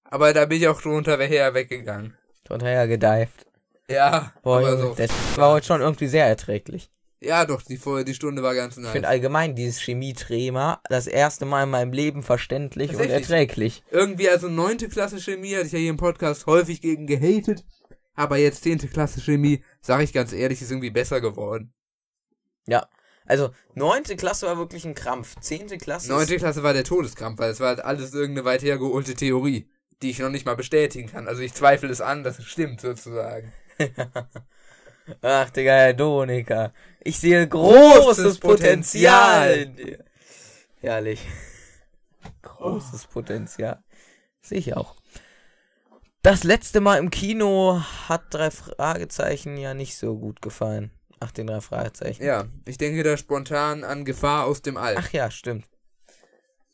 Aber 0.03 0.33
da 0.33 0.45
bin 0.45 0.59
ich 0.59 0.67
auch 0.67 0.81
drunter 0.81 1.17
her 1.17 1.53
weggegangen. 1.53 2.17
Total 2.43 2.87
gedeift. 2.87 3.45
Ja, 3.89 4.33
Boah, 4.43 4.59
aber 4.59 4.77
so. 4.77 4.95
das 4.95 5.09
war 5.35 5.51
heute 5.53 5.65
schon 5.67 5.81
irgendwie 5.81 6.07
sehr 6.07 6.25
erträglich. 6.25 6.89
Ja, 7.21 7.45
doch, 7.45 7.61
die, 7.61 7.79
die 8.05 8.13
Stunde 8.13 8.41
war 8.43 8.55
ganz 8.55 8.77
Ich 8.77 8.83
nice. 8.83 8.91
finde 8.93 9.09
allgemein 9.09 9.53
dieses 9.55 9.81
Chemie-Thema 9.81 10.81
das 10.89 11.05
erste 11.05 11.45
Mal 11.45 11.63
in 11.63 11.69
meinem 11.69 11.91
Leben 11.91 12.23
verständlich 12.23 12.95
und 12.95 13.09
erträglich. 13.09 13.83
Irgendwie, 13.91 14.29
also 14.29 14.47
neunte 14.47 14.87
Klasse 14.87 15.19
Chemie 15.19 15.55
hatte 15.55 15.65
ich 15.67 15.73
ja 15.73 15.79
hier 15.79 15.89
im 15.89 15.97
Podcast 15.97 16.45
häufig 16.45 16.81
gegen 16.81 17.07
gehatet. 17.07 17.65
Aber 18.15 18.37
jetzt 18.37 18.63
zehnte 18.63 18.87
Klasse 18.87 19.19
Chemie, 19.21 19.63
sage 19.81 20.03
ich 20.03 20.13
ganz 20.13 20.31
ehrlich, 20.33 20.61
ist 20.61 20.71
irgendwie 20.71 20.91
besser 20.91 21.19
geworden. 21.19 21.73
Ja. 22.67 22.87
Also, 23.29 23.51
neunte 23.75 24.15
Klasse 24.15 24.47
war 24.47 24.57
wirklich 24.57 24.85
ein 24.85 24.95
Krampf. 24.95 25.35
Zehnte 25.39 25.77
Klasse. 25.77 26.09
Neunte 26.09 26.37
Klasse 26.37 26.63
war 26.63 26.73
der 26.73 26.83
Todeskampf, 26.83 27.37
weil 27.37 27.51
es 27.51 27.59
war 27.59 27.67
halt 27.67 27.79
alles 27.81 28.11
irgendeine 28.11 28.43
weit 28.43 28.63
hergeholte 28.63 29.13
Theorie, 29.13 29.69
die 30.01 30.09
ich 30.09 30.17
noch 30.17 30.31
nicht 30.31 30.47
mal 30.47 30.55
bestätigen 30.55 31.07
kann. 31.07 31.27
Also 31.27 31.43
ich 31.43 31.53
zweifle 31.53 31.89
es 31.91 32.01
an, 32.01 32.23
dass 32.23 32.39
es 32.39 32.45
stimmt, 32.45 32.81
sozusagen. 32.81 33.53
Ach, 35.21 35.49
Digga, 35.51 35.73
Herr 35.73 35.93
Donika. 35.93 36.73
Ich 37.01 37.19
sehe 37.19 37.47
großes, 37.47 38.03
Großes 38.03 38.39
Potenzial 38.39 39.49
Potenzial. 39.49 39.61
in 39.61 39.75
dir. 39.75 40.05
Herrlich. 40.81 41.21
Großes 42.41 43.05
Potenzial. 43.05 43.83
Sehe 44.41 44.57
ich 44.57 44.75
auch. 44.75 44.95
Das 46.23 46.43
letzte 46.43 46.81
Mal 46.81 46.97
im 46.97 47.11
Kino 47.11 47.79
hat 48.07 48.23
drei 48.31 48.49
Fragezeichen 48.49 49.55
ja 49.55 49.75
nicht 49.75 49.97
so 49.97 50.17
gut 50.17 50.41
gefallen. 50.41 50.89
Ach, 51.19 51.31
den 51.31 51.47
drei 51.47 51.61
Fragezeichen. 51.61 52.23
Ja, 52.23 52.45
ich 52.65 52.77
denke 52.77 53.03
da 53.03 53.17
spontan 53.17 53.83
an 53.83 54.05
Gefahr 54.05 54.45
aus 54.45 54.61
dem 54.61 54.77
All. 54.77 54.95
Ach 54.97 55.11
ja, 55.11 55.29
stimmt. 55.29 55.67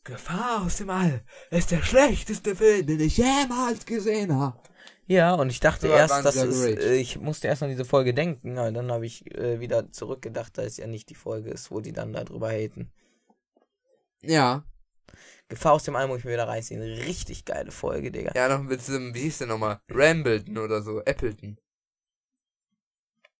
Gefahr 0.04 0.64
aus 0.64 0.76
dem 0.76 0.90
All 0.90 1.24
ist 1.50 1.72
der 1.72 1.82
schlechteste 1.82 2.54
Film, 2.54 2.86
den 2.86 3.00
ich 3.00 3.16
jemals 3.16 3.84
gesehen 3.84 4.34
habe. 4.36 4.58
Ja, 5.08 5.34
und 5.34 5.50
ich 5.50 5.60
dachte 5.60 5.88
So 5.88 5.92
erst, 5.92 6.24
dass 6.24 6.36
es, 6.36 6.64
äh, 6.64 6.94
ich 6.94 7.18
musste 7.18 7.48
erst 7.48 7.62
an 7.62 7.70
diese 7.70 7.84
Folge 7.84 8.12
denken, 8.14 8.58
aber 8.58 8.72
dann 8.72 8.90
habe 8.90 9.06
ich 9.06 9.32
äh, 9.36 9.60
wieder 9.60 9.90
zurückgedacht, 9.92 10.58
da 10.58 10.62
es 10.62 10.76
ja 10.76 10.86
nicht 10.86 11.10
die 11.10 11.14
Folge 11.14 11.50
ist, 11.50 11.70
wo 11.70 11.80
die 11.80 11.92
dann 11.92 12.12
darüber 12.12 12.50
haten. 12.50 12.92
Ja. 14.22 14.64
Gefahr 15.48 15.74
aus 15.74 15.84
dem 15.84 15.94
All 15.94 16.08
muss 16.08 16.18
ich 16.18 16.24
mir 16.24 16.32
wieder 16.32 16.48
reinziehen. 16.48 16.82
Richtig 16.82 17.44
geile 17.44 17.70
Folge, 17.70 18.10
Digga. 18.10 18.32
Ja, 18.34 18.48
noch 18.48 18.64
mit 18.64 18.80
diesem, 18.80 19.14
wie 19.14 19.20
hieß 19.20 19.38
der 19.38 19.46
nochmal? 19.46 19.80
Rambleton 19.88 20.58
oder 20.58 20.82
so, 20.82 21.00
Appleton. 21.04 21.56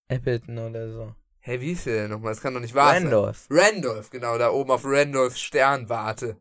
Appleton 0.08 0.58
oder 0.58 0.92
so. 0.92 1.14
Hey, 1.38 1.60
wie 1.60 1.68
hieß 1.68 1.84
der 1.84 2.02
denn 2.02 2.10
nochmal? 2.10 2.32
Das 2.32 2.40
kann 2.40 2.54
doch 2.54 2.60
nicht 2.60 2.74
wahr 2.74 2.92
sein. 2.92 3.04
Randolph. 3.04 3.46
Randolph, 3.50 4.10
genau, 4.10 4.36
da 4.38 4.50
oben 4.50 4.70
auf 4.70 4.84
Randolphs 4.84 5.40
Sternwarte. 5.40 6.40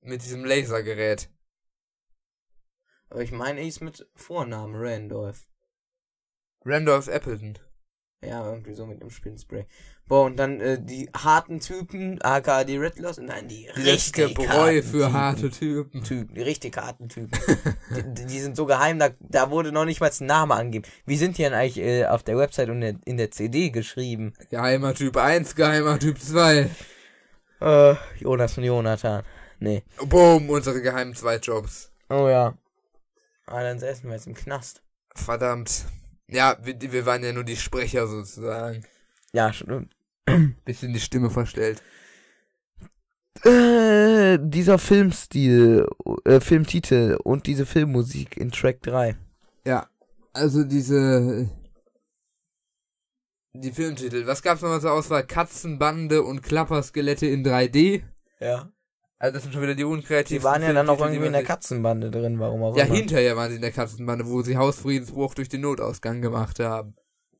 Mit 0.00 0.22
diesem 0.24 0.44
Lasergerät. 0.44 1.30
Aber 3.10 3.20
ich 3.20 3.30
meine, 3.30 3.60
ich 3.60 3.68
ist 3.68 3.82
mit 3.82 4.08
Vornamen 4.14 4.74
Randolph. 4.74 5.46
Randolph 6.64 7.08
Appleton. 7.08 7.58
Ja, 8.24 8.48
irgendwie 8.48 8.74
so 8.74 8.86
mit 8.86 9.00
dem 9.00 9.10
Spinnspray. 9.10 9.66
Boah, 10.06 10.26
und 10.26 10.36
dann 10.36 10.60
äh, 10.60 10.80
die 10.80 11.08
harten 11.16 11.58
Typen, 11.58 12.20
aka 12.22 12.64
die 12.64 12.76
Riddlers, 12.76 13.18
und 13.18 13.28
dann 13.28 13.48
die 13.48 13.66
richtig 13.68 14.38
harten 14.48 14.82
für 14.82 14.98
Typen. 14.98 15.12
harte 15.12 15.50
Typen. 15.50 16.04
Typen, 16.04 16.34
die 16.34 16.42
richtig 16.42 16.76
harten 16.76 17.08
Typen. 17.08 17.36
die, 18.16 18.26
die 18.26 18.40
sind 18.40 18.56
so 18.56 18.66
geheim, 18.66 18.98
da, 18.98 19.10
da 19.20 19.50
wurde 19.50 19.72
noch 19.72 19.84
nicht 19.84 20.00
mal 20.00 20.10
ein 20.10 20.26
Name 20.26 20.54
angegeben. 20.54 20.84
Wie 21.04 21.16
sind 21.16 21.36
die 21.36 21.42
denn 21.42 21.54
eigentlich 21.54 21.84
äh, 21.84 22.06
auf 22.06 22.22
der 22.22 22.36
Website 22.36 22.68
und 22.68 22.76
in 22.76 22.80
der, 22.80 22.94
in 23.06 23.16
der 23.16 23.30
CD 23.30 23.70
geschrieben? 23.70 24.34
Geheimer 24.50 24.94
Typ 24.94 25.16
1, 25.16 25.56
geheimer 25.56 25.98
Typ 25.98 26.20
2. 26.20 26.70
Äh, 27.60 27.94
Jonas 28.18 28.58
und 28.58 28.64
Jonathan. 28.64 29.24
Nee. 29.58 29.82
Boom, 30.04 30.50
unsere 30.50 30.82
geheimen 30.82 31.14
zwei 31.14 31.36
Jobs. 31.36 31.92
Oh 32.10 32.28
ja. 32.28 32.58
Ah, 33.46 33.62
dann 33.62 33.78
säßen 33.78 34.08
wir 34.08 34.14
jetzt 34.14 34.26
im 34.26 34.34
Knast. 34.34 34.82
Verdammt. 35.14 35.86
Ja, 36.32 36.56
wir, 36.62 36.80
wir 36.80 37.06
waren 37.06 37.22
ja 37.22 37.32
nur 37.32 37.44
die 37.44 37.56
Sprecher 37.56 38.06
sozusagen. 38.06 38.84
Ja, 39.32 39.52
stimmt. 39.52 39.94
Bisschen 40.64 40.92
die 40.92 41.00
Stimme 41.00 41.30
verstellt. 41.30 41.82
Äh, 43.44 44.38
dieser 44.40 44.78
Filmstil, 44.78 45.86
äh, 46.24 46.40
Filmtitel 46.40 47.18
und 47.22 47.46
diese 47.46 47.66
Filmmusik 47.66 48.36
in 48.36 48.50
Track 48.50 48.82
3. 48.82 49.16
Ja, 49.64 49.88
also 50.32 50.64
diese. 50.64 51.50
Die 53.54 53.72
Filmtitel. 53.72 54.26
Was 54.26 54.42
gab's 54.42 54.62
nochmal 54.62 54.80
zur 54.80 54.92
Auswahl? 54.92 55.26
Katzenbande 55.26 56.22
und 56.22 56.42
Klapperskelette 56.42 57.26
in 57.26 57.44
3D. 57.44 58.02
Ja. 58.40 58.70
Also 59.22 59.34
das 59.34 59.44
sind 59.44 59.52
schon 59.52 59.62
wieder 59.62 59.76
die 59.76 59.84
unkreativen. 59.84 60.40
Die 60.40 60.44
waren 60.44 60.62
ja 60.62 60.72
dann 60.72 60.86
die 60.88 60.92
irgendwie 61.00 61.26
in 61.26 61.32
der 61.32 61.44
Katzenbande 61.44 62.10
drin, 62.10 62.40
warum 62.40 62.64
auch 62.64 62.76
Ja, 62.76 62.86
immer. 62.86 62.96
hinterher 62.96 63.36
waren 63.36 63.50
sie 63.50 63.54
in 63.56 63.62
der 63.62 63.70
Katzenbande, 63.70 64.26
wo 64.26 64.42
sie 64.42 64.56
Hausfriedensbruch 64.56 65.34
durch 65.34 65.48
den 65.48 65.60
Notausgang 65.60 66.20
gemacht 66.20 66.58
haben. 66.58 66.96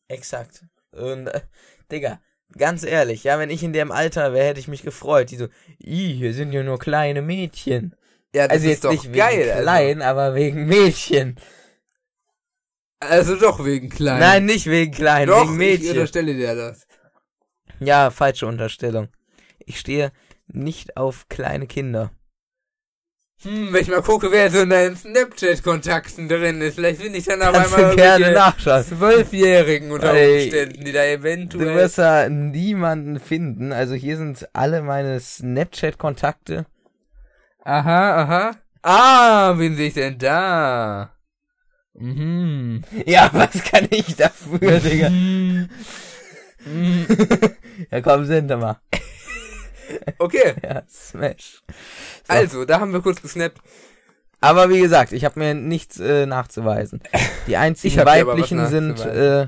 Exakt. 0.07 0.65
Und, 0.93 1.27
äh, 1.27 1.41
Digga, 1.91 2.21
ganz 2.57 2.85
ehrlich, 2.85 3.25
ja, 3.25 3.37
wenn 3.41 3.51
ich 3.51 3.65
in 3.65 3.73
dem 3.73 3.91
Alter 3.91 4.33
wäre, 4.33 4.47
hätte 4.47 4.61
ich 4.61 4.69
mich 4.69 4.83
gefreut. 4.85 5.33
Die 5.33 5.37
so, 5.37 5.49
ih, 5.81 6.15
hier 6.15 6.33
sind 6.35 6.53
ja 6.53 6.63
nur 6.63 6.79
kleine 6.79 7.21
Mädchen. 7.21 7.97
Ja, 8.33 8.47
das 8.47 8.59
Also 8.59 8.67
ist 8.67 8.71
jetzt 8.75 8.85
doch 8.85 8.93
nicht 8.93 9.05
wegen 9.07 9.15
geil. 9.15 9.51
also. 9.51 9.63
klein, 9.65 10.03
aber 10.03 10.37
wegen 10.37 10.67
Mädchen. 10.67 11.35
Also, 13.01 13.33
also 13.33 13.45
doch 13.45 13.65
wegen 13.65 13.89
klein. 13.89 14.21
Nein, 14.21 14.45
nicht 14.47 14.67
wegen 14.67 14.93
klein, 14.93 15.27
doch, 15.27 15.43
wegen 15.43 15.53
ich 15.55 15.59
Mädchen. 15.59 15.89
unterstelle 15.91 16.35
dir 16.35 16.55
das. 16.55 16.87
Ja, 17.81 18.13
falsche 18.13 18.47
Unterstellung. 18.47 19.09
Ich 19.67 19.81
stehe 19.81 20.13
nicht 20.55 20.97
auf 20.97 21.29
kleine 21.29 21.67
Kinder. 21.67 22.11
Hm, 23.43 23.73
wenn 23.73 23.83
ich 23.83 23.89
mal 23.89 24.03
gucke, 24.03 24.31
wer 24.31 24.51
so 24.51 24.61
in 24.61 24.71
deinen 24.71 24.97
Snapchat-Kontakten 24.97 26.29
drin 26.29 26.61
ist, 26.61 26.77
vielleicht 26.77 27.01
finde 27.01 27.19
ich 27.19 27.25
dann 27.25 27.43
auf 27.43 27.53
Kannst 27.53 27.75
einmal 27.75 27.91
du 27.91 27.97
gerne 27.97 28.33
nachschauen. 28.33 28.85
Zwölfjährigen 28.85 29.91
unter 29.91 30.15
Ey, 30.15 30.45
Umständen, 30.45 30.85
die 30.85 30.93
da 30.93 31.03
Du 31.03 31.09
eventuell... 31.09 31.75
wirst 31.75 31.99
da 31.99 32.29
niemanden 32.29 33.19
finden. 33.19 33.73
Also 33.73 33.95
hier 33.95 34.17
sind 34.17 34.49
alle 34.53 34.83
meine 34.83 35.19
Snapchat-Kontakte. 35.19 36.67
Aha, 37.65 38.23
aha. 38.23 38.51
Ah, 38.83 39.55
wen 39.59 39.75
sehe 39.77 39.89
ich 39.89 39.95
denn 39.95 40.19
da? 40.19 41.17
Mhm. 41.95 42.83
Ja, 43.07 43.29
was 43.33 43.63
kann 43.65 43.89
ich 43.91 44.15
dafür, 44.15 44.79
Digga? 44.79 45.11
Mhm. 45.11 45.69
ja, 47.91 48.01
komm, 48.01 48.25
sind 48.25 48.49
mal. 48.49 48.81
Okay, 50.19 50.55
Ja, 50.63 50.83
Smash. 50.89 51.63
So. 52.27 52.33
also, 52.33 52.65
da 52.65 52.81
haben 52.81 52.93
wir 52.93 53.01
kurz 53.01 53.21
gesnappt. 53.23 53.61
Aber 54.41 54.69
wie 54.71 54.81
gesagt, 54.81 55.13
ich 55.13 55.25
habe 55.25 55.39
mir 55.39 55.55
nichts 55.55 56.01
äh, 56.01 56.27
nachzuweisen. 56.27 57.01
Die 57.47 57.57
einzigen 57.57 58.05
weiblichen 58.05 58.67
sind 58.67 58.99
äh, 59.01 59.47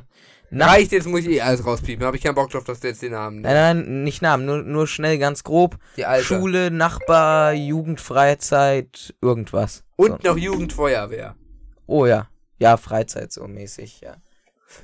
Nach 0.51 0.69
Reicht, 0.69 0.93
jetzt 0.93 1.09
muss 1.09 1.21
ich 1.21 1.31
eh 1.31 1.41
alles 1.41 1.67
rauspiepen. 1.67 2.07
Habe 2.07 2.17
ich 2.17 2.23
keinen 2.23 2.37
Bock 2.37 2.51
drauf, 2.51 2.63
dass 2.63 2.79
du 2.79 2.87
jetzt 2.87 3.03
den 3.03 3.11
Namen 3.11 3.41
Nein, 3.41 3.55
nein, 3.55 4.05
nicht 4.05 4.23
Namen, 4.23 4.47
nur, 4.47 4.63
nur 4.63 4.87
schnell 4.87 5.19
ganz 5.19 5.43
grob. 5.43 5.79
Die 5.97 6.07
Alter. 6.07 6.25
Schule, 6.25 6.71
Nachbar, 6.71 7.55
Jugendfreizeit, 7.55 9.15
irgendwas. 9.21 9.83
Und 9.97 10.23
So. 10.23 10.29
noch 10.29 10.37
Jugendfeuerwehr. 10.39 11.35
Oh 11.87 12.07
ja. 12.07 12.29
Ja, 12.61 12.77
Freizeit 12.77 13.33
so 13.33 13.49
mäßig, 13.49 14.01
ja. 14.01 14.17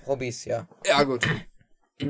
Hobbys, 0.07 0.45
ja. 0.45 0.67
Ja, 0.87 1.05
gut. 1.05 1.25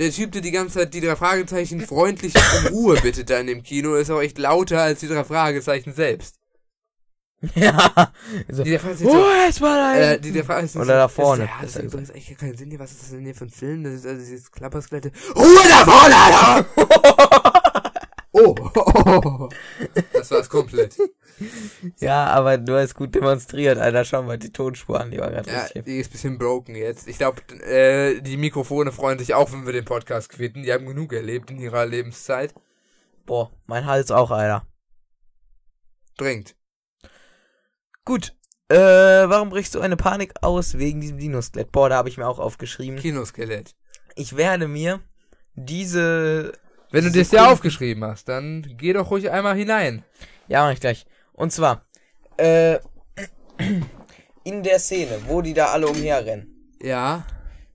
Der 0.00 0.10
Typ, 0.10 0.32
der 0.32 0.40
die 0.40 0.50
ganze 0.50 0.78
Zeit 0.78 0.94
die 0.94 1.02
drei 1.02 1.14
Fragezeichen 1.14 1.82
freundlich 1.82 2.32
um 2.34 2.68
Ruhe 2.68 2.98
bittet 3.02 3.28
da 3.28 3.38
in 3.38 3.46
dem 3.48 3.62
Kino, 3.62 3.96
ist 3.96 4.10
auch 4.10 4.22
echt 4.22 4.38
lauter 4.38 4.80
als 4.80 5.00
die 5.00 5.08
drei 5.08 5.24
Fragezeichen 5.24 5.92
selbst. 5.92 6.36
Ja. 7.54 8.12
So. 8.48 8.64
Die 8.64 8.78
Fragezeichen 8.78 9.08
Oh, 9.10 9.12
so, 9.12 9.26
es 9.48 9.60
war 9.62 9.96
äh, 9.96 10.20
die 10.20 10.32
drei 10.32 10.42
Fragezeichen 10.42 10.82
Oder 10.82 10.96
da 10.96 11.08
vorne. 11.08 11.44
Ist, 11.44 11.50
ja, 11.50 11.56
Das 11.62 11.76
ist 11.76 11.94
ist 11.94 12.10
eigentlich 12.10 12.36
keinen 12.38 12.56
Sinn 12.56 12.70
hier. 12.70 12.78
Was 12.78 12.92
ist 12.92 13.02
das 13.02 13.10
denn 13.10 13.24
hier 13.24 13.34
für 13.34 13.44
ein 13.44 13.50
Film? 13.50 13.84
Das 13.84 13.94
ist 13.94 14.06
also 14.06 14.20
dieses 14.20 14.50
Klapperskelette. 14.50 15.10
Ruhe 15.34 15.68
da 15.68 15.84
vorne, 15.84 16.14
Alter! 16.16 17.39
oh, 18.32 18.54
oh, 18.74 19.48
das 20.12 20.30
war's 20.30 20.48
komplett. 20.48 20.96
Ja, 21.98 22.26
aber 22.26 22.58
du 22.58 22.76
hast 22.76 22.94
gut 22.94 23.14
demonstriert, 23.14 23.78
Alter. 23.78 24.04
Schau 24.04 24.22
mal, 24.22 24.38
die 24.38 24.52
Tonspur 24.52 25.00
an, 25.00 25.10
die 25.10 25.18
war 25.18 25.30
gerade 25.30 25.50
Ja, 25.50 25.62
richtig. 25.62 25.84
die 25.86 25.98
ist 25.98 26.08
ein 26.08 26.12
bisschen 26.12 26.38
broken 26.38 26.74
jetzt. 26.74 27.08
Ich 27.08 27.18
glaube, 27.18 27.40
äh, 27.64 28.20
die 28.20 28.36
Mikrofone 28.36 28.92
freuen 28.92 29.18
sich 29.18 29.34
auch, 29.34 29.50
wenn 29.52 29.64
wir 29.66 29.72
den 29.72 29.84
Podcast 29.84 30.28
quitten. 30.28 30.62
Die 30.62 30.72
haben 30.72 30.86
genug 30.86 31.12
erlebt 31.12 31.50
in 31.50 31.58
ihrer 31.58 31.86
Lebenszeit. 31.86 32.54
Boah, 33.26 33.50
mein 33.66 33.86
Hals 33.86 34.10
auch, 34.10 34.30
Alter. 34.30 34.66
Dringend. 36.16 36.56
Gut. 38.04 38.36
Äh, 38.68 38.76
warum 38.76 39.50
brichst 39.50 39.74
du 39.74 39.80
eine 39.80 39.96
Panik 39.96 40.32
aus 40.42 40.78
wegen 40.78 41.00
diesem 41.00 41.18
Dinoskelett? 41.18 41.72
Boah, 41.72 41.88
da 41.88 41.96
habe 41.96 42.08
ich 42.08 42.18
mir 42.18 42.28
auch 42.28 42.38
aufgeschrieben. 42.38 42.98
Kinoskelett. 42.98 43.74
Ich 44.14 44.36
werde 44.36 44.68
mir 44.68 45.00
diese. 45.54 46.52
Wenn 46.90 47.04
du 47.04 47.10
das 47.10 47.30
ja 47.30 47.50
aufgeschrieben 47.50 48.04
hast, 48.04 48.28
dann 48.28 48.66
geh 48.76 48.92
doch 48.92 49.10
ruhig 49.10 49.30
einmal 49.30 49.56
hinein. 49.56 50.02
Ja, 50.48 50.64
mach 50.64 50.72
ich 50.72 50.80
gleich. 50.80 51.06
Und 51.32 51.52
zwar, 51.52 51.84
äh, 52.36 52.78
in 54.44 54.62
der 54.62 54.78
Szene, 54.78 55.18
wo 55.26 55.42
die 55.42 55.54
da 55.54 55.66
alle 55.66 55.86
umherrennen. 55.88 56.72
Ja. 56.82 57.24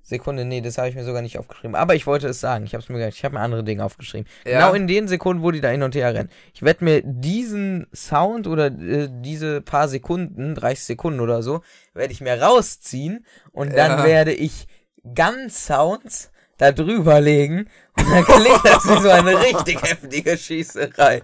Sekunde, 0.02 0.46
nee, 0.46 0.62
das 0.62 0.78
habe 0.78 0.88
ich 0.90 0.96
mir 0.96 1.04
sogar 1.04 1.24
nicht 1.24 1.40
aufgeschrieben. 1.40 1.76
Aber 1.76 1.96
ich 1.96 2.06
wollte 2.06 2.28
es 2.28 2.40
sagen. 2.40 2.66
Ich 2.66 2.76
habe 2.76 2.94
mir, 2.94 3.08
ich 3.08 3.24
habe 3.26 3.36
mir 3.36 3.42
andere 3.42 3.64
Dinge 3.64 3.84
aufgeschrieben. 3.84 4.28
Ja. 4.46 4.60
Genau 4.60 4.74
in 4.76 4.86
den 4.88 5.08
Sekunden, 5.08 5.42
wo 5.42 5.50
die 5.50 5.62
da 5.62 5.70
hin 5.70 5.82
und 5.82 5.96
her 5.96 6.14
rennen. 6.14 6.30
Ich 6.54 6.62
werde 6.62 6.84
mir 6.84 7.02
diesen 7.04 7.88
Sound 7.94 8.46
oder 8.46 8.68
äh, 8.68 9.10
diese 9.10 9.62
paar 9.62 9.88
Sekunden, 9.88 10.54
30 10.54 10.86
Sekunden 10.86 11.20
oder 11.22 11.42
so, 11.42 11.62
werde 11.96 12.14
ich 12.14 12.22
mir 12.22 12.40
rausziehen 12.40 13.26
und 13.52 13.76
dann 13.76 14.00
Ja. 14.00 14.06
werde 14.06 14.34
ich 14.34 14.68
ganz 15.16 15.66
Sounds 15.66 16.32
da 16.58 16.72
drüber 16.72 17.20
legen 17.20 17.68
und 17.98 18.10
dann 18.10 18.24
klingt 18.24 18.62
das 18.64 18.86
wie 18.88 19.02
so 19.02 19.10
eine 19.10 19.38
richtig 19.40 19.82
heftige 19.82 20.38
Schießerei. 20.38 21.22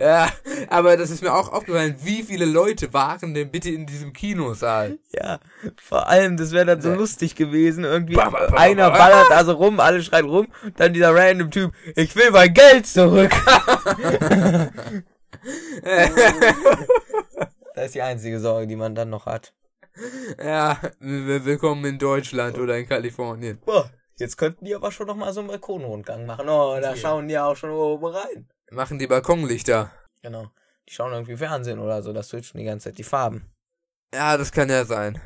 Ja, 0.00 0.28
aber 0.68 0.96
das 0.96 1.10
ist 1.10 1.22
mir 1.22 1.32
auch 1.32 1.52
aufgefallen. 1.52 1.94
Wie 2.02 2.22
viele 2.24 2.44
Leute 2.44 2.92
waren 2.92 3.34
denn 3.34 3.50
bitte 3.50 3.70
in 3.70 3.86
diesem 3.86 4.12
Kinosaal? 4.12 4.98
Ja, 5.12 5.38
vor 5.80 6.08
allem, 6.08 6.36
das 6.36 6.50
wäre 6.52 6.66
dann 6.66 6.80
so 6.80 6.88
Ja. 6.90 6.94
lustig 6.96 7.36
gewesen. 7.36 7.84
Irgendwie 7.84 8.14
Ba, 8.14 8.30
ba, 8.30 8.48
ba, 8.50 8.56
einer 8.56 8.90
ba. 8.90 8.98
ballert 8.98 9.30
da 9.30 9.44
so 9.44 9.52
rum, 9.52 9.78
alle 9.80 10.02
schreien 10.02 10.26
rum, 10.26 10.48
dann 10.76 10.92
dieser 10.92 11.14
random 11.14 11.50
Typ, 11.50 11.72
ich 11.94 12.14
will 12.16 12.30
mein 12.32 12.52
Geld 12.52 12.86
zurück. 12.86 13.30
das 17.74 17.86
ist 17.86 17.94
die 17.94 18.02
einzige 18.02 18.40
Sorge, 18.40 18.66
die 18.66 18.76
man 18.76 18.94
dann 18.94 19.10
noch 19.10 19.26
hat. 19.26 19.52
Ja, 20.44 20.78
willkommen 20.98 21.84
in 21.84 21.98
Deutschland 21.98 22.58
oder 22.58 22.76
in 22.76 22.88
Kalifornien. 22.88 23.58
Boah, 23.64 23.88
jetzt 24.18 24.36
könnten 24.36 24.64
die 24.64 24.74
aber 24.74 24.92
schon 24.92 25.06
noch 25.06 25.16
mal 25.16 25.32
so 25.32 25.40
einen 25.40 25.48
Balkonrundgang 25.48 26.26
machen. 26.26 26.48
Oh, 26.48 26.76
da 26.80 26.90
Ja. 26.90 26.96
schauen 26.96 27.28
die 27.28 27.38
auch 27.38 27.56
schon 27.56 27.70
oben 27.70 28.06
rein. 28.06 28.48
Machen 28.70 28.98
die 28.98 29.06
Balkonlichter. 29.06 29.90
Genau. 30.22 30.48
Die 30.88 30.92
schauen 30.92 31.12
irgendwie 31.12 31.36
Fernsehen 31.36 31.78
oder 31.78 32.02
so, 32.02 32.12
das 32.12 32.28
switchen 32.28 32.58
die 32.58 32.64
ganze 32.66 32.90
Zeit 32.90 32.98
die 32.98 33.04
Farben. 33.04 33.50
Ja, 34.14 34.36
das 34.36 34.52
kann 34.52 34.68
ja 34.68 34.84
sein. 34.84 35.20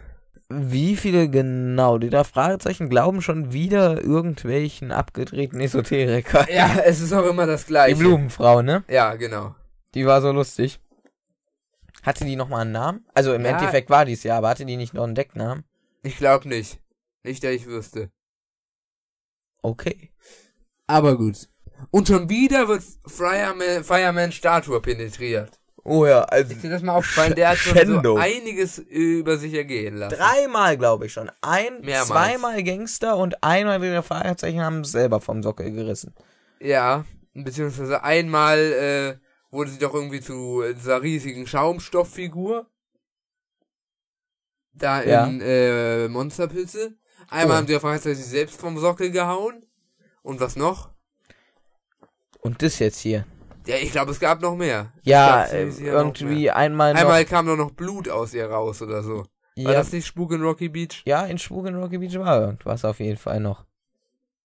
Wie 0.51 0.97
viele 0.97 1.29
genau? 1.29 1.99
Die 1.99 2.09
da 2.09 2.25
Fragezeichen 2.25 2.89
glauben 2.89 3.21
schon 3.21 3.53
wieder 3.53 4.01
irgendwelchen 4.03 4.93
abgedrehten 4.93 5.61
Esoteriker. 5.61 6.51
Ja, 6.51 6.79
es 6.85 7.01
ist 7.01 7.13
auch 7.13 7.27
immer 7.27 7.47
das 7.47 7.63
Die 7.63 7.69
Gleiche. 7.69 7.97
Blumenfrau, 7.97 8.63
ne? 8.63 8.83
Ja, 8.89 9.15
genau. 9.17 9.55
Die 9.95 10.07
war 10.07 10.23
so 10.23 10.33
lustig. 10.33 10.81
Hatte 12.03 12.25
die 12.25 12.37
noch 12.37 12.49
mal 12.49 12.61
einen 12.63 12.73
Namen? 12.73 13.07
Also 13.13 13.35
im 13.35 13.45
Ja. 13.45 13.51
Endeffekt 13.51 13.91
war 13.91 14.05
dies 14.07 14.23
ja, 14.23 14.39
aber 14.39 14.49
hatte 14.49 14.65
die 14.65 14.77
nicht 14.77 14.95
noch 14.95 15.05
einen 15.05 15.15
Decknamen? 15.15 15.65
Ich 16.03 16.17
glaube 16.17 16.49
nicht. 16.49 16.81
Nicht, 17.25 17.45
dass 17.45 17.51
ich 17.51 17.67
wüsste. 17.67 18.11
Okay. 19.63 20.11
Aber 20.87 21.17
gut. 21.17 21.49
Und 21.91 22.09
schon 22.09 22.29
wieder 22.29 22.69
wird 22.69 22.83
Fireman, 23.07 23.85
Fireman 23.85 24.33
Statue 24.33 24.81
penetriert. 24.81 25.59
Oh 25.85 26.05
ja, 26.05 26.23
also 26.23 26.53
Ist 26.53 26.63
dir 26.63 26.71
das 26.71 26.83
mal 26.83 26.97
aufgefallen? 26.97 27.35
Der 27.35 27.51
hat 27.51 27.59
schon 27.59 28.03
so 28.03 28.17
einiges 28.17 28.79
über 28.79 29.39
sich 29.39 29.55
ergehen 29.55 29.97
lassen. 29.97 30.17
dreimal, 30.17 30.77
glaube 30.77 31.07
ich 31.07 31.13
schon. 31.13 31.31
Ein, 31.41 31.81
Mehrmals. 31.81 32.09
zweimal 32.09 32.63
Gangster 32.63 33.17
und 33.17 33.43
einmal 33.43 33.81
der 33.81 34.03
Fragezeichen 34.03 34.61
haben 34.61 34.85
selber 34.85 35.21
vom 35.21 35.43
Sockel 35.43 35.71
gerissen. 35.73 36.15
Ja, 36.61 37.05
beziehungsweise 37.33 38.03
einmal 38.03 38.59
äh, 38.59 39.17
wurde 39.51 39.71
sie 39.71 39.79
doch 39.79 39.95
irgendwie 39.95 40.21
zu 40.21 40.63
dieser 40.75 41.01
riesigen 41.03 41.47
Schaumstofffigur. 41.47 42.67
Da 44.75 45.03
Ja. 45.03 45.27
in 45.27 45.41
äh, 45.41 46.09
Monsterpilze. 46.09 46.97
Einmal 47.29 47.57
Oh. 47.57 47.59
haben 47.61 47.67
sie 47.67 47.77
auf 47.77 47.85
einmal 47.85 48.01
sich 48.01 48.17
selbst 48.25 48.61
vom 48.61 48.79
Sockel 48.79 49.11
gehauen. 49.11 49.65
Und 50.23 50.41
was 50.41 50.57
noch? 50.57 50.91
Und 52.41 52.63
das 52.63 52.79
jetzt 52.79 52.99
hier. 52.99 53.27
Ja, 53.67 53.77
ich 53.77 53.93
glaube, 53.93 54.13
es 54.13 54.21
gab 54.21 54.41
noch 54.41 54.57
mehr. 54.57 54.93
Ja, 55.03 55.45
glaub, 55.45 55.55
äh, 55.55 55.87
irgendwie 55.87 56.51
einmal 56.51 56.95
noch. 56.95 57.01
Einmal 57.01 57.25
kam 57.25 57.47
doch 57.47 57.57
noch 57.57 57.71
Blut 57.73 58.09
aus 58.09 58.33
ihr 58.35 58.47
raus 58.49 58.81
oder 58.83 59.03
so. 59.03 59.19
War 59.57 59.73
ja, 59.73 59.73
das 59.73 59.93
nicht 59.93 60.07
Spuk 60.07 60.33
in 60.33 60.43
Rocky 60.43 60.69
Beach? 60.69 61.03
ja, 61.05 61.27
in 61.27 61.37
Spuk 61.39 61.67
in 61.67 61.75
Rocky 61.75 61.99
Beach 61.99 62.17
war 62.19 62.41
irgendwas 62.41 62.85
auf 62.85 63.01
jeden 63.01 63.19
Fall 63.19 63.41
noch. 63.41 63.67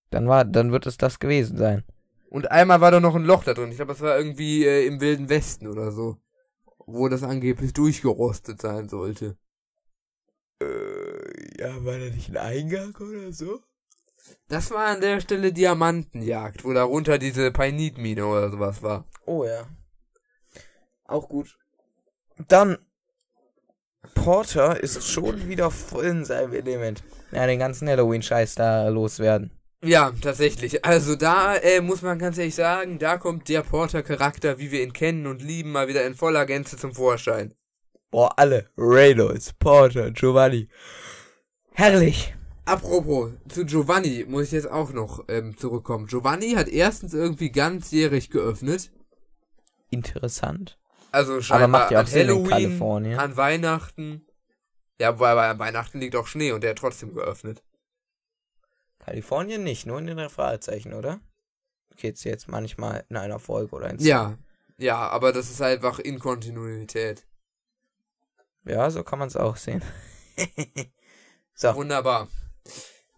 Dann 0.09 0.27
war, 0.27 0.43
dann 0.43 0.71
wird 0.71 0.86
es 0.88 0.97
das 0.97 1.19
gewesen 1.19 1.57
sein. 1.57 1.84
Und 2.29 2.49
einmal 2.51 2.81
war 2.81 2.91
doch 2.91 2.99
noch 2.99 3.15
ein 3.15 3.23
Loch 3.25 3.43
da 3.43 3.53
drin. 3.53 3.69
Ich 3.69 3.75
glaube, 3.77 3.93
das 3.93 4.01
war 4.01 4.17
irgendwie 4.17 4.65
äh, 4.65 4.88
im 4.88 4.99
Wilden 4.99 5.29
Westen 5.29 5.67
oder 5.67 5.91
so. 5.91 6.17
wo 6.86 7.07
das 7.07 7.23
angeblich 7.23 7.73
durchgerostet 7.73 8.59
sein 8.61 8.89
sollte. 8.89 9.38
Äh, 10.64 11.61
ja, 11.61 11.86
war 11.86 11.99
da 11.99 12.05
nicht 12.05 12.30
ein 12.30 12.38
Eingang 12.38 12.95
oder 12.95 13.32
so? 13.32 13.59
Das 14.47 14.72
war 14.72 14.88
an 14.88 15.01
der 15.01 15.20
Stelle 15.20 15.51
Diamantenjagd, 15.51 16.64
wo 16.64 16.74
darunter 16.74 17.18
diese 17.18 17.51
Painitmine 17.51 18.26
oder 18.26 18.49
sowas 18.51 18.82
war. 18.82 19.05
Oh 19.26 19.43
ja. 19.45 19.68
Auch 21.05 21.28
gut. 21.28 21.57
Dann, 22.47 22.78
Porter 24.16 24.82
ist 24.82 25.03
schon 25.03 25.47
wieder 25.47 25.72
voll 25.72 26.05
in 26.05 26.26
seinem 26.26 26.53
Element. 26.53 27.03
Ja, 27.32 27.45
den 27.47 27.59
ganzen 27.59 27.88
Halloween-Scheiß 27.88 28.55
da 28.55 28.88
loswerden. 28.88 29.51
Ja, 29.84 30.14
tatsächlich. 30.22 30.86
Also 30.86 31.16
da 31.16 31.55
äh, 31.57 31.82
muss 31.82 32.01
man 32.01 32.18
ganz 32.18 32.38
ehrlich 32.38 32.55
sagen, 32.55 32.99
da 32.99 33.18
kommt 33.18 33.49
der 33.49 33.64
Porter-Charakter, 33.64 34.57
wie 34.57 34.72
wir 34.72 34.82
ihn 34.82 34.93
kennen 34.93 35.28
und 35.28 35.41
lieben, 35.41 35.72
mal 35.72 35.89
wieder 35.89 36.05
in 36.05 36.16
voller 36.16 36.45
Gänze 36.45 36.78
zum 36.78 36.93
Vorschein. 36.93 37.53
Boah, 38.14 38.32
alle. 38.38 38.70
Reynolds, 38.78 39.53
Porter, 39.53 40.11
Giovanni. 40.11 40.70
Herrlich. 41.72 42.36
Apropos, 42.64 43.32
zu 43.49 43.66
Giovanni 43.66 44.24
muss 44.28 44.43
ich 44.45 44.51
jetzt 44.51 44.70
auch 44.70 44.93
noch 44.93 45.26
ähm, 45.30 45.57
zurückkommen. 45.57 46.05
Giovanni 46.05 46.51
hat 46.51 46.68
erstens 46.68 47.16
irgendwie 47.16 47.49
ganzjährig 47.49 48.30
geöffnet. 48.30 48.91
Interessant. 49.89 50.78
Also 51.11 51.34
Aber 51.34 51.41
scheinbar 51.41 51.68
macht 51.68 51.89
ja 51.91 51.97
auch 51.97 52.01
an 52.01 52.07
Sinn 52.07 52.22
in 52.22 52.28
Halloween, 52.30 52.49
Kalifornien. 52.51 53.20
an 53.20 53.36
Weihnachten. 53.36 54.28
Ja, 55.01 55.16
wobei 55.16 55.49
an 55.49 55.57
Weihnachten 55.57 55.99
liegt 55.99 56.16
auch 56.16 56.28
Schnee 56.28 56.51
und 56.51 56.61
der 56.61 56.70
hat 56.70 56.78
trotzdem 56.78 57.16
geöffnet. 57.16 57.64
Kalifornien 58.99 59.64
nicht, 59.64 59.88
nur 59.88 59.97
in 59.97 60.05
den 60.05 60.30
Fragezeichen, 60.30 60.93
oder? 60.93 61.20
Geht's 61.97 62.24
jetzt 62.26 62.47
manchmal 62.47 63.05
in 63.09 63.18
einer 63.18 63.39
Folge 63.39 63.76
oder 63.76 63.89
in 63.89 63.97
Ja, 63.97 64.38
ja, 64.78 64.97
aber 65.09 65.34
das 65.34 65.49
ist 65.49 65.64
einfach 65.64 65.97
in 65.97 66.20
Kontinuität. 66.20 67.26
Ja, 68.66 68.89
so 68.89 69.03
kann 69.03 69.20
man 69.20 69.28
es 69.28 69.36
auch 69.36 69.57
sehen. 69.57 69.84
so. 71.53 71.76
Wunderbar. 71.76 72.28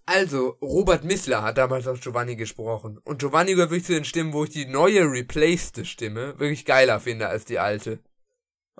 Also, 0.07 0.57
Robert 0.61 1.03
Missler 1.03 1.41
hat 1.41 1.57
damals 1.57 1.87
auf 1.87 1.99
Giovanni 1.99 2.35
gesprochen. 2.35 2.99
Und 3.03 3.19
Giovanni 3.19 3.53
gehört 3.53 3.71
wirklich 3.71 3.85
zu 3.85 3.93
den 3.93 4.05
Stimmen, 4.05 4.33
wo 4.33 4.43
ich 4.43 4.51
die 4.51 4.65
neue 4.65 5.01
replaced 5.11 5.85
Stimme 5.87 6.37
wirklich 6.37 6.65
geiler 6.65 6.99
finde 6.99 7.27
als 7.27 7.45
die 7.45 7.57
alte. 7.57 7.99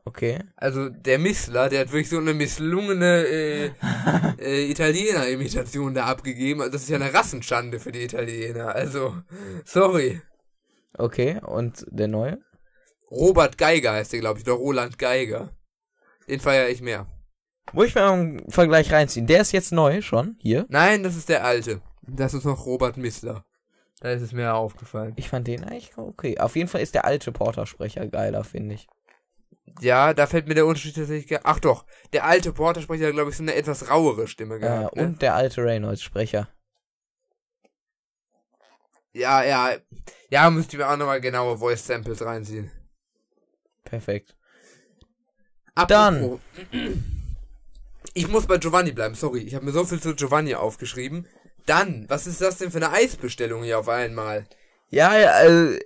Okay. 0.04 0.40
Also, 0.56 0.90
der 0.90 1.18
Missler, 1.18 1.70
der 1.70 1.82
hat 1.82 1.92
wirklich 1.92 2.10
so 2.10 2.20
eine 2.20 2.36
misslungene 2.36 3.26
äh, 3.26 3.72
äh, 4.40 4.70
Italiener-Imitation 4.70 5.96
da 5.96 6.06
abgegeben. 6.06 6.62
Also, 6.62 6.74
das 6.74 6.84
ist 6.84 6.90
ja 6.90 6.98
eine 6.98 7.14
Rassenschande 7.14 7.80
für 7.80 7.92
die 7.92 8.04
Italiener. 8.04 8.76
Also, 8.76 9.16
sorry. 9.66 10.22
Okay, 10.96 11.42
und 11.44 11.86
der 11.90 12.08
neue? 12.08 12.38
Robert 13.10 13.58
Geiger 13.58 13.94
heißt 13.94 14.14
der, 14.14 14.20
glaube 14.20 14.40
ich, 14.40 14.46
oder 14.46 14.58
Roland 14.58 15.00
Geiger. 15.00 15.56
Den 16.28 16.40
feiere 16.40 16.70
ich 16.70 16.82
mehr. 16.82 17.08
Muss 17.74 17.88
ich 17.88 17.96
mal 17.96 18.12
einen 18.12 18.52
Vergleich 18.52 18.92
reinziehen. 18.92 19.28
Der 19.28 19.42
ist 19.42 19.52
jetzt 19.52 19.72
neu 19.72 20.02
schon, 20.02 20.38
hier. 20.40 20.66
Nein, 20.70 21.04
das 21.04 21.16
ist 21.16 21.30
der 21.30 21.44
alte. 21.44 21.82
Das 22.02 22.34
ist 22.34 22.46
noch 22.46 22.66
Robert 22.66 22.98
Missler. 22.98 23.46
Da 24.02 24.12
ist 24.12 24.22
es 24.22 24.34
mir 24.34 24.54
aufgefallen. 24.54 25.14
Ich 25.16 25.30
fand 25.30 25.48
den 25.48 25.64
eigentlich 25.64 25.98
okay. 25.98 26.38
Auf 26.38 26.56
jeden 26.56 26.68
Fall 26.68 26.82
ist 26.82 26.94
der 26.94 27.06
alte 27.06 27.32
Portersprecher 27.32 28.08
geiler, 28.08 28.44
finde 28.44 28.76
ich. 28.76 28.88
Ja, 29.82 30.14
da 30.14 30.28
fällt 30.28 30.48
mir 30.48 30.54
der 30.54 30.66
Unterschied 30.68 30.96
tatsächlich. 30.96 31.40
Ach 31.44 31.60
doch, 31.60 31.86
der 32.14 32.26
alte 32.26 32.54
Portersprecher, 32.54 33.12
glaube 33.12 33.32
ich, 33.32 33.38
so 33.38 33.44
eine 33.44 33.56
etwas 33.56 33.90
rauere 33.90 34.28
Stimme 34.28 34.60
gehabt. 34.60 34.96
ne? 34.96 35.02
und 35.04 35.22
der 35.22 35.36
alte 35.36 35.64
Reynolds-Sprecher. 35.64 36.48
Ja, 39.14 39.44
ja. 39.44 39.78
Ja, 40.30 40.50
müsste 40.50 40.76
ich 40.76 40.80
mir 40.80 40.90
auch 40.90 40.98
nochmal 40.98 41.22
genaue 41.22 41.58
Voice 41.58 41.86
Samples 41.88 42.24
reinziehen. 42.24 42.70
Perfekt. 43.86 44.36
Apropos, 45.76 46.40
Ich 48.14 48.28
muss 48.30 48.48
bei 48.48 48.58
Giovanni 48.58 48.94
bleiben, 48.94 49.16
sorry. 49.16 49.42
Ich 49.42 49.56
habe 49.56 49.66
mir 49.66 49.72
so 49.72 49.84
viel 49.84 50.00
zu 50.00 50.16
Giovanni 50.16 50.56
aufgeschrieben. 50.56 51.28
Dann, 51.66 52.06
was 52.08 52.28
ist 52.28 52.42
das 52.42 52.58
denn 52.58 52.72
für 52.72 52.78
eine 52.78 52.92
Eisbestellung 52.92 53.64
hier 53.64 53.80
auf 53.80 53.90
einmal? 53.90 54.46
Ja, 54.90 55.18
ja, 55.18 55.32
also, 55.32 55.78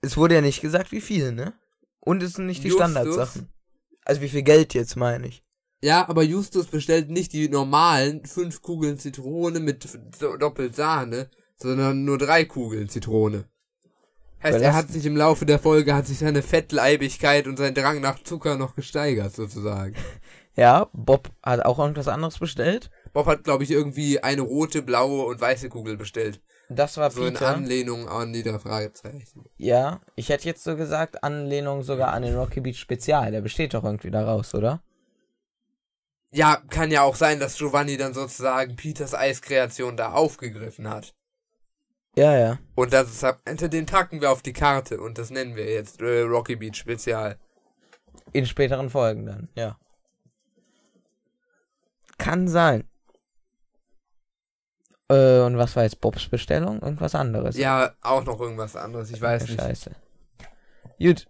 es 0.00 0.16
wurde 0.16 0.34
ja 0.34 0.40
nicht 0.40 0.60
gesagt, 0.62 0.92
wie 0.92 1.00
viel, 1.00 1.32
ne? 1.32 1.52
Und 2.00 2.22
es 2.22 2.34
sind 2.34 2.46
nicht 2.46 2.64
die 2.64 2.68
Justus? 2.68 2.90
Standardsachen. 2.90 3.48
Also 4.04 4.20
wie 4.20 4.28
viel 4.28 4.42
Geld 4.42 4.74
jetzt, 4.74 4.96
meine 4.96 5.26
ich. 5.26 5.42
Ja, 5.82 6.08
aber 6.08 6.22
Justus 6.22 6.66
bestellt 6.66 7.10
nicht 7.10 7.32
die 7.32 7.48
normalen 7.48 8.24
fünf 8.24 8.62
Kugeln 8.62 8.98
Zitrone 8.98 9.60
mit 9.60 9.86
doppelt 10.40 10.74
Sahne, 10.74 11.30
sondern 11.56 12.04
nur 12.04 12.18
drei 12.18 12.44
Kugeln 12.44 12.88
Zitrone. 12.88 13.44
Heißt, 14.42 14.60
er 14.60 14.74
hat 14.74 14.88
sich 14.90 15.06
im 15.06 15.16
Laufe 15.16 15.46
der 15.46 15.58
Folge, 15.58 15.94
hat 15.94 16.06
sich 16.06 16.18
seine 16.18 16.42
Fettleibigkeit 16.42 17.46
und 17.46 17.56
sein 17.56 17.74
Drang 17.74 18.00
nach 18.00 18.22
Zucker 18.22 18.56
noch 18.56 18.74
gesteigert, 18.76 19.34
sozusagen. 19.34 19.94
Ja, 20.58 20.88
Bob 20.94 21.32
hat 21.42 21.66
auch 21.66 21.78
irgendwas 21.78 22.08
anderes 22.08 22.38
bestellt. 22.38 22.90
Bob 23.12 23.26
hat, 23.26 23.44
glaube 23.44 23.62
ich, 23.62 23.70
irgendwie 23.70 24.20
eine 24.20 24.40
rote, 24.40 24.80
blaue 24.80 25.26
und 25.26 25.38
weiße 25.38 25.68
Kugel 25.68 25.98
bestellt. 25.98 26.40
Das 26.70 26.96
war 26.96 27.10
So 27.10 27.26
in 27.26 27.34
Peter. 27.34 27.48
Anlehnung 27.48 28.08
an 28.08 28.32
die 28.32 28.42
drei 28.42 28.58
Fragezeichen. 28.58 29.44
ja, 29.58 30.00
ich 30.14 30.30
hätte 30.30 30.46
jetzt 30.46 30.64
so 30.64 30.74
gesagt, 30.74 31.22
Anlehnung 31.22 31.82
sogar 31.82 32.14
an 32.14 32.22
den 32.22 32.34
Rocky 32.34 32.60
Beach 32.62 32.78
Spezial. 32.78 33.32
Der 33.32 33.42
besteht 33.42 33.74
doch 33.74 33.84
irgendwie 33.84 34.10
daraus, 34.10 34.54
oder? 34.54 34.82
Ja, 36.32 36.56
kann 36.70 36.90
ja 36.90 37.02
auch 37.02 37.16
sein, 37.16 37.38
dass 37.38 37.58
Giovanni 37.58 37.98
dann 37.98 38.14
sozusagen 38.14 38.76
Peters 38.76 39.14
Eiskreation 39.14 39.98
da 39.98 40.12
aufgegriffen 40.12 40.88
hat. 40.88 41.14
Ja, 42.16 42.36
ja. 42.36 42.58
Und 42.74 42.92
das 42.92 43.10
ist, 43.10 43.26
hinter 43.46 43.68
den 43.68 43.86
packen 43.86 44.20
wir 44.20 44.30
auf 44.30 44.42
die 44.42 44.54
Karte 44.54 45.00
und 45.00 45.18
das 45.18 45.30
nennen 45.30 45.54
wir 45.54 45.66
jetzt 45.66 46.00
äh, 46.00 46.22
Rocky 46.22 46.56
Beach 46.56 46.76
Spezial. 46.76 47.38
In 48.32 48.46
späteren 48.46 48.88
Folgen 48.88 49.26
dann, 49.26 49.48
ja. 49.54 49.78
Kann 52.18 52.48
sein. 52.48 52.88
Äh, 55.08 55.40
und 55.40 55.58
was 55.58 55.76
war 55.76 55.84
jetzt 55.84 56.00
Bobs 56.00 56.28
Bestellung? 56.28 56.80
Irgendwas 56.80 57.14
anderes. 57.14 57.56
Ja, 57.56 57.92
auch 58.00 58.24
noch 58.24 58.40
irgendwas 58.40 58.76
anderes, 58.76 59.10
ich 59.10 59.20
weiß 59.20 59.48
nicht. 59.48 59.60
Scheiße. 59.60 59.90
Gut. 60.98 61.28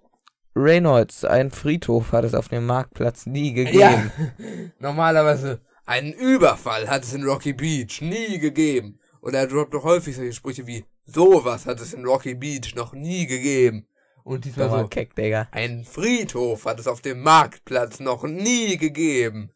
Reynolds, 0.55 1.25
ein 1.25 1.51
Friedhof 1.51 2.13
hat 2.13 2.25
es 2.25 2.33
auf 2.33 2.49
dem 2.49 2.65
Marktplatz 2.65 3.27
nie 3.27 3.53
gegeben. 3.53 3.79
Ja, 3.79 4.11
normalerweise 4.79 5.61
einen 5.85 6.15
Überfall 6.15 6.89
hat 6.89 7.03
es 7.03 7.13
in 7.13 7.25
Rocky 7.25 7.53
Beach 7.53 8.01
nie 8.01 8.39
gegeben. 8.39 8.99
Und 9.27 9.35
er 9.35 9.49
droppt 9.49 9.75
doch 9.75 9.83
häufig 9.83 10.15
solche 10.15 10.33
Sprüche 10.33 10.69
wie 10.69 10.85
sowas 11.05 11.67
hat 11.67 11.81
es 11.81 11.93
in 11.93 12.05
Rocky 12.05 12.37
Beach 12.37 12.77
noch 12.77 12.93
nie 12.93 13.27
gegeben. 13.27 13.89
Und 14.23 14.45
diesmal 14.45 14.71
so, 14.71 14.87
Keck, 14.87 15.17
Digga. 15.17 15.49
ein 15.51 15.85
Friedhof 15.85 16.65
hat 16.65 16.79
es 16.79 16.87
auf 16.87 17.01
dem 17.01 17.23
Marktplatz 17.23 17.99
noch 17.99 18.23
nie 18.23 18.77
gegeben. 18.77 19.51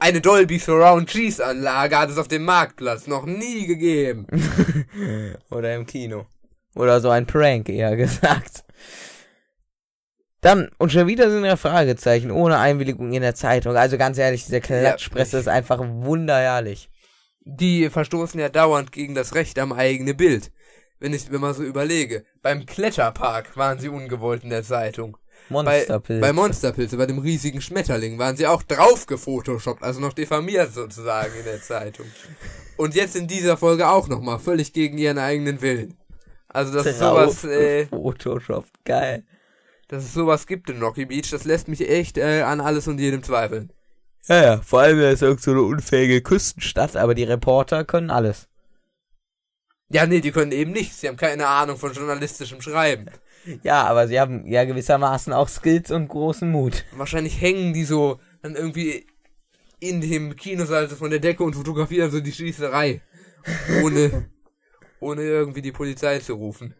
Eine 0.00 0.20
Dolby 0.20 0.58
Surround 0.58 1.08
Cheese 1.08 1.46
Anlage 1.46 1.96
hat 1.96 2.10
es 2.10 2.18
auf 2.18 2.26
dem 2.26 2.44
Marktplatz 2.44 3.06
noch 3.06 3.24
nie 3.24 3.68
gegeben. 3.68 4.26
Oder 5.52 5.76
im 5.76 5.86
Kino. 5.86 6.26
Oder 6.74 7.00
so 7.00 7.10
ein 7.10 7.28
Prank, 7.28 7.68
eher 7.68 7.94
gesagt. 7.96 8.64
Dann, 10.40 10.72
und 10.78 10.90
schon 10.90 11.06
wieder 11.06 11.30
sind 11.30 11.44
ja 11.44 11.54
Fragezeichen, 11.54 12.32
ohne 12.32 12.58
Einwilligung 12.58 13.12
in 13.12 13.22
der 13.22 13.36
Zeitung. 13.36 13.76
Also 13.76 13.96
ganz 13.96 14.18
ehrlich, 14.18 14.44
diese 14.44 14.60
Klatschpresse 14.60 15.36
Ja, 15.36 15.40
ist 15.40 15.48
einfach 15.48 15.78
wunderherrlich. 15.78 16.90
Die 17.44 17.90
verstoßen 17.90 18.40
ja 18.40 18.48
dauernd 18.48 18.90
gegen 18.90 19.14
das 19.14 19.34
Recht 19.34 19.58
am 19.58 19.72
eigenen 19.72 20.16
Bild. 20.16 20.50
Wenn 20.98 21.12
ich 21.12 21.30
mir 21.30 21.38
mal 21.38 21.54
so 21.54 21.62
überlege. 21.62 22.24
Beim 22.40 22.64
Kletterpark 22.64 23.56
waren 23.56 23.78
sie 23.78 23.88
ungewollt 23.88 24.44
in 24.44 24.50
der 24.50 24.62
Zeitung. 24.62 25.18
Bei, 25.50 25.62
Monsterpilz. 25.62 26.20
bei 26.22 26.32
Monsterpilze, 26.32 26.96
bei 26.96 27.06
dem 27.06 27.18
riesigen 27.18 27.60
Schmetterling, 27.60 28.18
waren 28.18 28.36
sie 28.36 28.46
auch 28.46 28.62
drauf 28.62 29.04
gefotoshoppt, 29.04 29.82
also 29.82 30.00
noch 30.00 30.14
diffamiert 30.14 30.72
sozusagen 30.72 31.34
in 31.38 31.44
der 31.44 31.60
Zeitung. 31.60 32.06
Und 32.78 32.94
jetzt 32.94 33.14
in 33.14 33.28
dieser 33.28 33.58
Folge 33.58 33.88
auch 33.88 34.08
nochmal, 34.08 34.38
völlig 34.38 34.72
gegen 34.72 34.96
ihren 34.96 35.18
eigenen 35.18 35.60
Willen. 35.60 35.98
Also, 36.48 36.72
dass 36.72 36.86
es 36.86 36.98
sowas, 36.98 37.44
äh, 37.44 37.86
Photoshop, 37.86 38.64
geil. 38.84 39.24
dass 39.88 40.04
es 40.04 40.14
sowas 40.14 40.46
gibt 40.46 40.70
in 40.70 40.80
Rocky 40.80 41.04
Beach, 41.04 41.30
das 41.30 41.44
lässt 41.44 41.68
mich 41.68 41.88
echt 41.90 42.16
äh, 42.16 42.40
an 42.42 42.60
alles 42.60 42.88
und 42.88 42.98
jedem 42.98 43.22
zweifeln. 43.22 43.70
Ja, 44.26 44.42
ja, 44.42 44.60
vor 44.62 44.80
allem 44.80 44.98
ist 45.00 45.22
es 45.22 45.42
so 45.42 45.50
eine 45.50 45.62
unfähige 45.62 46.22
Küstenstadt, 46.22 46.96
aber 46.96 47.14
die 47.14 47.24
Reporter 47.24 47.84
können 47.84 48.10
alles. 48.10 48.48
Ja, 49.90 50.06
nee, 50.06 50.20
die 50.20 50.32
können 50.32 50.52
eben 50.52 50.72
nichts, 50.72 51.00
sie 51.00 51.08
haben 51.08 51.16
keine 51.16 51.46
Ahnung 51.46 51.76
von 51.76 51.92
journalistischem 51.92 52.60
Schreiben. 52.62 53.10
Ja, 53.62 53.84
aber 53.84 54.08
sie 54.08 54.18
haben 54.18 54.46
ja 54.46 54.64
gewissermaßen 54.64 55.32
auch 55.34 55.48
Skills 55.48 55.90
und 55.90 56.08
großen 56.08 56.50
Mut. 56.50 56.84
Wahrscheinlich 56.96 57.38
hängen 57.40 57.74
die 57.74 57.84
so 57.84 58.18
dann 58.42 58.56
irgendwie 58.56 59.06
in 59.80 60.00
dem 60.00 60.34
Kinosaal 60.36 60.88
von 60.88 61.10
der 61.10 61.20
Decke 61.20 61.44
und 61.44 61.54
fotografieren 61.54 62.10
so 62.10 62.20
die 62.20 62.32
Schießerei. 62.32 63.02
Ohne, 63.82 64.30
ohne 65.00 65.22
irgendwie 65.22 65.60
die 65.60 65.72
Polizei 65.72 66.18
zu 66.20 66.32
rufen. 66.34 66.74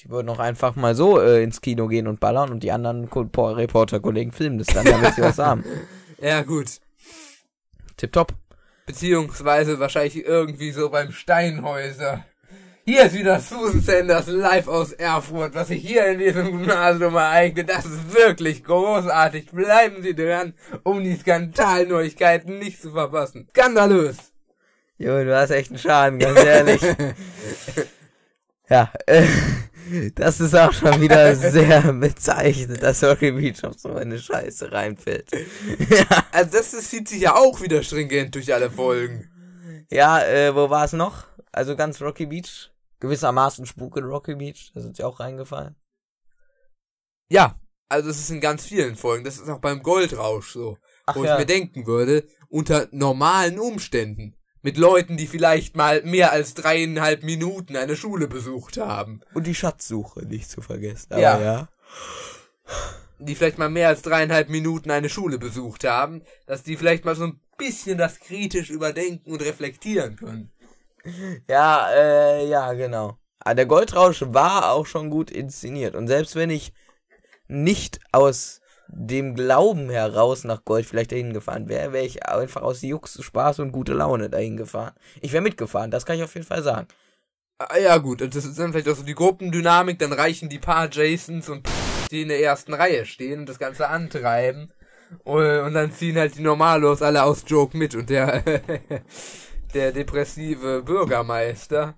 Die 0.00 0.10
würden 0.10 0.28
auch 0.28 0.38
einfach 0.38 0.76
mal 0.76 0.94
so 0.94 1.18
äh, 1.18 1.42
ins 1.42 1.62
Kino 1.62 1.88
gehen 1.88 2.06
und 2.06 2.20
ballern 2.20 2.50
und 2.50 2.62
die 2.62 2.72
anderen 2.72 3.08
Ko 3.08 3.24
Po- 3.24 3.50
Reporterkollegen 3.52 4.32
filmen 4.32 4.58
das 4.58 4.66
dann, 4.68 4.84
damit 4.84 5.14
sie 5.14 5.22
was 5.22 5.38
haben. 5.38 5.64
Ja, 6.20 6.42
gut. 6.42 6.80
Tipptopp. 7.96 8.34
Beziehungsweise 8.86 9.78
wahrscheinlich 9.78 10.24
irgendwie 10.24 10.72
so 10.72 10.90
beim 10.90 11.12
Steinhäuser. 11.12 12.24
Hier 12.84 13.04
ist 13.04 13.14
wieder 13.14 13.40
Susan 13.40 13.80
Sanders 13.80 14.26
live 14.26 14.68
aus 14.68 14.92
Erfurt. 14.92 15.54
Was 15.54 15.68
sich 15.68 15.86
hier 15.86 16.06
in 16.06 16.18
diesem 16.18 16.50
Gymnasium 16.50 17.14
ereignet, 17.14 17.70
das 17.70 17.84
ist 17.86 18.14
wirklich 18.14 18.64
großartig. 18.64 19.50
Bleiben 19.52 20.02
Sie 20.02 20.14
dran, 20.14 20.54
um 20.82 21.02
die 21.04 21.16
Skandalneuigkeiten 21.16 22.58
nicht 22.58 22.82
zu 22.82 22.90
verpassen. 22.90 23.46
Skandalös! 23.50 24.16
Jo, 24.98 25.24
du 25.24 25.34
hast 25.34 25.50
echt 25.50 25.70
einen 25.70 25.78
Schaden, 25.78 26.18
ganz 26.18 26.44
ehrlich. 26.44 26.82
ja, 28.68 28.92
äh, 29.06 29.24
das 30.14 30.40
ist 30.40 30.54
auch 30.54 30.72
schon 30.72 31.00
wieder 31.00 31.34
sehr 31.34 31.92
bezeichnet, 31.92 32.82
dass 32.82 33.02
Rocky 33.02 33.32
Beach 33.32 33.64
auf 33.64 33.78
so 33.78 33.94
eine 33.94 34.18
Scheiße 34.18 34.72
reinfällt. 34.72 35.30
ja. 35.88 36.04
Also 36.32 36.52
das, 36.52 36.70
das 36.70 36.88
zieht 36.88 37.08
sich 37.08 37.22
ja 37.22 37.34
auch 37.34 37.60
wieder 37.60 37.82
stringent 37.82 38.34
durch 38.34 38.52
alle 38.54 38.70
Folgen. 38.70 39.28
Ja, 39.90 40.22
äh, 40.24 40.54
wo 40.54 40.70
war 40.70 40.84
es 40.84 40.92
noch? 40.92 41.26
Also 41.52 41.76
ganz 41.76 42.00
Rocky 42.00 42.26
Beach? 42.26 42.70
Gewissermaßen 43.00 43.66
Spuk 43.66 43.96
in 43.96 44.04
Rocky 44.04 44.34
Beach, 44.34 44.70
da 44.74 44.80
sind 44.80 44.96
sie 44.96 45.04
auch 45.04 45.20
reingefallen. 45.20 45.74
Ja, 47.28 47.58
also 47.88 48.10
es 48.10 48.18
ist 48.18 48.30
in 48.30 48.40
ganz 48.40 48.64
vielen 48.64 48.96
Folgen. 48.96 49.24
Das 49.24 49.38
ist 49.38 49.48
auch 49.48 49.60
beim 49.60 49.82
Goldrausch 49.82 50.52
so. 50.52 50.78
Ach 51.06 51.16
wo 51.16 51.24
ja. 51.24 51.34
ich 51.34 51.40
mir 51.40 51.46
denken 51.46 51.86
würde, 51.86 52.26
unter 52.48 52.88
normalen 52.92 53.58
Umständen 53.58 54.36
mit 54.62 54.76
Leuten, 54.76 55.16
die 55.16 55.26
vielleicht 55.26 55.76
mal 55.76 56.02
mehr 56.02 56.32
als 56.32 56.54
dreieinhalb 56.54 57.22
Minuten 57.22 57.76
eine 57.76 57.96
Schule 57.96 58.28
besucht 58.28 58.76
haben. 58.76 59.20
Und 59.34 59.46
die 59.46 59.54
Schatzsuche 59.54 60.24
nicht 60.26 60.50
zu 60.50 60.60
vergessen. 60.60 61.12
Aber 61.12 61.22
ja. 61.22 61.40
ja. 61.40 61.68
Die 63.18 63.34
vielleicht 63.34 63.58
mal 63.58 63.70
mehr 63.70 63.88
als 63.88 64.02
dreieinhalb 64.02 64.48
Minuten 64.48 64.90
eine 64.90 65.08
Schule 65.08 65.38
besucht 65.38 65.84
haben, 65.84 66.22
dass 66.46 66.62
die 66.62 66.76
vielleicht 66.76 67.04
mal 67.04 67.16
so 67.16 67.24
ein 67.24 67.40
bisschen 67.58 67.98
das 67.98 68.20
kritisch 68.20 68.70
überdenken 68.70 69.32
und 69.32 69.42
reflektieren 69.42 70.16
können. 70.16 70.50
Ja, 71.48 71.90
äh, 71.92 72.48
ja, 72.48 72.72
genau. 72.72 73.18
Aber 73.40 73.54
der 73.54 73.66
Goldrausch 73.66 74.22
war 74.28 74.72
auch 74.72 74.86
schon 74.86 75.10
gut 75.10 75.30
inszeniert. 75.30 75.94
Und 75.94 76.08
selbst 76.08 76.36
wenn 76.36 76.50
ich 76.50 76.72
nicht 77.48 78.00
aus 78.12 78.60
dem 78.92 79.34
Glauben 79.34 79.88
heraus 79.88 80.44
nach 80.44 80.64
Gold 80.64 80.86
vielleicht 80.86 81.12
dahin 81.12 81.32
gefahren 81.32 81.68
wäre, 81.68 81.92
wäre 81.92 82.04
ich 82.04 82.26
einfach 82.26 82.62
aus 82.62 82.82
Jux, 82.82 83.22
Spaß 83.22 83.60
und 83.60 83.72
gute 83.72 83.92
Laune 83.92 84.28
dahin 84.28 84.56
gefahren. 84.56 84.94
Ich 85.20 85.32
wäre 85.32 85.42
mitgefahren, 85.42 85.90
das 85.90 86.04
kann 86.04 86.16
ich 86.16 86.24
auf 86.24 86.34
jeden 86.34 86.46
Fall 86.46 86.62
sagen. 86.62 86.88
Ah, 87.58 87.78
ja, 87.78 87.98
gut, 87.98 88.20
das 88.22 88.44
ist 88.44 88.58
dann 88.58 88.72
vielleicht 88.72 88.88
auch 88.88 88.96
so 88.96 89.02
die 89.02 89.14
Gruppendynamik, 89.14 89.98
dann 89.98 90.12
reichen 90.12 90.48
die 90.48 90.58
paar 90.58 90.90
Jasons 90.90 91.48
und 91.48 91.68
die 92.10 92.22
in 92.22 92.28
der 92.28 92.42
ersten 92.42 92.74
Reihe 92.74 93.06
stehen 93.06 93.40
und 93.40 93.48
das 93.48 93.58
Ganze 93.58 93.88
antreiben. 93.88 94.72
Und, 95.24 95.74
dann 95.74 95.92
ziehen 95.92 96.16
halt 96.16 96.36
die 96.36 96.42
Normalos 96.42 97.02
alle 97.02 97.24
aus 97.24 97.44
Joke 97.46 97.76
mit 97.76 97.94
und 97.94 98.10
der, 98.10 98.42
der 99.74 99.92
depressive 99.92 100.82
Bürgermeister 100.82 101.94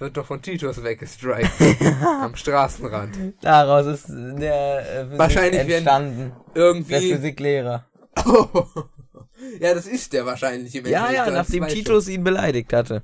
wird 0.00 0.16
doch 0.16 0.26
von 0.26 0.40
Titus 0.42 0.82
weggestrikt. 0.82 1.50
am 2.22 2.34
Straßenrand. 2.34 3.16
Daraus 3.42 3.86
ist 3.86 4.06
der 4.08 5.10
äh, 5.12 5.18
wahrscheinlich 5.18 5.60
entstanden. 5.60 6.32
Irgendwie. 6.54 6.90
Der 6.92 7.00
Physiklehrer. 7.00 7.86
ja, 9.60 9.74
das 9.74 9.86
ist 9.86 10.12
der 10.12 10.26
wahrscheinlich 10.26 10.74
im 10.74 10.86
Ja, 10.86 11.10
ja, 11.12 11.30
nachdem 11.30 11.66
Titus 11.68 12.08
ihn 12.08 12.24
beleidigt 12.24 12.72
hatte. 12.72 13.02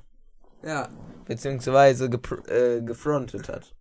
Ja. 0.63 0.89
Beziehungsweise 1.25 2.05
äh, 2.05 2.81
gefrontet 2.81 3.49
hat. 3.49 3.76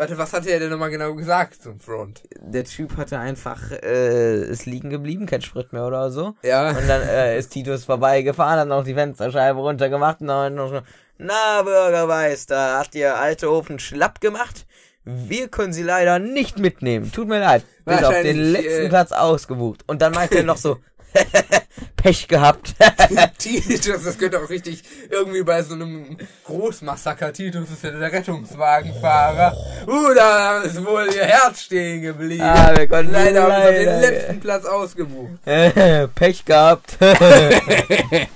Warte, 0.00 0.16
was 0.16 0.32
hatte 0.32 0.48
er 0.48 0.58
denn 0.60 0.70
nochmal 0.70 0.88
genau 0.88 1.14
gesagt 1.14 1.62
zum 1.62 1.78
Front? 1.78 2.22
Der 2.40 2.64
Typ 2.64 2.96
hatte 2.96 3.18
einfach, 3.18 3.70
äh, 3.70 4.44
ist 4.44 4.64
liegen 4.64 4.88
geblieben, 4.88 5.26
kein 5.26 5.42
Sprit 5.42 5.74
mehr 5.74 5.86
oder 5.86 6.10
so. 6.10 6.36
Ja. 6.42 6.70
Und 6.70 6.88
dann 6.88 7.02
äh, 7.02 7.38
ist 7.38 7.50
Titus 7.50 7.84
vorbeigefahren, 7.84 8.60
hat 8.60 8.68
noch 8.68 8.82
die 8.82 8.94
Fensterscheibe 8.94 9.60
runtergemacht 9.60 10.22
und 10.22 10.28
dann 10.28 10.54
noch 10.54 10.70
so, 10.70 10.80
na, 11.18 11.60
Bürgermeister, 11.60 12.78
hat 12.78 12.94
ihr 12.94 13.14
alte 13.14 13.52
Ofen 13.52 13.78
schlapp 13.78 14.22
gemacht? 14.22 14.64
Wir 15.04 15.48
können 15.48 15.74
sie 15.74 15.82
leider 15.82 16.18
nicht 16.18 16.58
mitnehmen. 16.58 17.12
Tut 17.12 17.28
mir 17.28 17.40
leid. 17.40 17.66
Bis 17.84 18.02
auf 18.02 18.22
den 18.22 18.38
letzten 18.38 18.86
äh, 18.86 18.88
Platz 18.88 19.12
ausgebucht. 19.12 19.84
Und 19.86 20.00
dann 20.00 20.12
meint 20.12 20.32
er 20.32 20.44
noch 20.44 20.56
so, 20.56 20.78
Pech 21.96 22.28
gehabt. 22.28 22.74
Titus, 23.38 24.04
das 24.04 24.18
könnte 24.18 24.40
auch 24.40 24.48
richtig 24.48 24.82
irgendwie 25.10 25.42
bei 25.42 25.62
so 25.62 25.74
einem 25.74 26.16
Großmassaker. 26.44 27.32
Titus 27.32 27.70
ist 27.70 27.84
ja 27.84 27.90
der 27.90 28.12
Rettungswagenfahrer. 28.12 29.56
Uh, 29.86 30.14
da 30.14 30.62
ist 30.62 30.84
wohl 30.84 31.08
ihr 31.14 31.24
Herz 31.24 31.62
stehen 31.62 32.02
geblieben. 32.02 32.42
Ah, 32.42 32.74
wir 32.76 32.86
konnten 32.86 33.12
leider, 33.12 33.48
leider 33.48 33.66
haben 33.66 33.74
wir 33.74 33.84
den 33.84 34.00
letzten 34.00 34.40
Platz 34.40 34.64
ausgebucht. 34.64 35.44
Pech 36.14 36.44
gehabt. 36.44 36.96
okay, 37.00 38.28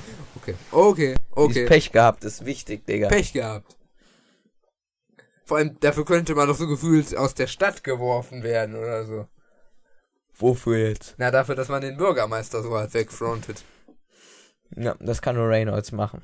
okay, 0.70 1.14
okay. 1.32 1.66
Pech 1.66 1.92
gehabt 1.92 2.24
ist 2.24 2.44
wichtig, 2.44 2.86
Digga. 2.86 3.08
Pech 3.08 3.32
gehabt. 3.32 3.76
Vor 5.46 5.58
allem, 5.58 5.78
dafür 5.80 6.04
könnte 6.04 6.34
man 6.34 6.48
doch 6.48 6.56
so 6.56 6.66
gefühlt 6.66 7.14
aus 7.16 7.34
der 7.34 7.46
Stadt 7.46 7.84
geworfen 7.84 8.42
werden 8.42 8.76
oder 8.76 9.04
so. 9.04 9.26
Wofür 10.36 10.88
jetzt? 10.88 11.14
Na, 11.18 11.30
dafür, 11.30 11.54
dass 11.54 11.68
man 11.68 11.80
den 11.80 11.96
Bürgermeister 11.96 12.62
so 12.62 12.74
halt 12.76 12.92
wegfrontet. 12.94 13.64
Ja, 14.76 14.96
das 14.98 15.22
kann 15.22 15.36
nur 15.36 15.48
Reynolds 15.48 15.92
machen. 15.92 16.22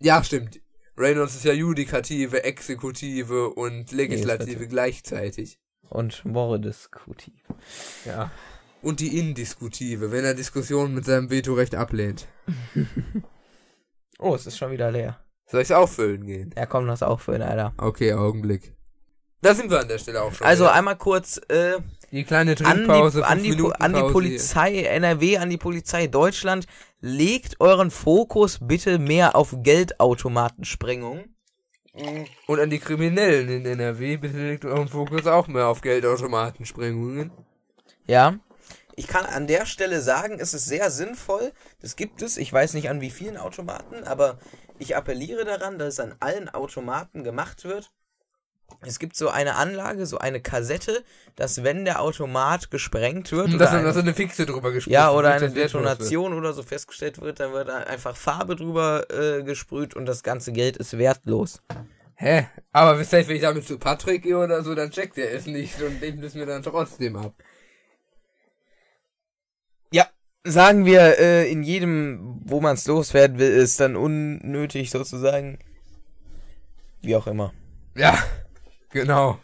Ja, 0.00 0.22
stimmt. 0.24 0.60
Reynolds 0.96 1.34
ist 1.36 1.44
ja 1.44 1.52
Judikative, 1.52 2.44
Exekutive 2.44 3.50
und 3.50 3.92
Legislative 3.92 4.66
gleichzeitig. 4.66 5.58
Und 5.90 6.24
Mordiskutive. 6.24 7.54
Ja. 8.04 8.30
Und 8.82 9.00
die 9.00 9.18
Indiskutive, 9.18 10.12
wenn 10.12 10.24
er 10.24 10.34
Diskussionen 10.34 10.94
mit 10.94 11.04
seinem 11.04 11.30
Vetorecht 11.30 11.74
ablehnt. 11.74 12.26
oh, 14.18 14.34
es 14.34 14.46
ist 14.46 14.58
schon 14.58 14.70
wieder 14.70 14.90
leer. 14.90 15.18
Soll 15.46 15.62
ich's 15.62 15.70
auffüllen 15.70 16.26
gehen? 16.26 16.54
Ja, 16.56 16.66
komm, 16.66 16.86
lass 16.86 17.02
auffüllen, 17.02 17.42
Alter. 17.42 17.72
Okay, 17.78 18.12
Augenblick. 18.12 18.76
Da 19.40 19.54
sind 19.54 19.70
wir 19.70 19.80
an 19.80 19.88
der 19.88 19.98
Stelle 19.98 20.22
auch 20.22 20.32
schon. 20.32 20.46
Also 20.46 20.64
wieder. 20.64 20.74
einmal 20.74 20.96
kurz, 20.96 21.40
äh, 21.48 21.78
die 22.10 22.24
kleine 22.24 22.54
Trinkpause, 22.54 23.26
an 23.26 23.42
die, 23.42 23.50
an 23.50 23.56
die, 23.56 23.72
an 23.80 23.94
die 23.94 24.12
Polizei 24.12 24.72
hier. 24.72 24.90
NRW, 24.90 25.38
an 25.38 25.50
die 25.50 25.56
Polizei 25.58 26.06
Deutschland, 26.06 26.66
legt 27.00 27.60
euren 27.60 27.90
Fokus 27.90 28.58
bitte 28.62 28.98
mehr 28.98 29.36
auf 29.36 29.54
Geldautomatensprengung. 29.62 31.24
Und 32.46 32.60
an 32.60 32.70
die 32.70 32.78
Kriminellen 32.78 33.48
in 33.48 33.66
NRW, 33.66 34.16
bitte 34.18 34.38
legt 34.38 34.64
euren 34.64 34.88
Fokus 34.88 35.26
auch 35.26 35.48
mehr 35.48 35.66
auf 35.66 35.80
Geldautomatensprengungen. 35.80 37.32
Ja. 38.06 38.38
Ich 38.94 39.06
kann 39.06 39.26
an 39.26 39.46
der 39.46 39.66
Stelle 39.66 40.00
sagen, 40.00 40.38
es 40.40 40.54
ist 40.54 40.66
sehr 40.66 40.90
sinnvoll. 40.90 41.52
Das 41.80 41.96
gibt 41.96 42.22
es. 42.22 42.36
Ich 42.36 42.52
weiß 42.52 42.74
nicht 42.74 42.88
an 42.88 43.00
wie 43.00 43.10
vielen 43.10 43.36
Automaten, 43.36 44.04
aber 44.04 44.38
ich 44.78 44.96
appelliere 44.96 45.44
daran, 45.44 45.78
dass 45.78 45.94
es 45.94 46.00
an 46.00 46.14
allen 46.20 46.48
Automaten 46.48 47.22
gemacht 47.24 47.64
wird 47.64 47.90
es 48.82 48.98
gibt 48.98 49.16
so 49.16 49.28
eine 49.28 49.56
Anlage, 49.56 50.06
so 50.06 50.18
eine 50.18 50.40
Kassette, 50.40 51.02
dass 51.36 51.64
wenn 51.64 51.84
der 51.84 52.00
Automat 52.00 52.70
gesprengt 52.70 53.32
wird. 53.32 53.54
Dass, 53.60 53.72
oder 53.72 53.88
eine, 53.88 53.98
eine 53.98 54.14
Fixe 54.14 54.46
drüber 54.46 54.72
gesprüht 54.72 54.92
Ja, 54.92 55.10
oder 55.10 55.32
eine 55.32 55.50
Detonation 55.50 56.32
oder 56.32 56.52
so 56.52 56.62
festgestellt 56.62 57.20
wird, 57.20 57.40
dann 57.40 57.52
wird 57.52 57.70
einfach 57.70 58.16
Farbe 58.16 58.56
drüber 58.56 59.06
äh, 59.10 59.42
gesprüht 59.42 59.94
und 59.94 60.06
das 60.06 60.22
ganze 60.22 60.52
Geld 60.52 60.76
ist 60.76 60.96
wertlos. 60.96 61.62
Hä? 62.14 62.48
Aber 62.72 62.98
wisst 62.98 63.12
ihr, 63.12 63.26
wenn 63.28 63.36
ich 63.36 63.42
damit 63.42 63.66
zu 63.66 63.78
Patrick 63.78 64.24
gehe 64.24 64.38
oder 64.38 64.62
so, 64.62 64.74
dann 64.74 64.90
checkt 64.90 65.18
er 65.18 65.32
es 65.32 65.46
nicht 65.46 65.80
und 65.80 66.00
nimmt 66.00 66.22
es 66.24 66.34
mir 66.34 66.46
dann 66.46 66.64
trotzdem 66.64 67.14
ab. 67.14 67.34
Ja, 69.92 70.08
sagen 70.42 70.84
wir, 70.84 71.18
äh, 71.18 71.50
in 71.50 71.62
jedem, 71.62 72.40
wo 72.44 72.60
man 72.60 72.74
es 72.74 72.86
loswerden 72.86 73.38
will, 73.38 73.50
ist 73.50 73.78
dann 73.78 73.94
unnötig 73.94 74.90
sozusagen. 74.90 75.58
Wie 77.00 77.14
auch 77.14 77.28
immer. 77.28 77.52
Ja. 77.94 78.18
Genau. 78.90 79.38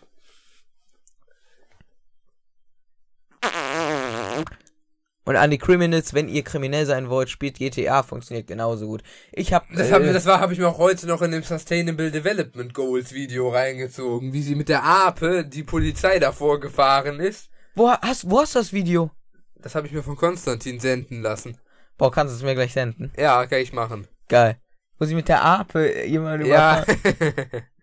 Und 5.27 5.37
an 5.37 5.51
die 5.51 5.59
Criminals, 5.59 6.13
wenn 6.13 6.29
ihr 6.29 6.43
kriminell 6.43 6.85
sein 6.85 7.09
wollt, 7.09 7.31
spielt 7.31 7.57
GTA, 7.57 8.03
funktioniert 8.03 8.47
genauso 8.47 8.87
gut. 8.87 9.03
Ich 9.33 9.55
hab. 9.55 9.67
Das, 9.75 9.89
äh, 9.89 9.93
hab, 9.93 10.03
das 10.03 10.27
war, 10.27 10.41
habe 10.41 10.53
ich 10.53 10.59
mir 10.59 10.69
auch 10.69 10.79
heute 10.79 11.07
noch 11.07 11.23
in 11.23 11.31
dem 11.31 11.43
Sustainable 11.43 12.11
Development 12.11 12.75
Goals 12.75 13.15
Video 13.15 13.49
reingezogen, 13.49 14.35
wie 14.35 14.43
sie 14.43 14.55
mit 14.55 14.69
der 14.69 14.85
Ape 14.85 15.45
die 15.47 15.63
Polizei 15.63 16.19
davor 16.19 16.61
gefahren 16.61 17.21
ist. 17.21 17.49
Wo 17.75 17.91
hast, 17.91 18.29
wo 18.29 18.41
hast 18.41 18.55
du 18.55 18.59
das 18.59 18.73
Video? 18.73 19.11
Das 19.57 19.75
habe 19.75 19.87
ich 19.87 19.95
mir 19.95 20.03
von 20.03 20.17
Konstantin 20.17 20.79
senden 20.79 21.23
lassen. 21.23 21.57
Boah, 21.97 22.13
kannst 22.13 22.35
du 22.35 22.37
es 22.37 22.43
mir 22.43 22.55
gleich 22.55 22.75
senden? 22.75 23.11
Ja, 23.17 23.47
kann 23.47 23.61
ich 23.61 23.73
machen. 23.73 24.07
Geil. 24.29 24.59
Wo 24.99 25.07
sie 25.07 25.15
mit 25.15 25.29
der 25.29 25.43
Ape 25.43 26.07
jemand 26.07 26.47
Ja. 26.47 26.85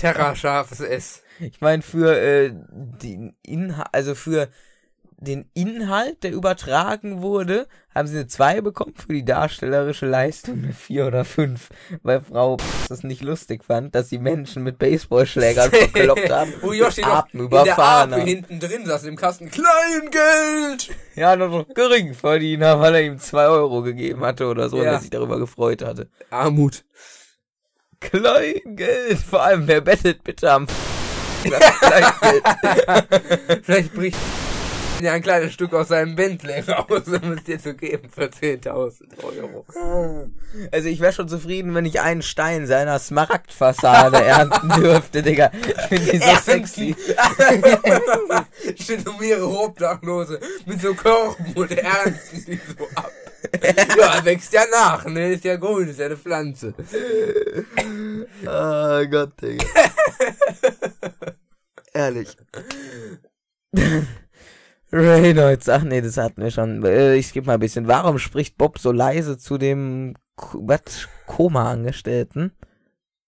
Terra 0.00 0.34
scharfes 0.34 0.80
S. 0.80 1.22
Ich 1.38 1.60
meine, 1.60 1.82
für 1.82 2.16
äh, 2.16 2.52
den 2.52 3.34
Inhalt, 3.42 3.88
also 3.92 4.14
für 4.14 4.48
den 5.20 5.50
Inhalt, 5.52 6.22
der 6.22 6.32
übertragen 6.32 7.20
wurde, 7.20 7.66
haben 7.94 8.08
sie 8.08 8.16
eine 8.16 8.26
2 8.26 8.62
bekommen, 8.62 8.94
für 8.94 9.12
die 9.12 9.24
darstellerische 9.24 10.06
Leistung 10.06 10.64
eine 10.64 10.72
4 10.72 11.06
oder 11.06 11.24
5, 11.26 11.68
weil 12.02 12.22
Frau 12.22 12.56
das 12.88 13.02
nicht 13.02 13.22
lustig 13.22 13.64
fand, 13.64 13.94
dass 13.94 14.08
sie 14.08 14.18
Menschen 14.18 14.62
mit 14.62 14.78
Baseballschlägern 14.78 15.70
verkloppt 15.92 16.30
haben. 16.30 16.54
Wo 16.62 16.72
Yoshi 16.72 17.02
noch 17.02 17.26
in 17.32 17.50
der 17.50 17.78
Ape 17.78 18.22
hinten 18.22 18.60
drin 18.60 18.86
saß 18.86 19.04
im 19.04 19.16
Kasten. 19.16 19.50
Kleingeld! 19.50 20.88
Ja, 21.14 21.36
noch 21.36 21.50
so 21.50 21.66
Geringverdiener, 21.74 22.80
weil 22.80 22.94
er 22.94 23.02
ihm 23.02 23.18
2 23.18 23.46
Euro 23.48 23.82
gegeben 23.82 24.22
hatte 24.22 24.46
oder 24.46 24.70
so 24.70 24.78
ja. 24.78 24.82
und 24.82 24.88
er 24.88 25.00
sich 25.00 25.10
darüber 25.10 25.38
gefreut 25.38 25.82
hatte. 25.82 26.08
Armut. 26.30 26.84
Kleingeld. 28.00 29.18
Vor 29.18 29.42
allem, 29.42 29.66
wer 29.66 29.80
bettet 29.80 30.24
bitte 30.24 30.50
am 30.50 30.66
Kleingeld? 31.42 32.42
Vielleicht 33.64 33.94
bricht 33.94 34.18
ja 35.02 35.12
ein 35.12 35.22
kleines 35.22 35.52
Stück 35.52 35.72
aus 35.74 35.88
seinem 35.88 36.14
Bentley 36.14 36.60
raus, 36.60 37.02
um 37.06 37.32
es 37.32 37.44
dir 37.44 37.58
zu 37.58 37.74
geben 37.74 38.10
für 38.10 38.24
10.000 38.24 39.02
Euro. 39.22 39.64
Also 40.72 40.88
ich 40.88 41.00
wäre 41.00 41.12
schon 41.12 41.28
zufrieden, 41.28 41.74
wenn 41.74 41.86
ich 41.86 42.00
einen 42.00 42.22
Stein 42.22 42.66
seiner 42.66 42.98
Smaragdfassade 42.98 44.22
ernten 44.24 44.68
dürfte, 44.80 45.22
Digga. 45.22 45.50
Ich 45.54 45.82
finde 45.86 46.12
die 46.12 46.18
so 46.18 46.36
sexy. 46.42 46.96
Steht 48.78 49.08
um 49.08 49.22
ihre 49.22 49.48
Obdachlose 49.48 50.40
mit 50.66 50.80
so 50.80 50.94
Körben 50.94 51.52
und 51.54 51.70
ernten 51.72 52.44
die 52.46 52.60
so 52.78 52.84
ab. 52.94 53.10
Ja, 53.98 54.24
wächst 54.24 54.52
ja 54.52 54.62
nach, 54.70 55.04
ne? 55.06 55.32
Ist 55.32 55.44
ja 55.44 55.56
gut, 55.56 55.88
ist 55.88 55.98
ja 55.98 56.06
eine 56.06 56.16
Pflanze. 56.16 56.72
Oh 58.46 59.04
Gott, 59.10 59.32
Digga. 59.42 59.64
Ehrlich. 61.94 62.36
Reynolds, 64.92 65.68
ach 65.68 65.82
nee, 65.82 66.00
das 66.00 66.16
hatten 66.16 66.42
wir 66.42 66.50
schon. 66.50 66.84
Äh, 66.84 67.14
Ich 67.16 67.28
skippe 67.28 67.46
mal 67.46 67.54
ein 67.54 67.60
bisschen. 67.60 67.86
Warum 67.86 68.18
spricht 68.18 68.58
Bob 68.58 68.78
so 68.78 68.92
leise 68.92 69.38
zu 69.38 69.58
dem 69.58 70.14
was? 70.36 71.08
Koma-Angestellten? 71.26 72.52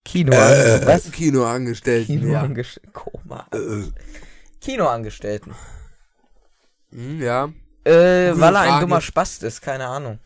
Kino, 0.05 0.33
Äh, 0.33 0.85
was? 0.87 1.11
Kinoangestellten, 1.13 2.15
ja. 2.17 2.21
Kino-Angestellten. 2.21 2.93
Koma. 2.93 3.47
Äh, 3.53 3.85
Kino-Angestellten. 4.61 5.55
ja. 6.91 7.51
Äh, 7.85 8.31
Gute 8.31 8.41
weil 8.41 8.55
er 8.55 8.61
ein 8.75 8.81
dummer 8.81 9.01
Spast 9.01 9.43
ist, 9.43 9.61
keine 9.61 9.87
Ahnung. 9.87 10.19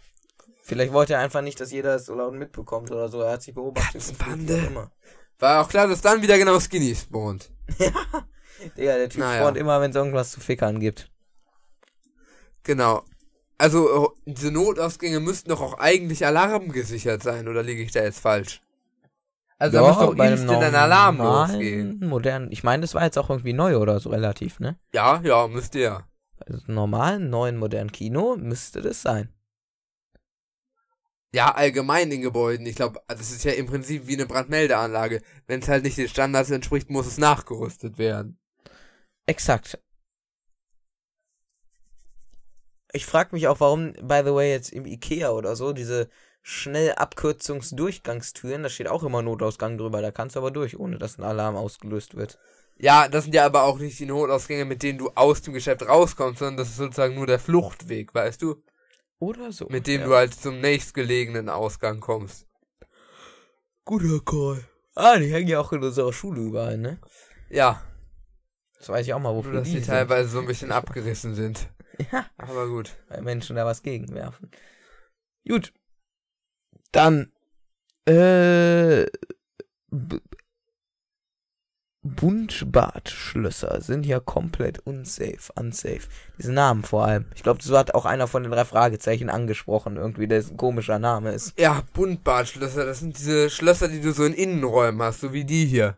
Vielleicht 0.62 0.92
wollte 0.92 1.14
er 1.14 1.20
einfach 1.20 1.42
nicht, 1.42 1.60
dass 1.60 1.70
jeder 1.70 1.94
es 1.94 2.06
so 2.06 2.14
laut 2.14 2.34
mitbekommt 2.34 2.90
oder 2.90 3.08
so. 3.08 3.20
Er 3.22 3.32
hat 3.34 3.42
sich 3.42 3.54
beobachtet. 3.54 3.92
Katzenbande. 3.92 4.90
War 5.38 5.62
auch 5.62 5.68
klar, 5.68 5.86
dass 5.86 6.00
dann 6.00 6.22
wieder 6.22 6.38
genau 6.38 6.58
Skinny 6.58 6.94
spawnt. 6.94 7.50
Digga, 8.76 8.96
der 8.96 9.08
Typ 9.08 9.20
Naja. 9.20 9.40
spawnt 9.42 9.56
immer, 9.56 9.80
wenn 9.80 9.90
es 9.90 9.96
irgendwas 9.96 10.32
zu 10.32 10.40
fickern 10.40 10.80
gibt. 10.80 11.08
Genau. 12.64 13.04
Also, 13.58 14.06
äh, 14.26 14.30
diese 14.30 14.50
Notausgänge 14.50 15.20
müssten 15.20 15.50
doch 15.50 15.60
auch 15.60 15.78
eigentlich 15.78 16.26
alarmgesichert 16.26 17.22
sein, 17.22 17.48
oder 17.48 17.62
liege 17.62 17.82
ich 17.82 17.92
da 17.92 18.02
jetzt 18.02 18.20
falsch? 18.20 18.60
Also, 19.58 19.78
da 19.78 19.86
muss 19.86 19.98
doch 19.98 20.14
bei 20.14 20.24
einem 20.26 20.40
instant 20.40 20.62
ein 20.62 20.74
Alarm 20.74 21.18
losgehen. 21.18 22.00
Modernen, 22.06 22.50
ich 22.52 22.64
meine, 22.64 22.82
das 22.82 22.94
war 22.94 23.04
jetzt 23.04 23.16
auch 23.16 23.30
irgendwie 23.30 23.54
neu 23.54 23.78
oder 23.78 24.00
so 24.00 24.10
relativ, 24.10 24.60
ne? 24.60 24.78
Ja, 24.92 25.20
ja, 25.22 25.46
müsste 25.46 25.78
ja. 25.78 26.06
Also 26.48 26.70
normalen, 26.70 27.28
neuen, 27.28 27.56
modernen 27.56 27.92
Kino 27.92 28.36
müsste 28.36 28.80
das 28.80 29.02
sein. 29.02 29.32
Ja, 31.34 31.54
allgemein 31.54 32.10
in 32.10 32.22
Gebäuden. 32.22 32.64
Ich 32.66 32.76
glaube, 32.76 33.00
das 33.08 33.30
ist 33.30 33.44
ja 33.44 33.52
im 33.52 33.66
Prinzip 33.66 34.06
wie 34.06 34.14
eine 34.14 34.26
Brandmeldeanlage. 34.26 35.20
Wenn 35.46 35.60
es 35.60 35.68
halt 35.68 35.84
nicht 35.84 35.98
den 35.98 36.08
Standards 36.08 36.50
entspricht, 36.50 36.88
muss 36.88 37.06
es 37.06 37.18
nachgerüstet 37.18 37.98
werden. 37.98 38.38
Exakt. 39.26 39.78
Ich 42.92 43.04
frage 43.04 43.34
mich 43.34 43.48
auch, 43.48 43.60
warum, 43.60 43.92
by 43.94 44.22
the 44.24 44.32
way, 44.32 44.50
jetzt 44.50 44.72
im 44.72 44.86
Ikea 44.86 45.30
oder 45.30 45.56
so, 45.56 45.72
diese 45.72 46.08
schnell 46.40 46.92
Abkürzungsdurchgangstüren, 46.92 48.62
da 48.62 48.68
steht 48.68 48.88
auch 48.88 49.02
immer 49.02 49.20
Notausgang 49.20 49.76
drüber, 49.76 50.00
da 50.00 50.12
kannst 50.12 50.36
du 50.36 50.40
aber 50.40 50.52
durch, 50.52 50.78
ohne 50.78 50.96
dass 50.96 51.18
ein 51.18 51.24
Alarm 51.24 51.56
ausgelöst 51.56 52.16
wird. 52.16 52.38
Ja, 52.78 53.08
das 53.08 53.24
sind 53.24 53.34
ja 53.34 53.46
aber 53.46 53.62
auch 53.62 53.78
nicht 53.78 53.98
die 53.98 54.06
Notausgänge, 54.06 54.64
mit 54.66 54.82
denen 54.82 54.98
du 54.98 55.10
aus 55.14 55.42
dem 55.42 55.54
Geschäft 55.54 55.88
rauskommst, 55.88 56.40
sondern 56.40 56.58
das 56.58 56.68
ist 56.68 56.76
sozusagen 56.76 57.14
nur 57.14 57.26
der 57.26 57.38
Fluchtweg, 57.38 58.14
weißt 58.14 58.42
du? 58.42 58.62
Oder 59.18 59.50
so. 59.50 59.66
Mit 59.70 59.86
dem 59.86 60.02
ja. 60.02 60.06
du 60.06 60.14
halt 60.14 60.34
zum 60.34 60.60
nächstgelegenen 60.60 61.48
Ausgang 61.48 62.00
kommst. 62.00 62.46
Guter 63.84 64.20
Call. 64.24 64.64
Ah, 64.94 65.18
die 65.18 65.32
hängen 65.32 65.48
ja 65.48 65.60
auch 65.60 65.72
in 65.72 65.82
unserer 65.82 66.12
Schule 66.12 66.42
überall, 66.42 66.76
ne? 66.76 67.00
Ja, 67.48 67.82
Das 68.78 68.88
weiß 68.88 69.06
ich 69.06 69.14
auch 69.14 69.20
mal, 69.20 69.32
nur 69.32 69.44
wofür 69.44 69.52
dass 69.54 69.68
die 69.68 69.76
die 69.76 69.82
teilweise 69.82 70.28
so 70.28 70.40
ein 70.40 70.46
bisschen 70.46 70.72
abgerissen 70.72 71.34
sind. 71.34 71.68
Ja. 72.12 72.26
Aber 72.36 72.68
gut. 72.68 72.94
weil 73.08 73.22
Menschen 73.22 73.56
da 73.56 73.64
was 73.64 73.82
gegenwerfen. 73.82 74.50
Gut. 75.48 75.72
Dann, 76.92 77.32
äh, 78.06 79.06
Buntbartschlösser 82.06 83.80
sind 83.80 84.06
ja 84.06 84.20
komplett 84.20 84.78
unsafe, 84.86 85.52
unsafe. 85.54 86.08
Diese 86.38 86.52
Namen 86.52 86.82
vor 86.82 87.04
allem. 87.04 87.26
Ich 87.34 87.42
glaube, 87.42 87.60
das 87.62 87.70
hat 87.70 87.94
auch 87.94 88.04
einer 88.04 88.26
von 88.26 88.42
den 88.42 88.52
drei 88.52 88.64
Fragezeichen 88.64 89.28
angesprochen, 89.28 89.96
irgendwie, 89.96 90.26
der 90.26 90.40
ein 90.40 90.56
komischer 90.56 90.98
Name 90.98 91.32
ist. 91.32 91.58
Ja, 91.58 91.82
Buntbartschlösser, 91.92 92.84
das 92.86 93.00
sind 93.00 93.18
diese 93.18 93.50
Schlösser, 93.50 93.88
die 93.88 94.00
du 94.00 94.12
so 94.12 94.24
in 94.24 94.34
Innenräumen 94.34 95.02
hast, 95.02 95.20
so 95.20 95.32
wie 95.32 95.44
die 95.44 95.66
hier. 95.66 95.96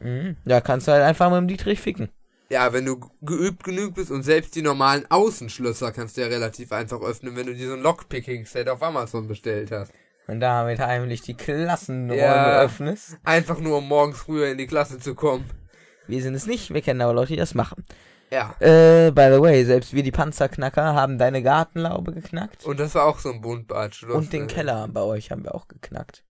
Mhm. 0.00 0.36
Ja, 0.44 0.60
kannst 0.60 0.88
du 0.88 0.92
halt 0.92 1.02
einfach 1.02 1.30
mit 1.30 1.38
dem 1.38 1.48
Dietrich 1.48 1.80
ficken. 1.80 2.08
Ja, 2.48 2.72
wenn 2.72 2.84
du 2.84 2.98
geübt 3.22 3.62
genug 3.62 3.94
bist 3.94 4.10
und 4.10 4.24
selbst 4.24 4.56
die 4.56 4.62
normalen 4.62 5.08
Außenschlösser 5.08 5.92
kannst 5.92 6.16
du 6.16 6.22
ja 6.22 6.26
relativ 6.26 6.72
einfach 6.72 7.00
öffnen, 7.00 7.36
wenn 7.36 7.46
du 7.46 7.54
dir 7.54 7.68
so 7.68 7.74
ein 7.74 7.82
Lockpicking-Set 7.82 8.68
auf 8.68 8.82
Amazon 8.82 9.28
bestellt 9.28 9.70
hast. 9.70 9.92
Und 10.30 10.40
damit 10.40 10.78
heimlich 10.78 11.22
die 11.22 11.34
Klassenräume 11.34 12.18
Ja. 12.18 12.60
öffnest. 12.60 13.16
Einfach 13.24 13.58
nur, 13.58 13.78
um 13.78 13.88
morgens 13.88 14.18
früher 14.18 14.48
in 14.48 14.58
die 14.58 14.66
Klasse 14.66 14.98
zu 14.98 15.14
kommen. 15.14 15.44
Wir 16.06 16.22
sind 16.22 16.34
es 16.34 16.46
nicht, 16.46 16.72
wir 16.72 16.82
kennen 16.82 17.00
aber 17.00 17.12
Leute, 17.14 17.32
die 17.32 17.36
das 17.38 17.54
machen. 17.54 17.84
Ja. 18.30 18.54
Äh, 18.60 19.10
by 19.10 19.28
the 19.34 19.40
way, 19.40 19.64
selbst 19.64 19.92
wir 19.92 20.04
die 20.04 20.12
Panzerknacker 20.12 20.94
haben 20.94 21.18
deine 21.18 21.42
Gartenlaube 21.42 22.12
geknackt. 22.12 22.64
Und 22.64 22.78
das 22.78 22.94
war 22.94 23.06
auch 23.06 23.18
so 23.18 23.32
ein 23.32 23.40
Buntbartschloss. 23.40 24.14
Und 24.16 24.32
den? 24.32 24.46
Keller 24.46 24.86
bei 24.88 25.00
euch 25.02 25.32
haben 25.32 25.42
wir 25.42 25.54
auch 25.54 25.66
geknackt. 25.66 26.22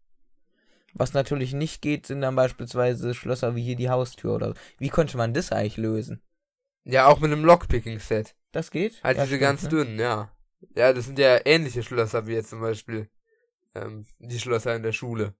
Was 0.94 1.12
natürlich 1.12 1.53
nicht 1.53 1.82
geht, 1.82 2.07
sind 2.07 2.22
dann 2.22 2.34
beispielsweise 2.36 3.12
Schlösser 3.14 3.55
wie 3.55 3.62
hier 3.62 3.76
die 3.76 3.90
Haustür 3.90 4.34
oder 4.34 4.48
so. 4.48 4.55
Wie 4.78 4.88
konnte 4.88 5.16
man 5.18 5.34
das 5.34 5.53
eigentlich 5.53 5.76
lösen? 5.76 6.22
Ja, 6.84 7.07
auch 7.07 7.20
mit 7.20 7.30
einem 7.30 7.44
Lockpicking-Set. 7.44 8.34
Das 8.53 8.70
geht? 8.70 9.03
Halt 9.05 9.18
Ja, 9.18 9.24
diese 9.24 9.36
stimmt, 9.36 9.42
ganz 9.42 9.62
ne? 9.64 9.68
dünnen, 9.68 9.98
ja. 10.01 10.30
Ja, 10.74 10.92
das 10.94 11.05
sind 11.05 11.18
ja 11.18 11.38
ähnliche 11.44 11.82
Schlösser 11.82 12.26
wie 12.26 12.32
jetzt 12.32 12.51
zum 12.51 12.61
Beispiel 12.61 13.09
ähm, 13.75 14.07
die 14.18 14.39
Schlösser 14.39 14.75
in 14.77 14.83
der 14.83 14.93
Schule. 14.93 15.35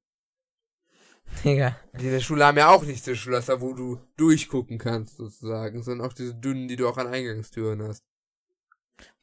Digga. 1.45 1.77
Die 1.99 2.07
in 2.07 2.13
der 2.13 2.21
Schule 2.21 2.45
haben 2.45 2.59
ja 2.59 2.71
auch 2.71 2.83
nicht 2.83 3.05
so 3.05 3.15
Schlösser, 3.15 3.61
wo 3.61 3.73
du 3.73 3.99
durchgucken 4.17 4.79
kannst, 4.79 5.17
sozusagen, 5.17 5.83
sondern 5.83 6.07
auch 6.07 6.13
diese 6.13 6.35
dünnen, 6.35 6.69
die 6.69 6.77
du 6.77 6.89
auch 6.89 6.97
an 6.97 7.07
Eingangstüren 7.07 7.83
hast. 7.83 8.05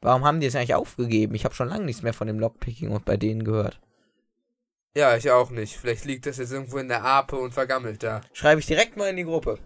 Warum 0.00 0.24
haben 0.24 0.40
die 0.40 0.46
es 0.46 0.56
eigentlich 0.56 0.74
aufgegeben? 0.74 1.34
Ich 1.34 1.44
habe 1.44 1.54
schon 1.54 1.68
lange 1.68 1.84
nichts 1.84 2.02
mehr 2.02 2.14
von 2.14 2.26
dem 2.26 2.40
Lockpicking 2.40 2.90
und 2.90 3.04
bei 3.04 3.16
denen 3.16 3.44
gehört. 3.44 3.80
Ja, 4.96 5.16
ich 5.16 5.30
auch 5.30 5.50
nicht. 5.50 5.76
Vielleicht 5.76 6.04
liegt 6.04 6.26
das 6.26 6.38
jetzt 6.38 6.52
irgendwo 6.52 6.78
in 6.78 6.88
der 6.88 7.04
Ape 7.04 7.36
und 7.36 7.54
vergammelt 7.54 8.02
da. 8.02 8.20
Schreibe 8.32 8.60
ich 8.60 8.66
direkt 8.66 8.96
mal 8.96 9.10
in 9.10 9.16
die 9.16 9.24
Gruppe. 9.24 9.58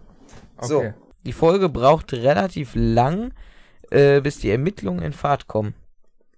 So. 0.61 0.93
Die 1.25 1.33
Folge 1.33 1.69
braucht 1.69 2.13
relativ 2.13 2.73
lang, 2.75 3.33
äh, 3.89 4.21
bis 4.21 4.39
die 4.39 4.51
Ermittlungen 4.51 5.01
in 5.01 5.13
Fahrt 5.13 5.47
kommen. 5.47 5.73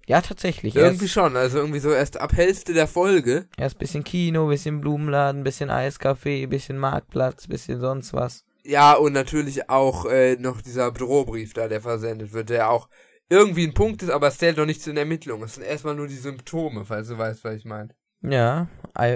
Ja, 0.08 0.22
tatsächlich. 0.22 0.76
Irgendwie 0.76 1.06
Erst, 1.06 1.14
schon, 1.14 1.36
also 1.36 1.58
irgendwie 1.58 1.80
so 1.80 1.92
erst 1.92 2.20
ab 2.20 2.34
Hälfte 2.34 2.74
der 2.74 2.88
Folge. 2.88 3.48
erst 3.58 3.80
bisschen 3.80 4.04
Kino, 4.04 4.48
bisschen 4.48 4.82
Blumenladen, 4.82 5.44
bisschen 5.44 5.72
Eiscafé, 5.72 6.48
bisschen 6.48 6.78
Marktplatz, 6.78 7.48
bisschen 7.48 7.80
sonst 7.80 8.14
was. 8.14 8.46
Ja, 8.64 8.94
und 8.94 9.14
natürlich 9.14 9.70
auch 9.70 10.06
äh, 10.06 10.38
noch 10.38 10.62
dieser 10.62 10.92
Drohbrief 10.92 11.54
da, 11.54 11.68
der 11.68 11.82
versendet 11.82 12.34
wird, 12.34 12.50
der 12.50 12.70
auch 12.70 12.90
irgendwie 13.30 13.66
ein 13.66 13.74
Punkt 13.74 14.04
ist, 14.04 14.10
aber 14.10 14.28
es 14.28 14.38
zählt 14.38 14.58
noch 14.58 14.66
nicht 14.66 14.82
zu 14.82 14.92
den 14.92 14.98
Ermittlungen. 14.98 15.44
Es 15.44 15.56
sind 15.56 15.64
erstmal 15.64 15.96
nur 15.96 16.08
die 16.08 16.16
Symptome, 16.16 16.86
falls 16.86 17.08
du 17.08 17.18
weißt, 17.18 17.44
was 17.44 17.56
ich 17.56 17.66
meine. 17.66 17.90
Ja, 18.22 18.68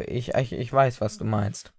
ich, 0.08 0.34
ich, 0.36 0.54
ich 0.54 0.74
weiß, 0.74 1.02
was 1.02 1.18
du 1.18 1.26
meinst. 1.26 1.74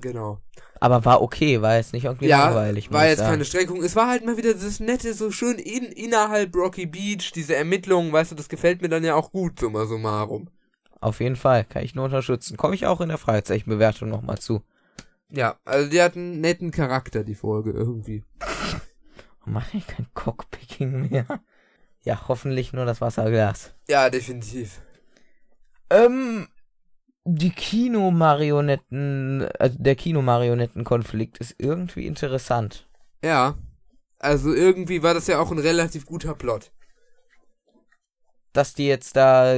Genau. 0.00 0.40
Aber 0.80 1.04
war 1.04 1.22
okay, 1.22 1.62
war 1.62 1.76
jetzt 1.76 1.92
nicht 1.92 2.04
irgendwie 2.04 2.26
ja, 2.26 2.46
langweilig. 2.46 2.92
war 2.92 3.06
jetzt 3.06 3.18
sagen. 3.18 3.30
keine 3.30 3.44
Streckung. 3.44 3.82
Es 3.82 3.96
war 3.96 4.08
halt 4.08 4.24
mal 4.24 4.36
wieder 4.36 4.52
das 4.52 4.80
nette, 4.80 5.14
so 5.14 5.30
schön 5.30 5.58
in, 5.58 5.84
innerhalb 5.84 6.54
Rocky 6.54 6.86
Beach, 6.86 7.32
diese 7.32 7.54
Ermittlungen, 7.56 8.12
weißt 8.12 8.32
du, 8.32 8.34
das 8.34 8.48
gefällt 8.48 8.82
mir 8.82 8.88
dann 8.88 9.04
ja 9.04 9.14
auch 9.14 9.32
gut, 9.32 9.60
summa 9.60 9.86
summarum. 9.86 10.50
Auf 11.00 11.20
jeden 11.20 11.36
Fall, 11.36 11.64
kann 11.64 11.84
ich 11.84 11.94
nur 11.94 12.06
unterstützen. 12.06 12.56
Komme 12.56 12.74
ich 12.74 12.86
auch 12.86 13.00
in 13.00 13.08
der 13.08 13.18
Fragezeichenbewertung 13.18 14.08
nochmal 14.08 14.38
zu. 14.38 14.62
Ja, 15.30 15.58
also 15.64 15.88
die 15.88 16.00
hat 16.00 16.16
einen 16.16 16.40
netten 16.40 16.70
Charakter, 16.70 17.24
die 17.24 17.34
Folge, 17.34 17.70
irgendwie. 17.70 18.24
Mache 19.44 19.76
ich 19.76 19.86
kein 19.86 20.06
Cockpicking 20.14 21.10
mehr? 21.10 21.26
Ja, 22.02 22.28
hoffentlich 22.28 22.72
nur 22.72 22.84
das 22.84 23.00
Wasserglas. 23.00 23.74
Ja, 23.88 24.10
definitiv. 24.10 24.80
Ähm, 25.90 26.48
die 27.24 27.50
Kinomarionetten, 27.50 29.48
also 29.58 29.76
der 29.78 29.96
Kinomarionettenkonflikt 29.96 31.38
ist 31.38 31.54
irgendwie 31.58 32.06
interessant. 32.06 32.86
Ja. 33.22 33.54
Also 34.18 34.52
irgendwie 34.54 35.02
war 35.02 35.14
das 35.14 35.26
ja 35.26 35.38
auch 35.38 35.50
ein 35.50 35.58
relativ 35.58 36.06
guter 36.06 36.34
Plot. 36.34 36.70
Dass 38.52 38.74
die 38.74 38.86
jetzt 38.86 39.16
da, 39.16 39.54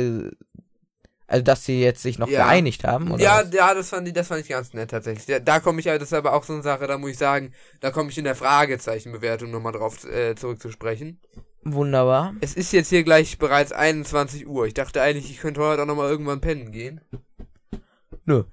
also 1.27 1.43
dass 1.43 1.65
sie 1.65 1.81
jetzt 1.83 2.03
sich 2.03 2.19
noch 2.19 2.29
Ja. 2.29 2.45
geeinigt 2.45 2.85
haben, 2.85 3.11
oder? 3.11 3.23
ja, 3.23 3.43
was? 3.45 3.53
ja, 3.53 3.75
das 3.75 3.91
fand 3.91 4.09
ich, 4.09 4.15
das 4.15 4.29
fand 4.29 4.41
ich 4.43 4.49
ganz 4.49 4.73
nett 4.73 4.91
tatsächlich. 4.91 5.27
Da, 5.27 5.39
da 5.41 5.61
komme 5.61 5.81
ich, 5.81 5.87
das 5.87 6.03
ist 6.03 6.13
aber 6.15 6.33
auch 6.35 6.45
so 6.45 6.53
eine 6.53 6.63
Sache, 6.63 6.87
da 6.87 6.99
muss 6.99 7.11
ich 7.11 7.19
sagen, 7.19 7.53
da 7.81 7.91
komme 7.91 8.11
ich 8.11 8.19
in 8.19 8.25
der 8.25 8.37
Fragezeichenbewertung 8.37 9.51
nochmal 9.51 9.73
drauf 9.73 10.05
äh, 10.05 10.35
zurückzusprechen. 10.35 11.21
Wunderbar. 11.65 12.35
Es 12.41 12.55
ist 12.55 12.73
jetzt 12.73 12.91
hier 12.91 13.03
gleich 13.03 13.39
bereits 13.39 13.73
21 13.73 14.47
Uhr. 14.47 14.67
Ich 14.67 14.75
dachte 14.75 15.03
eigentlich, 15.03 15.31
ich 15.31 15.39
könnte 15.39 15.61
heute 15.61 15.83
auch 15.83 15.87
nochmal 15.87 16.09
irgendwann 16.09 16.41
pennen 16.41 16.71
gehen. 16.71 17.01
Nö. 18.27 18.45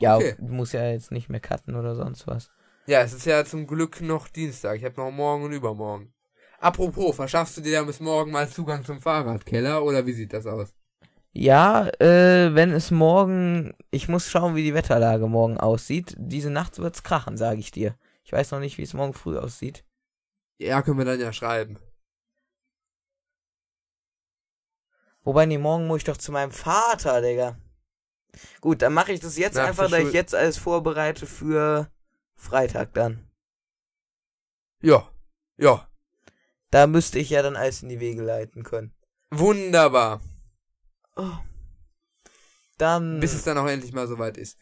Ja, 0.00 0.16
Okay. 0.16 0.34
du 0.38 0.52
musst 0.52 0.72
ja 0.74 0.88
jetzt 0.90 1.12
nicht 1.12 1.28
mehr 1.28 1.40
cutten 1.40 1.76
oder 1.76 1.94
sonst 1.94 2.26
was. 2.26 2.50
Ja, 2.86 3.00
es 3.02 3.12
ist 3.12 3.24
ja 3.24 3.44
zum 3.44 3.66
Glück 3.66 4.00
noch 4.00 4.28
Dienstag. 4.28 4.76
Ich 4.78 4.84
habe 4.84 5.00
noch 5.00 5.10
morgen 5.12 5.44
und 5.44 5.52
übermorgen. 5.52 6.12
Apropos, 6.58 7.14
verschaffst 7.16 7.56
du 7.56 7.60
dir 7.60 7.78
dann 7.78 7.86
bis 7.86 8.00
morgen 8.00 8.32
mal 8.32 8.48
Zugang 8.48 8.84
zum 8.84 9.00
Fahrradkeller 9.00 9.82
oder 9.82 10.04
wie 10.06 10.12
sieht 10.12 10.32
das 10.32 10.46
aus? 10.46 10.74
Ja, 11.32 11.88
äh, 12.00 12.54
wenn 12.54 12.72
es 12.72 12.90
morgen, 12.90 13.74
ich 13.90 14.08
muss 14.08 14.28
schauen, 14.30 14.54
wie 14.54 14.62
die 14.64 14.74
Wetterlage 14.74 15.26
morgen 15.28 15.56
aussieht. 15.58 16.14
Diese 16.18 16.50
Nacht 16.50 16.78
wird's 16.78 17.02
krachen, 17.04 17.36
sage 17.36 17.60
ich 17.60 17.70
dir. 17.70 17.96
Ich 18.24 18.32
weiß 18.32 18.50
noch 18.50 18.60
nicht, 18.60 18.78
wie 18.78 18.82
es 18.82 18.94
morgen 18.94 19.14
früh 19.14 19.38
aussieht. 19.38 19.84
Ja, 20.58 20.82
können 20.82 20.98
wir 20.98 21.04
dann 21.04 21.20
ja 21.20 21.32
schreiben. 21.32 21.78
Wobei, 25.24 25.46
nee, 25.46 25.58
morgen 25.58 25.86
muss 25.86 25.98
ich 25.98 26.04
doch 26.04 26.16
zu 26.16 26.32
meinem 26.32 26.50
Vater, 26.52 27.20
Digga. 27.22 27.56
Gut, 28.60 28.82
dann 28.82 28.94
mache 28.94 29.12
ich 29.12 29.20
das 29.20 29.36
jetzt 29.36 29.56
Nach 29.56 29.66
einfach, 29.66 29.90
da 29.90 29.98
ich 29.98 30.12
jetzt 30.12 30.34
alles 30.34 30.58
vorbereite 30.58 31.26
für 31.26 31.90
Freitag 32.34 32.94
dann. 32.94 33.28
Ja, 34.80 35.08
ja. 35.56 35.88
Da 36.70 36.86
müsste 36.86 37.18
ich 37.18 37.30
ja 37.30 37.42
dann 37.42 37.56
alles 37.56 37.82
in 37.82 37.88
die 37.88 38.00
Wege 38.00 38.22
leiten 38.22 38.62
können. 38.62 38.94
Wunderbar. 39.30 40.20
Oh. 41.16 41.38
Dann. 42.78 43.20
Bis 43.20 43.34
es 43.34 43.44
dann 43.44 43.58
auch 43.58 43.66
endlich 43.66 43.92
mal 43.92 44.08
soweit 44.08 44.36
ist. 44.36 44.58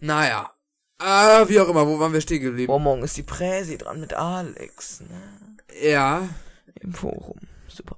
Naja. 0.00 0.52
Ah, 0.98 1.48
wie 1.48 1.60
auch 1.60 1.68
immer, 1.68 1.86
wo 1.86 1.98
waren 1.98 2.12
wir 2.12 2.20
stehen 2.20 2.42
geblieben? 2.42 2.72
oh, 2.72 2.78
morgen 2.78 3.02
ist 3.02 3.16
die 3.16 3.22
Präsi 3.22 3.78
dran 3.78 4.00
mit 4.00 4.12
Alex, 4.12 5.00
ne? 5.00 5.56
Ja. 5.82 6.28
Im 6.80 6.92
Forum. 6.92 7.38
Super. 7.68 7.96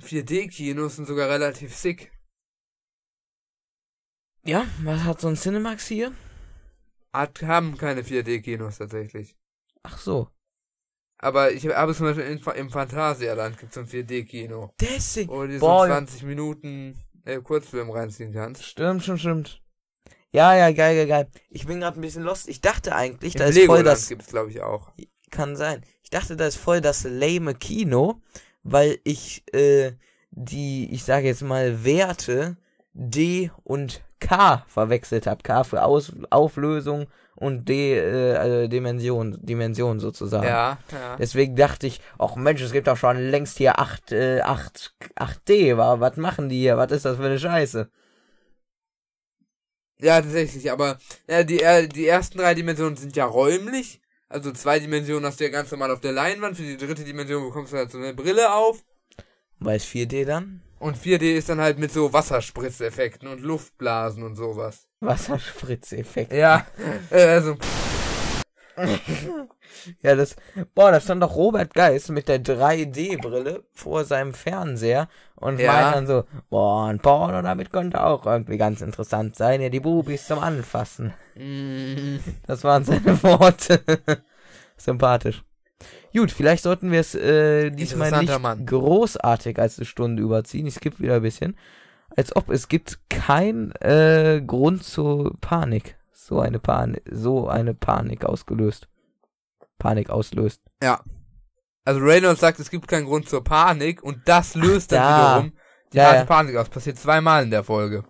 4D-Kinos 0.00 0.96
sind 0.96 1.06
sogar 1.06 1.28
relativ 1.28 1.76
sick. 1.76 2.11
Ja, 4.44 4.66
was 4.82 5.04
hat 5.04 5.20
so 5.20 5.28
ein 5.28 5.36
Cinemax 5.36 5.86
hier? 5.86 6.12
Hat, 7.12 7.42
haben 7.42 7.76
keine 7.78 8.02
4D-Kinos 8.02 8.78
tatsächlich. 8.78 9.36
Ach 9.82 9.98
so. 9.98 10.28
Aber 11.18 11.52
ich 11.52 11.64
habe 11.68 11.94
zum 11.94 12.06
Beispiel 12.06 12.24
in, 12.24 12.38
im 12.56 12.70
Phantasialand 12.70 13.58
gibt 13.58 13.70
es 13.70 13.78
ein 13.78 13.86
4D-Kino. 13.86 14.74
Deswegen. 14.80 15.30
Wo 15.30 15.46
du 15.46 15.52
so 15.58 15.60
Boah, 15.66 15.86
20 15.86 16.24
Minuten 16.24 16.98
äh, 17.24 17.38
Kurzfilm 17.40 17.90
reinziehen 17.90 18.32
kannst. 18.32 18.64
Stimmt, 18.64 19.04
stimmt, 19.04 19.20
stimmt. 19.20 19.62
Ja, 20.32 20.56
ja, 20.56 20.72
geil, 20.72 20.96
geil, 20.96 21.06
geil. 21.06 21.28
Ich 21.50 21.66
bin 21.66 21.78
gerade 21.78 22.00
ein 22.00 22.00
bisschen 22.00 22.24
lost. 22.24 22.48
Ich 22.48 22.60
dachte 22.60 22.96
eigentlich, 22.96 23.34
da 23.34 23.44
Im 23.44 23.50
ist 23.50 23.56
voll 23.56 23.62
Legoland 23.62 23.86
das. 23.86 24.08
gibt 24.08 24.22
es, 24.22 24.28
glaube 24.28 24.50
ich, 24.50 24.62
auch. 24.62 24.90
Kann 25.30 25.54
sein. 25.54 25.82
Ich 26.02 26.10
dachte, 26.10 26.36
da 26.36 26.46
ist 26.46 26.56
voll 26.56 26.80
das 26.80 27.04
lame 27.04 27.54
Kino, 27.54 28.20
weil 28.64 28.98
ich 29.04 29.44
äh, 29.54 29.92
die, 30.30 30.92
ich 30.92 31.04
sage 31.04 31.26
jetzt 31.26 31.42
mal, 31.42 31.84
Werte 31.84 32.56
D 32.94 33.50
und 33.62 34.02
K 34.22 34.64
verwechselt 34.68 35.26
habe. 35.26 35.42
K 35.42 35.64
für 35.64 35.82
Aus 35.82 36.12
Auflösung 36.30 37.06
und 37.34 37.68
D, 37.68 37.98
äh, 37.98 38.36
also 38.36 38.68
Dimension, 38.68 39.36
Dimension 39.40 39.98
sozusagen. 39.98 40.46
Ja, 40.46 40.78
ja. 40.92 41.16
Deswegen 41.16 41.56
dachte 41.56 41.86
ich, 41.86 42.00
ach 42.18 42.36
Mensch, 42.36 42.62
es 42.62 42.72
gibt 42.72 42.86
doch 42.86 42.96
schon 42.96 43.18
längst 43.18 43.58
hier 43.58 43.78
8, 43.78 44.12
äh, 44.12 44.40
8, 44.42 44.94
8D, 45.16 45.76
wa? 45.76 45.98
was 46.00 46.16
machen 46.16 46.48
die 46.48 46.60
hier? 46.60 46.76
Was 46.76 46.92
ist 46.92 47.04
das 47.04 47.16
für 47.16 47.24
eine 47.24 47.38
Scheiße? 47.38 47.90
Ja, 50.00 50.20
tatsächlich, 50.20 50.70
aber 50.70 50.98
ja, 51.28 51.42
die, 51.44 51.62
äh, 51.62 51.88
die 51.88 52.06
ersten 52.06 52.38
drei 52.38 52.54
Dimensionen 52.54 52.96
sind 52.96 53.16
ja 53.16 53.24
räumlich. 53.24 54.00
Also 54.28 54.50
zwei 54.52 54.80
Dimensionen 54.80 55.26
hast 55.26 55.40
du 55.40 55.44
ja 55.44 55.50
ganz 55.50 55.70
normal 55.70 55.90
auf 55.90 56.00
der 56.00 56.12
Leinwand. 56.12 56.56
Für 56.56 56.62
die 56.62 56.76
dritte 56.76 57.04
Dimension 57.04 57.44
bekommst 57.44 57.72
du 57.72 57.76
halt 57.76 57.90
so 57.90 57.98
eine 57.98 58.14
Brille 58.14 58.52
auf. 58.52 58.82
Weil 59.64 59.76
es 59.76 59.84
4D 59.84 60.24
dann? 60.24 60.60
Und 60.78 60.96
4D 60.96 61.36
ist 61.36 61.48
dann 61.48 61.60
halt 61.60 61.78
mit 61.78 61.92
so 61.92 62.12
Wasserspritzeffekten 62.12 63.28
und 63.28 63.40
Luftblasen 63.40 64.22
und 64.22 64.34
sowas. 64.36 64.88
Wasserspritzeffekt. 65.00 66.32
Ja, 66.32 66.66
äh, 67.10 67.24
also, 67.24 67.56
Ja, 70.02 70.14
das, 70.14 70.36
boah, 70.74 70.90
da 70.90 71.00
stand 71.00 71.22
doch 71.22 71.34
Robert 71.34 71.74
Geist 71.74 72.10
mit 72.10 72.28
der 72.28 72.38
3D-Brille 72.38 73.64
vor 73.72 74.04
seinem 74.04 74.34
Fernseher 74.34 75.08
und 75.36 75.60
Ja. 75.60 75.66
meint 75.72 75.92
dann 75.92 76.06
so, 76.06 76.24
boah, 76.50 76.86
ein 76.88 77.00
Porno 77.00 77.40
damit 77.42 77.72
könnte 77.72 78.02
auch 78.04 78.26
irgendwie 78.26 78.58
ganz 78.58 78.80
interessant 78.80 79.36
sein, 79.36 79.60
ja, 79.60 79.68
die 79.68 79.80
Bubis 79.80 80.26
zum 80.26 80.38
Anfassen. 80.38 81.12
mm, 81.36 82.18
Das 82.46 82.64
waren 82.64 82.84
seine 82.84 83.22
Worte. 83.22 83.82
Sympathisch. 84.76 85.42
Gut, 86.14 86.30
vielleicht 86.30 86.62
sollten 86.62 86.90
wir 86.90 87.00
es 87.00 87.14
äh, 87.14 87.70
diesmal 87.70 88.10
nicht 88.20 88.38
Mann. 88.40 88.66
großartig 88.66 89.58
als 89.58 89.78
eine 89.78 89.86
Stunde 89.86 90.22
überziehen. 90.22 90.66
Ich 90.66 90.74
skippe 90.74 91.00
wieder 91.00 91.16
ein 91.16 91.22
bisschen. 91.22 91.56
Als 92.16 92.34
ob 92.36 92.50
es 92.50 92.68
gibt 92.68 92.98
keinen 93.08 93.72
äh, 93.80 94.42
Grund 94.46 94.84
zur 94.84 95.36
Panik. 95.40 95.96
So 96.12 96.40
eine 96.40 96.58
Panik, 96.58 97.02
so 97.10 97.48
eine 97.48 97.74
Panik 97.74 98.24
ausgelöst. 98.24 98.88
Panik 99.78 100.10
auslöst. 100.10 100.60
ja. 100.82 101.00
Also 101.84 101.98
Reynolds 102.00 102.40
sagt, 102.40 102.60
es 102.60 102.70
gibt 102.70 102.86
keinen 102.86 103.06
Grund 103.06 103.28
zur 103.28 103.42
Panik 103.42 104.04
und 104.04 104.18
das 104.26 104.54
löst 104.54 104.92
dann 104.92 105.00
da. 105.00 105.16
wiederum 105.34 105.52
die 105.92 105.96
Ja, 105.96 106.14
ja. 106.14 106.24
Panik 106.24 106.54
aus. 106.54 106.68
Passiert 106.68 106.96
zweimal 106.96 107.42
in 107.42 107.50
der 107.50 107.64
Folge. 107.64 108.04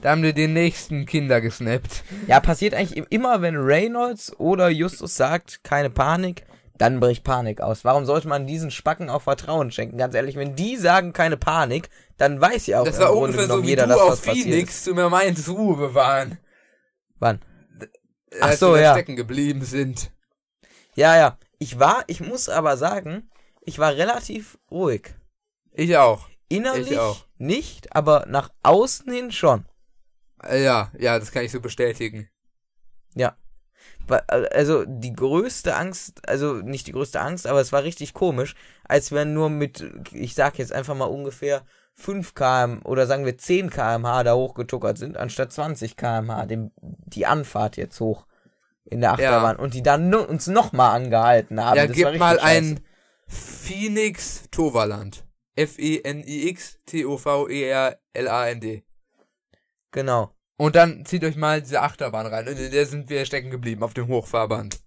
Da 0.00 0.12
haben 0.12 0.22
wir 0.22 0.32
den 0.32 0.54
nächsten 0.54 1.04
Kinder 1.04 1.42
gesnappt. 1.42 2.04
Ja, 2.26 2.40
passiert 2.40 2.72
eigentlich 2.72 2.96
im- 2.96 3.06
immer, 3.10 3.42
wenn 3.42 3.54
Reynolds 3.56 4.34
oder 4.40 4.70
Justus 4.70 5.14
sagt, 5.14 5.62
keine 5.62 5.90
Panik, 5.90 6.44
dann 6.78 7.00
bricht 7.00 7.24
Panik 7.24 7.60
aus. 7.60 7.84
Warum 7.84 8.06
sollte 8.06 8.28
man 8.28 8.46
diesen 8.46 8.70
Spacken 8.70 9.10
auch 9.10 9.22
Vertrauen 9.22 9.70
schenken? 9.72 9.98
Ganz 9.98 10.14
ehrlich, 10.14 10.36
wenn 10.36 10.54
die 10.56 10.76
sagen 10.76 11.12
keine 11.12 11.36
Panik, 11.36 11.90
dann 12.16 12.40
weiß 12.40 12.66
ja 12.68 12.80
auch 12.80 12.84
Das 12.84 12.96
im 12.96 13.02
war 13.02 13.08
Grunde 13.12 13.26
ungefähr 13.38 13.46
so 13.56 13.62
wie 13.62 13.68
jeder, 13.68 13.82
du 13.84 13.88
dass 13.90 14.00
auf. 14.00 14.20
Phoenix 14.20 14.84
zu 14.84 14.94
mir 14.94 15.10
meintest, 15.10 15.48
Ruhe 15.48 15.76
bewahren. 15.76 16.38
Wann? 17.18 17.40
Ach 18.40 18.48
als 18.48 18.60
so, 18.60 18.74
wir 18.74 18.80
ja. 18.82 18.92
stecken 18.92 19.16
geblieben 19.16 19.62
sind. 19.64 20.12
Ja, 20.94 21.16
ja. 21.16 21.38
Ich 21.58 21.78
war, 21.78 22.04
ich 22.06 22.20
muss 22.20 22.48
aber 22.48 22.76
sagen, 22.76 23.30
ich 23.62 23.78
war 23.78 23.94
relativ 23.94 24.58
ruhig. 24.70 25.14
Ich 25.72 25.96
auch. 25.96 26.28
Innerlich 26.48 26.92
Ich 26.92 26.98
auch. 26.98 27.24
nicht, 27.38 27.94
aber 27.94 28.26
nach 28.28 28.50
außen 28.62 29.12
hin 29.12 29.32
schon. 29.32 29.64
Äh, 30.42 30.62
Ja, 30.62 30.92
ja, 30.98 31.18
das 31.18 31.32
kann 31.32 31.44
ich 31.44 31.52
so 31.52 31.60
bestätigen. 31.60 32.28
Wa- 33.14 33.36
Also 34.10 34.84
die 34.86 35.12
größte 35.12 35.74
Angst, 35.76 36.20
also 36.28 36.54
nicht 36.54 36.86
die 36.86 36.92
größte 36.92 37.20
Angst, 37.20 37.46
aber 37.46 37.60
es 37.60 37.72
war 37.72 37.82
richtig 37.82 38.14
komisch, 38.14 38.54
als 38.84 39.10
wir 39.12 39.24
nur 39.24 39.50
mit, 39.50 39.84
ich 40.12 40.34
sag 40.34 40.58
jetzt 40.58 40.72
einfach 40.72 40.94
mal 40.94 41.04
ungefähr 41.06 41.62
5 41.94 42.34
km 42.34 42.80
oder 42.84 43.06
sagen 43.06 43.24
wir 43.24 43.36
10 43.38 43.70
kmh 43.70 44.22
da 44.24 44.34
hochgetuckert 44.34 44.98
sind, 44.98 45.16
anstatt 45.16 45.52
20 45.52 45.96
kmh, 45.96 46.46
dem, 46.46 46.70
die 46.80 47.26
Anfahrt 47.26 47.76
jetzt 47.76 47.98
hoch 48.00 48.26
in 48.84 49.00
der 49.00 49.10
Ja. 49.10 49.14
Achterbahn 49.14 49.56
und 49.56 49.74
die 49.74 49.82
dann 49.82 50.14
uns 50.14 50.46
nochmal 50.46 50.94
angehalten 50.96 51.62
haben. 51.62 51.76
ja, 51.76 51.86
Das 51.86 51.96
gib 51.96 52.16
mal 52.18 52.38
scheiße. 52.38 52.46
ein 52.46 52.80
Phoenix 53.26 54.44
Toverland. 54.50 55.24
F-E-N-I-X 55.56 56.78
T-O-V-E-R-L-A-N-D. 56.86 58.84
Genau. 59.90 60.30
Und 60.58 60.74
dann 60.74 61.06
zieht 61.06 61.24
euch 61.24 61.36
mal 61.36 61.62
diese 61.62 61.80
Achterbahn 61.82 62.26
rein. 62.26 62.48
Und 62.48 62.58
in 62.58 62.72
der 62.72 62.84
sind 62.84 63.08
wir 63.08 63.24
stecken 63.24 63.50
geblieben, 63.50 63.84
auf 63.84 63.94
dem 63.94 64.08
Hochfahrband. 64.08 64.80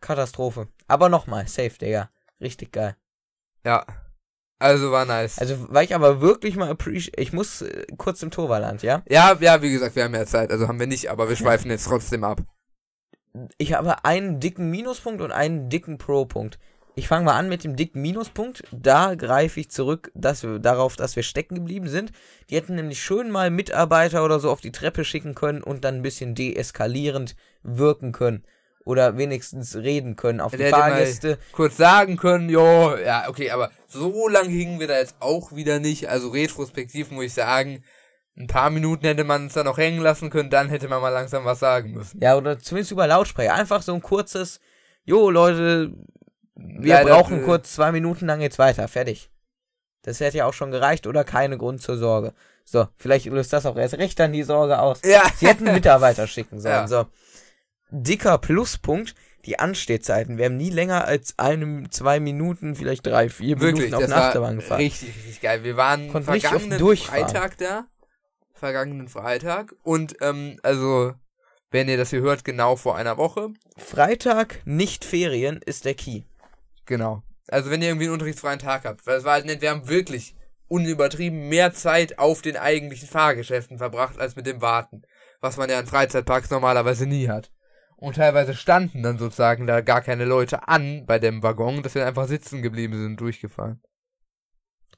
Katastrophe. 0.00 0.68
Aber 0.88 1.10
nochmal, 1.10 1.46
safe, 1.46 1.78
Digga. 1.78 2.10
Richtig 2.40 2.72
geil. 2.72 2.96
Ja. 3.64 3.86
Also 4.58 4.90
war 4.90 5.04
nice. 5.04 5.38
Also, 5.38 5.66
weil 5.70 5.84
ich 5.84 5.94
aber 5.94 6.20
wirklich 6.20 6.56
mal 6.56 6.70
appreciate, 6.70 7.20
ich 7.20 7.32
muss 7.32 7.62
äh, 7.62 7.84
kurz 7.98 8.22
im 8.22 8.30
Torvaland, 8.30 8.82
ja? 8.82 9.02
ja, 9.08 9.36
ja, 9.40 9.60
wie 9.60 9.72
gesagt, 9.72 9.96
wir 9.96 10.04
haben 10.04 10.14
ja 10.14 10.24
Zeit. 10.24 10.50
Also 10.50 10.66
haben 10.66 10.80
wir 10.80 10.86
nicht, 10.86 11.10
aber 11.10 11.28
wir 11.28 11.36
schweifen 11.36 11.70
jetzt 11.70 11.86
trotzdem 11.86 12.24
ab. 12.24 12.42
Ich 13.58 13.74
habe 13.74 14.04
einen 14.04 14.40
dicken 14.40 14.70
Minuspunkt 14.70 15.20
und 15.20 15.32
einen 15.32 15.68
dicken 15.68 15.98
Pro-Punkt. 15.98 16.58
Ich 16.94 17.08
fange 17.08 17.24
mal 17.24 17.38
an 17.38 17.48
mit 17.48 17.64
dem 17.64 17.74
dicken 17.74 18.02
Minuspunkt. 18.02 18.64
Da 18.70 19.14
greife 19.14 19.60
ich 19.60 19.70
zurück 19.70 20.10
dass 20.14 20.42
wir, 20.42 20.58
darauf, 20.58 20.94
dass 20.96 21.16
wir 21.16 21.22
stecken 21.22 21.54
geblieben 21.54 21.88
sind. 21.88 22.12
Die 22.50 22.56
hätten 22.56 22.74
nämlich 22.74 23.02
schön 23.02 23.30
mal 23.30 23.50
Mitarbeiter 23.50 24.24
oder 24.24 24.40
so 24.40 24.50
auf 24.50 24.60
die 24.60 24.72
Treppe 24.72 25.04
schicken 25.04 25.34
können 25.34 25.62
und 25.62 25.84
dann 25.84 25.96
ein 25.96 26.02
bisschen 26.02 26.34
deeskalierend 26.34 27.34
wirken 27.62 28.12
können. 28.12 28.44
Oder 28.84 29.16
wenigstens 29.16 29.76
reden 29.76 30.16
können 30.16 30.40
auf 30.40 30.52
die 30.52 30.58
Der 30.58 30.70
mal- 30.72 30.90
Fahrgäste. 30.90 31.38
Kurz 31.52 31.76
sagen 31.76 32.16
können, 32.16 32.50
jo, 32.50 32.96
ja, 32.96 33.28
okay, 33.28 33.50
aber 33.50 33.70
so 33.86 34.28
lang 34.28 34.48
hingen 34.48 34.80
wir 34.80 34.88
da 34.88 34.98
jetzt 34.98 35.14
auch 35.20 35.52
wieder 35.54 35.78
nicht. 35.78 36.08
Also 36.08 36.28
retrospektiv 36.30 37.10
muss 37.10 37.24
ich 37.26 37.34
sagen, 37.34 37.84
ein 38.36 38.48
paar 38.48 38.70
Minuten 38.70 39.06
hätte 39.06 39.24
man 39.24 39.44
uns 39.44 39.54
da 39.54 39.62
noch 39.62 39.78
hängen 39.78 40.00
lassen 40.02 40.30
können, 40.30 40.50
dann 40.50 40.68
hätte 40.68 40.88
man 40.88 41.00
mal 41.00 41.10
langsam 41.10 41.44
was 41.44 41.60
sagen 41.60 41.92
müssen. 41.92 42.18
Ja, 42.20 42.36
oder 42.36 42.58
zumindest 42.58 42.90
über 42.92 43.06
Lautsprecher. 43.06 43.54
Einfach 43.54 43.82
so 43.82 43.94
ein 43.94 44.02
kurzes, 44.02 44.58
jo 45.04 45.30
Leute, 45.30 45.92
wir 46.54 46.94
Leider, 46.94 47.10
brauchen 47.10 47.40
äh, 47.40 47.44
kurz 47.44 47.72
zwei 47.72 47.92
Minuten, 47.92 48.26
dann 48.26 48.40
geht's 48.40 48.58
weiter. 48.58 48.86
Fertig. 48.88 49.30
Das 50.02 50.20
hätte 50.20 50.38
ja 50.38 50.46
auch 50.46 50.52
schon 50.54 50.70
gereicht 50.70 51.06
oder 51.06 51.24
keine 51.24 51.56
Grund 51.58 51.80
zur 51.80 51.96
Sorge. 51.96 52.34
So, 52.64 52.88
vielleicht 52.96 53.26
löst 53.26 53.52
das 53.52 53.66
auch 53.66 53.76
erst 53.76 53.94
recht 53.94 54.18
dann 54.18 54.32
die 54.32 54.42
Sorge 54.42 54.78
aus. 54.78 55.00
Ja. 55.04 55.22
Sie 55.36 55.46
hätten 55.46 55.64
Mitarbeiter 55.64 56.26
schicken 56.26 56.60
sollen. 56.60 56.74
Ja. 56.74 56.88
So. 56.88 57.06
Dicker 57.90 58.38
Pluspunkt, 58.38 59.14
die 59.44 59.58
Anstehzeiten. 59.58 60.38
Wir 60.38 60.46
haben 60.46 60.56
nie 60.56 60.70
länger 60.70 61.04
als 61.04 61.34
eine, 61.38 61.88
zwei 61.90 62.20
Minuten, 62.20 62.74
vielleicht 62.74 63.06
drei, 63.06 63.28
vier 63.28 63.60
Wirklich, 63.60 63.90
Minuten 63.90 64.04
auf 64.04 64.10
war 64.10 64.28
Achterbahn 64.28 64.56
gefahren. 64.56 64.80
richtig, 64.80 65.08
richtig 65.16 65.40
geil. 65.40 65.64
Wir 65.64 65.76
waren 65.76 66.08
Konnten 66.08 66.40
vergangenen. 66.40 66.96
Freitag 66.96 67.58
da. 67.58 67.86
vergangenen 68.54 69.08
Freitag. 69.08 69.74
Und, 69.82 70.16
ähm, 70.20 70.58
also, 70.62 71.12
wenn 71.70 71.88
ihr 71.88 71.96
das 71.96 72.10
hier 72.10 72.20
hört, 72.20 72.44
genau 72.44 72.76
vor 72.76 72.96
einer 72.96 73.16
Woche. 73.18 73.50
Freitag, 73.76 74.60
nicht 74.64 75.04
Ferien, 75.04 75.60
ist 75.64 75.84
der 75.84 75.94
Key. 75.94 76.22
Genau. 76.86 77.22
Also, 77.48 77.70
wenn 77.70 77.82
ihr 77.82 77.88
irgendwie 77.88 78.06
einen 78.06 78.14
unterrichtsfreien 78.14 78.58
Tag 78.58 78.84
habt. 78.84 79.06
Weil 79.06 79.18
es 79.18 79.24
war 79.24 79.32
halt 79.32 79.46
nett, 79.46 79.60
wir 79.62 79.70
haben 79.70 79.88
wirklich 79.88 80.34
unübertrieben 80.68 81.48
mehr 81.48 81.74
Zeit 81.74 82.18
auf 82.18 82.40
den 82.40 82.56
eigentlichen 82.56 83.08
Fahrgeschäften 83.08 83.78
verbracht, 83.78 84.18
als 84.18 84.36
mit 84.36 84.46
dem 84.46 84.62
Warten. 84.62 85.02
Was 85.40 85.56
man 85.56 85.68
ja 85.68 85.78
in 85.78 85.86
Freizeitparks 85.86 86.50
normalerweise 86.50 87.06
nie 87.06 87.28
hat. 87.28 87.50
Und 87.96 88.16
teilweise 88.16 88.54
standen 88.54 89.02
dann 89.02 89.18
sozusagen 89.18 89.66
da 89.66 89.80
gar 89.80 90.00
keine 90.00 90.24
Leute 90.24 90.66
an 90.66 91.04
bei 91.06 91.18
dem 91.18 91.42
Waggon, 91.42 91.82
dass 91.82 91.94
wir 91.94 92.06
einfach 92.06 92.26
sitzen 92.26 92.62
geblieben 92.62 92.94
sind, 92.94 93.20
durchgefahren. 93.20 93.80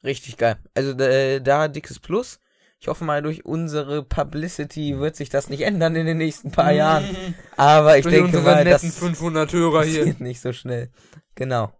Richtig 0.03 0.37
geil. 0.37 0.57
Also 0.74 0.93
äh, 0.99 1.41
da 1.41 1.68
dickes 1.68 1.99
Plus. 1.99 2.39
Ich 2.80 2.89
hoffe 2.89 3.05
mal, 3.05 3.22
durch 3.22 3.45
unsere 3.45 4.03
Publicity 4.03 4.99
wird 4.99 5.16
sich 5.16 5.30
das 5.30 5.49
nicht 5.49 5.62
ändern 5.62 5.97
in 5.97 6.07
den 6.07 6.18
nächsten 6.18 6.51
paar 6.51 6.72
Jahren. 6.72 7.05
Aber 7.57 7.97
ich 7.97 8.03
Durch 8.03 8.14
denke 8.14 8.41
mal, 8.41 8.64
das 8.64 8.82
netten 8.82 8.93
500 8.99 9.53
Hörer 9.53 9.85
hier. 9.85 10.14
nicht 10.18 10.41
so 10.41 10.53
schnell. 10.53 10.91
Genau. 11.35 11.72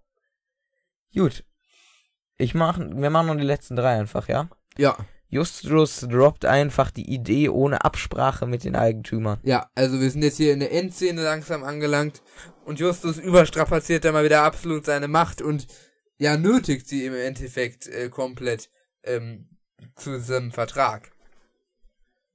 Gut. 1.15 1.45
Ich 2.37 2.55
mach, 2.55 2.79
wir 2.79 3.11
machen 3.11 3.29
noch 3.29 3.37
die 3.37 3.43
letzten 3.43 3.77
drei 3.77 3.99
einfach, 3.99 4.29
ja? 4.29 4.49
Ja. 4.77 4.97
Justus 5.29 6.01
droppt 6.01 6.45
einfach 6.45 6.91
die 6.91 7.13
Idee 7.13 7.49
ohne 7.49 7.85
Absprache 7.85 8.47
mit 8.47 8.65
den 8.65 8.77
Eigentümern. 8.77 9.41
Ja, 9.43 9.69
also 9.75 10.01
wir 10.01 10.11
sind 10.11 10.23
jetzt 10.23 10.37
hier 10.37 10.53
in 10.53 10.61
der 10.61 10.73
Endszene 10.73 11.23
langsam 11.23 11.65
angelangt 11.65 12.23
und 12.65 12.79
Justus 12.79 13.19
überstrapaziert 13.19 14.05
da 14.05 14.13
mal 14.13 14.25
wieder 14.25 14.43
absolut 14.43 14.85
seine 14.85 15.09
Macht 15.09 15.43
und 15.43 15.67
ja, 16.19 16.37
nötigt 16.37 16.89
sie 16.89 17.05
im 17.05 17.15
Endeffekt 17.15 17.89
äh, 17.89 18.09
komplett 18.09 18.71
ähm, 19.03 19.49
zu 19.97 20.19
diesem 20.19 20.53
Vertrag. 20.53 21.11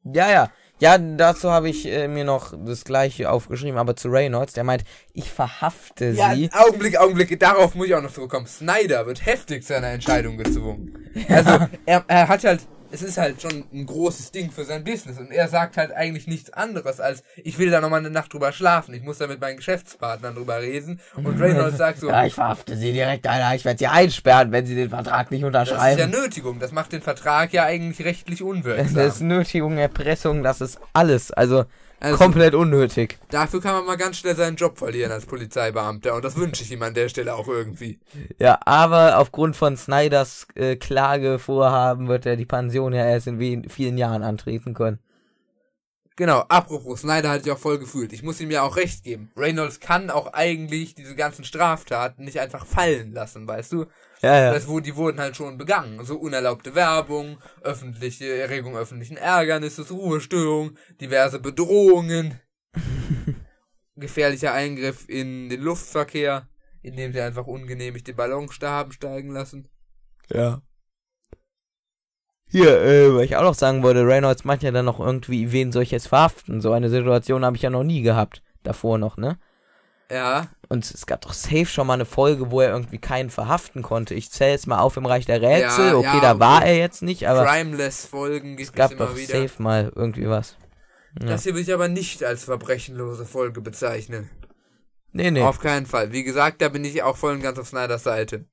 Ja, 0.03 0.29
ja. 0.29 0.51
Ja, 0.79 0.97
dazu 0.97 1.51
habe 1.51 1.69
ich 1.69 1.85
äh, 1.85 2.07
mir 2.07 2.23
noch 2.23 2.53
das 2.57 2.85
gleiche 2.85 3.29
aufgeschrieben, 3.29 3.77
aber 3.77 3.95
zu 3.95 4.07
Reynolds, 4.09 4.53
der 4.53 4.63
meint, 4.63 4.83
ich 5.13 5.29
verhafte 5.29 6.11
Ja, 6.11 6.33
sie. 6.33 6.49
Augenblick, 6.53 6.97
Augenblick, 6.97 7.37
darauf 7.39 7.75
muss 7.75 7.87
ich 7.87 7.95
auch 7.95 8.01
noch 8.01 8.13
zurückkommen. 8.13 8.47
Snyder 8.47 9.05
wird 9.05 9.25
heftig 9.25 9.65
zu 9.65 9.75
einer 9.75 9.89
Entscheidung 9.89 10.37
gezwungen. 10.37 10.95
Also, 11.27 11.67
er, 11.85 12.05
er 12.07 12.27
hat 12.27 12.43
halt, 12.43 12.61
es 12.91 13.01
ist 13.01 13.17
halt 13.17 13.41
schon 13.41 13.63
ein 13.73 13.85
großes 13.85 14.31
Ding 14.31 14.51
für 14.51 14.65
sein 14.65 14.83
Business 14.83 15.17
und 15.19 15.31
er 15.31 15.47
sagt 15.47 15.77
halt 15.77 15.91
eigentlich 15.91 16.27
nichts 16.27 16.51
anderes 16.51 16.99
als, 16.99 17.23
ich 17.37 17.57
will 17.59 17.69
da 17.69 17.81
nochmal 17.81 17.99
eine 17.99 18.09
Nacht 18.09 18.33
drüber 18.33 18.51
schlafen, 18.51 18.93
ich 18.93 19.03
muss 19.03 19.17
da 19.19 19.27
mit 19.27 19.39
meinen 19.41 19.57
Geschäftspartnern 19.57 20.35
drüber 20.35 20.59
reden 20.61 20.99
und 21.15 21.39
Reynolds 21.39 21.77
sagt 21.77 21.99
so, 21.99 22.09
Ja, 22.09 22.25
ich 22.25 22.33
verhafte 22.33 22.75
sie 22.77 22.91
direkt, 22.93 23.27
Alter. 23.27 23.55
Ich 23.55 23.65
werde 23.65 23.77
sie 23.79 23.87
einsperren, 23.87 24.51
wenn 24.51 24.65
sie 24.65 24.75
den 24.75 24.89
Vertrag 24.89 25.31
nicht 25.31 25.43
das 25.43 25.49
ist 25.49 25.53
ja 25.53 25.71
unterschreiben. 25.71 26.11
Nötigung, 26.11 26.59
das 26.59 26.71
macht 26.71 26.91
den 26.91 27.01
Vertrag 27.01 27.53
ja 27.53 27.63
eigentlich 27.65 28.05
rechtlich 28.05 28.39
Das 28.39 28.47
unwirksam. 28.47 28.97
ist 28.99 29.21
Nötigung, 29.21 29.77
Erpressung, 29.77 30.43
das 30.43 30.61
ist 30.61 30.79
alles. 30.93 31.31
Also, 31.31 31.65
Also- 31.99 32.17
komplett 32.17 32.55
unnötig. 32.55 33.17
Dafür 33.29 33.61
kann 33.61 33.73
man 33.73 33.85
mal 33.85 33.97
ganz 33.97 34.17
schnell 34.17 34.35
seinen 34.35 34.55
Job 34.55 34.77
verlieren 34.77 35.11
als 35.11 35.25
Polizeibeamter 35.25 36.15
und 36.15 36.23
das 36.23 36.35
wünsche 36.37 36.63
ich 36.63 36.71
ihm 36.71 36.81
an 36.81 36.93
der 36.93 37.09
Stelle 37.09 37.35
auch 37.35 37.47
irgendwie. 37.47 37.99
Ja, 38.39 38.59
aber 38.65 39.17
aufgrund 39.17 39.55
von 39.55 39.75
Snyders 39.75 40.47
äh, 40.55 40.75
Klagevorhaben 40.77 42.07
wird 42.07 42.25
er 42.25 42.37
die 42.37 42.45
Pension 42.45 42.93
ja 42.93 43.05
erst 43.05 43.27
in 43.27 43.69
vielen 43.69 43.97
Jahren 43.97 44.23
antreten 44.23 44.73
können. 44.73 44.99
Genau, 46.19 46.39
apropos, 46.49 46.99
Snyder 46.99 47.29
hat 47.29 47.43
sich 47.43 47.51
auch 47.53 47.57
voll 47.57 47.79
gefühlt. 47.79 48.11
Ich 48.11 48.23
muss 48.23 48.41
ihm 48.41 48.51
ja 48.51 48.63
auch 48.63 48.75
recht 48.75 49.05
geben. 49.05 49.31
Reynolds 49.37 49.79
kann 49.79 50.09
auch 50.09 50.33
eigentlich 50.33 50.93
diese 50.93 51.15
ganzen 51.15 51.45
Straftaten 51.45 52.25
nicht 52.25 52.41
einfach 52.41 52.65
fallen 52.65 53.13
lassen, 53.13 53.47
weißt 53.47 53.71
du? 53.71 53.85
Ja, 54.21 54.37
ja. 54.37 54.53
Das, 54.53 54.67
wo, 54.67 54.79
die 54.79 54.95
wurden 54.95 55.19
halt 55.19 55.35
schon 55.35 55.57
begangen. 55.57 56.03
So 56.03 56.17
unerlaubte 56.17 56.75
Werbung, 56.75 57.37
öffentliche 57.61 58.25
Erregung 58.25 58.75
öffentlichen 58.75 59.17
Ärgernisses, 59.17 59.91
Ruhestörung, 59.91 60.77
diverse 60.99 61.39
Bedrohungen, 61.39 62.39
gefährlicher 63.95 64.53
Eingriff 64.53 65.07
in 65.07 65.49
den 65.49 65.61
Luftverkehr, 65.61 66.47
indem 66.81 67.13
sie 67.13 67.21
einfach 67.21 67.47
ungenehmigte 67.47 68.13
Ballons 68.13 68.59
da 68.59 68.71
haben 68.71 68.91
steigen 68.91 69.31
lassen. 69.31 69.69
Ja. 70.29 70.61
Hier, 72.51 72.81
äh, 72.81 73.13
was 73.13 73.23
ich 73.23 73.35
auch 73.35 73.43
noch 73.43 73.53
sagen 73.53 73.83
wollte, 73.83 74.05
Reynolds 74.05 74.43
meint 74.43 74.63
ja 74.63 74.71
dann 74.71 74.85
noch 74.85 74.99
irgendwie, 74.99 75.51
wen 75.51 75.71
soll 75.71 75.83
ich 75.83 75.91
jetzt 75.91 76.07
verhaften? 76.07 76.61
So 76.61 76.71
eine 76.71 76.89
Situation 76.89 77.45
habe 77.45 77.55
ich 77.55 77.61
ja 77.61 77.69
noch 77.69 77.83
nie 77.83 78.01
gehabt. 78.01 78.41
Davor 78.63 78.97
noch, 78.97 79.17
ne? 79.17 79.37
Ja, 80.11 80.47
Und 80.69 80.89
es 80.89 81.05
gab 81.05 81.21
doch 81.21 81.33
safe 81.33 81.67
schon 81.67 81.85
mal 81.85 81.93
eine 81.93 82.05
Folge, 82.05 82.49
wo 82.49 82.61
er 82.61 82.71
irgendwie 82.71 82.97
keinen 82.97 83.29
verhaften 83.29 83.83
konnte. 83.83 84.15
Ich 84.15 84.31
zähle 84.31 84.51
jetzt 84.51 84.65
mal 84.65 84.79
auf 84.79 84.97
im 84.97 85.05
Reich 85.05 85.25
der 85.25 85.41
Rätsel. 85.41 85.87
Ja, 85.87 85.95
okay, 85.95 86.07
ja, 86.15 86.19
da 86.19 86.39
war 86.39 86.61
okay. 86.61 86.69
er 86.69 86.77
jetzt 86.77 87.03
nicht, 87.03 87.27
aber 87.27 87.45
Crimeless-Folgen 87.45 88.53
es 88.53 88.57
gibt 88.57 88.69
es 88.69 88.73
gab 88.73 88.91
immer 88.91 89.05
doch 89.05 89.15
wieder. 89.15 89.41
safe 89.41 89.61
mal 89.61 89.91
irgendwie 89.95 90.27
was. 90.27 90.57
Ja. 91.21 91.27
Das 91.27 91.43
hier 91.43 91.53
will 91.53 91.61
ich 91.61 91.73
aber 91.73 91.87
nicht 91.87 92.23
als 92.23 92.43
verbrechenlose 92.43 93.25
Folge 93.25 93.61
bezeichnen. 93.61 94.29
Nee, 95.11 95.31
nee. 95.31 95.41
Auf 95.41 95.59
keinen 95.59 95.85
Fall. 95.85 96.11
Wie 96.11 96.23
gesagt, 96.23 96.61
da 96.61 96.69
bin 96.69 96.83
ich 96.83 97.01
auch 97.03 97.17
voll 97.17 97.33
und 97.33 97.41
ganz 97.41 97.57
auf 97.59 97.67
Snyders 97.67 98.03
Seite. 98.03 98.45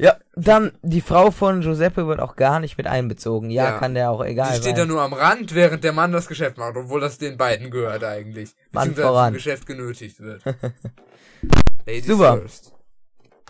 Ja, 0.00 0.16
dann 0.36 0.72
die 0.82 1.00
Frau 1.00 1.30
von 1.32 1.60
Giuseppe 1.60 2.06
wird 2.06 2.20
auch 2.20 2.36
gar 2.36 2.60
nicht 2.60 2.78
mit 2.78 2.86
einbezogen. 2.86 3.50
Ja, 3.50 3.64
Ja. 3.70 3.78
kann 3.78 3.94
der 3.94 4.10
auch 4.12 4.24
egal 4.24 4.52
Die 4.52 4.58
steht 4.62 4.74
da 4.76 4.82
sein. 4.82 4.88
nur 4.88 5.02
am 5.02 5.12
Rand, 5.12 5.54
während 5.56 5.82
der 5.82 5.92
Mann 5.92 6.12
das 6.12 6.28
Geschäft 6.28 6.56
macht, 6.56 6.76
obwohl 6.76 7.00
das 7.00 7.18
den 7.18 7.36
beiden 7.36 7.70
gehört 7.70 8.04
eigentlich. 8.04 8.54
Mann 8.70 8.88
Beziehungsweise 8.90 9.08
voran. 9.08 9.26
zum 9.28 9.34
Geschäft 9.34 9.66
genötigt 9.66 10.20
wird. 10.20 10.42
Ladies 11.86 12.06
Super. 12.06 12.38
first. 12.38 12.72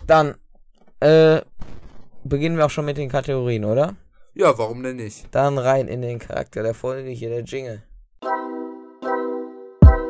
Dann 0.07 0.35
äh, 1.01 1.41
beginnen 2.23 2.57
wir 2.57 2.65
auch 2.65 2.69
schon 2.71 2.85
mit 2.85 2.97
den 2.97 3.09
Kategorien, 3.09 3.63
oder? 3.65 3.95
Ja, 4.33 4.57
warum 4.57 4.81
denn 4.81 4.95
nicht? 4.95 5.27
Dann 5.31 5.57
rein 5.59 5.87
in 5.87 6.01
den 6.01 6.17
Charakter 6.17 6.63
der 6.63 6.73
Folge, 6.73 7.09
hier 7.09 7.29
der 7.29 7.41
Jingle. 7.43 7.83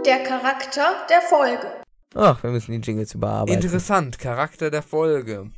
Der 0.06 0.24
Charakter 0.24 1.06
der 1.10 1.22
Folge. 1.22 1.68
Ach, 2.16 2.42
wir 2.42 2.50
müssen 2.50 2.72
die 2.72 2.80
Jingles 2.80 3.14
überarbeiten. 3.14 3.62
Interessant, 3.62 4.18
Charakter 4.18 4.72
der 4.72 4.82
Folge. 4.82 5.52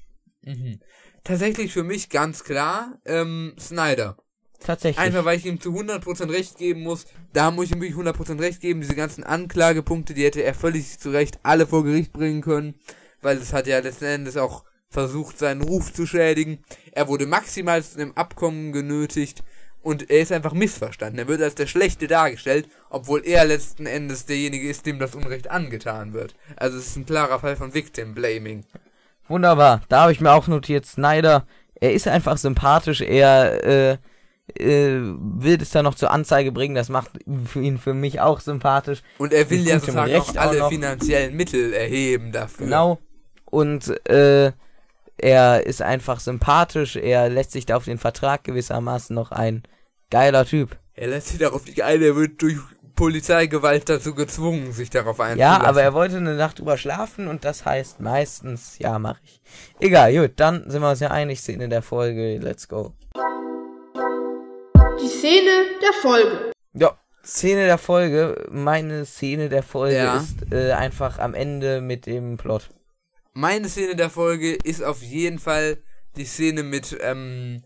Mhm. 0.43 0.79
Tatsächlich 1.23 1.71
für 1.71 1.83
mich 1.83 2.09
ganz 2.09 2.43
klar, 2.43 2.99
ähm, 3.05 3.53
Snyder. 3.59 4.17
Tatsächlich. 4.59 5.03
Einfach 5.03 5.25
weil 5.25 5.37
ich 5.37 5.45
ihm 5.45 5.59
zu 5.59 5.71
100% 5.71 6.31
recht 6.31 6.57
geben 6.57 6.81
muss. 6.81 7.05
Da 7.33 7.51
muss 7.51 7.65
ich 7.65 7.71
ihm 7.71 7.81
wirklich 7.81 7.97
100% 7.97 8.39
recht 8.39 8.61
geben. 8.61 8.81
Diese 8.81 8.95
ganzen 8.95 9.23
Anklagepunkte, 9.23 10.13
die 10.13 10.23
hätte 10.23 10.43
er 10.43 10.53
völlig 10.53 10.99
zu 10.99 11.09
Recht 11.09 11.39
alle 11.43 11.65
vor 11.65 11.83
Gericht 11.83 12.13
bringen 12.13 12.41
können. 12.41 12.75
Weil 13.21 13.37
es 13.37 13.53
hat 13.53 13.67
ja 13.67 13.79
letzten 13.79 14.05
Endes 14.05 14.37
auch 14.37 14.63
versucht, 14.89 15.39
seinen 15.39 15.61
Ruf 15.61 15.93
zu 15.93 16.05
schädigen. 16.05 16.63
Er 16.91 17.07
wurde 17.07 17.25
maximal 17.25 17.83
zu 17.83 17.99
einem 17.99 18.11
Abkommen 18.13 18.71
genötigt. 18.71 19.43
Und 19.83 20.11
er 20.11 20.21
ist 20.21 20.31
einfach 20.31 20.53
missverstanden. 20.53 21.17
Er 21.17 21.27
wird 21.27 21.41
als 21.41 21.55
der 21.55 21.65
Schlechte 21.65 22.07
dargestellt, 22.07 22.69
obwohl 22.91 23.25
er 23.25 23.45
letzten 23.45 23.87
Endes 23.87 24.27
derjenige 24.27 24.69
ist, 24.69 24.85
dem 24.85 24.99
das 24.99 25.15
Unrecht 25.15 25.49
angetan 25.49 26.13
wird. 26.13 26.35
Also 26.55 26.77
es 26.77 26.87
ist 26.87 26.97
ein 26.97 27.07
klarer 27.07 27.39
Fall 27.39 27.55
von 27.55 27.73
Victim 27.73 28.13
Blaming. 28.13 28.63
Wunderbar. 29.31 29.81
Da 29.89 30.01
habe 30.01 30.11
ich 30.11 30.21
mir 30.21 30.31
auch 30.31 30.47
notiert, 30.47 30.85
Snyder, 30.85 31.45
er 31.75 31.93
ist 31.93 32.07
einfach 32.07 32.37
sympathisch, 32.37 33.01
er 33.01 33.63
äh, 33.63 33.97
äh, 34.55 34.99
will 34.99 35.61
es 35.61 35.71
dann 35.71 35.85
noch 35.85 35.95
zur 35.95 36.11
Anzeige 36.11 36.51
bringen, 36.51 36.75
das 36.75 36.89
macht 36.89 37.11
für 37.45 37.61
ihn 37.61 37.77
für 37.77 37.93
mich 37.93 38.19
auch 38.19 38.39
sympathisch. 38.39 39.01
Und 39.17 39.33
er 39.33 39.49
will 39.49 39.65
ja 39.65 39.79
sozusagen 39.79 40.11
Recht 40.11 40.37
auch 40.37 40.41
alle 40.41 40.65
auch 40.65 40.69
finanziellen 40.69 41.35
Mittel 41.35 41.73
erheben 41.73 42.31
dafür. 42.31 42.65
Genau. 42.65 42.99
Und 43.45 43.87
äh, 44.09 44.51
er 45.17 45.65
ist 45.65 45.81
einfach 45.81 46.19
sympathisch, 46.19 46.95
er 46.95 47.29
lässt 47.29 47.51
sich 47.51 47.65
da 47.65 47.77
auf 47.77 47.85
den 47.85 47.99
Vertrag 47.99 48.43
gewissermaßen 48.43 49.15
noch 49.15 49.31
ein. 49.31 49.63
Geiler 50.09 50.45
Typ. 50.45 50.77
Er 50.93 51.07
lässt 51.07 51.29
sich 51.29 51.39
darauf 51.39 51.65
nicht 51.65 51.83
ein, 51.83 52.01
er 52.01 52.15
wird 52.15 52.41
durch 52.41 52.57
Polizeigewalt 53.01 53.89
dazu 53.89 54.13
gezwungen, 54.13 54.73
sich 54.73 54.91
darauf 54.91 55.19
einzulassen. 55.19 55.39
Ja, 55.63 55.67
aber 55.67 55.81
er 55.81 55.95
wollte 55.95 56.17
eine 56.17 56.35
Nacht 56.35 56.59
drüber 56.59 56.77
schlafen 56.77 57.27
und 57.27 57.43
das 57.43 57.65
heißt 57.65 57.99
meistens, 57.99 58.77
ja, 58.77 58.99
mach 58.99 59.19
ich. 59.23 59.41
Egal, 59.79 60.13
gut, 60.15 60.33
dann 60.35 60.69
sind 60.69 60.83
wir 60.83 60.89
uns 60.91 60.99
ja 60.99 61.09
einig, 61.09 61.39
Szene 61.41 61.67
der 61.67 61.81
Folge, 61.81 62.37
let's 62.37 62.67
go. 62.67 62.93
Die 65.01 65.07
Szene 65.07 65.65
der 65.81 65.93
Folge. 65.99 66.51
Ja, 66.73 66.95
Szene 67.23 67.65
der 67.65 67.79
Folge, 67.79 68.47
meine 68.51 69.05
Szene 69.05 69.49
der 69.49 69.63
Folge 69.63 69.95
Ja. 69.95 70.17
ist 70.17 70.51
äh, 70.51 70.73
einfach 70.73 71.17
am 71.17 71.33
Ende 71.33 71.81
mit 71.81 72.05
dem 72.05 72.37
Plot. 72.37 72.69
Meine 73.33 73.67
Szene 73.67 73.95
der 73.95 74.11
Folge 74.11 74.53
ist 74.63 74.83
auf 74.83 75.01
jeden 75.01 75.39
Fall 75.39 75.77
die 76.17 76.25
Szene 76.25 76.61
mit, 76.61 76.95
ähm, 77.01 77.63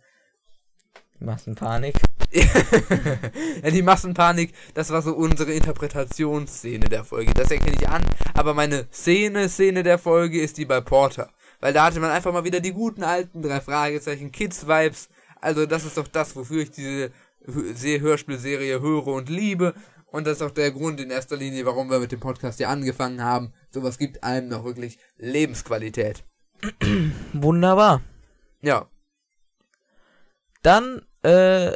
Massenpanik. 1.20 1.96
ja, 3.64 3.72
die 3.72 3.82
Massenpanik, 3.82 4.54
das 4.74 4.90
war 4.92 5.02
so 5.02 5.14
unsere 5.16 5.54
Interpretationsszene 5.54 6.90
der 6.90 7.04
Folge. 7.06 7.34
Das 7.34 7.50
erkenne 7.52 7.78
ich 7.80 7.88
an, 7.88 8.04
aber 8.34 8.54
meine 8.54 8.88
Szene, 8.92 9.48
Szene 9.50 9.84
der 9.84 9.98
Folge 9.98 10.42
ist 10.42 10.58
die 10.58 10.66
bei 10.66 10.82
Porter. 10.82 11.30
Weil 11.62 11.74
da 11.74 11.86
hatte 11.86 12.00
man 12.00 12.12
einfach 12.12 12.34
mal 12.34 12.44
wieder 12.44 12.60
die 12.60 12.74
guten 12.74 13.04
alten 13.04 13.42
drei 13.42 13.62
Fragezeichen, 13.62 14.32
Kids-Vibes. 14.32 15.08
Also 15.40 15.66
das 15.66 15.86
ist 15.86 15.98
doch 15.98 16.08
das, 16.08 16.36
wofür 16.36 16.62
ich 16.64 16.72
diese 16.72 17.12
Hö- 17.48 17.74
Se- 17.74 18.02
Hörspielserie 18.02 18.82
höre 18.82 19.08
und 19.08 19.30
liebe. 19.30 19.74
Und 20.08 20.28
das 20.28 20.38
ist 20.38 20.42
auch 20.44 20.52
der 20.52 20.72
Grund 20.72 21.00
in 21.00 21.10
erster 21.12 21.38
Linie, 21.38 21.66
warum 21.66 21.90
wir 21.90 22.00
mit 22.00 22.12
dem 22.12 22.20
Podcast 22.20 22.58
hier 22.58 22.70
angefangen 22.70 23.24
haben. 23.24 23.54
Sowas 23.72 23.98
gibt 23.98 24.24
einem 24.24 24.50
noch 24.50 24.64
wirklich 24.66 24.98
Lebensqualität. 25.18 26.24
Wunderbar. 27.34 28.02
Ja, 28.62 28.88
Dann 30.62 31.02
äh, 31.22 31.74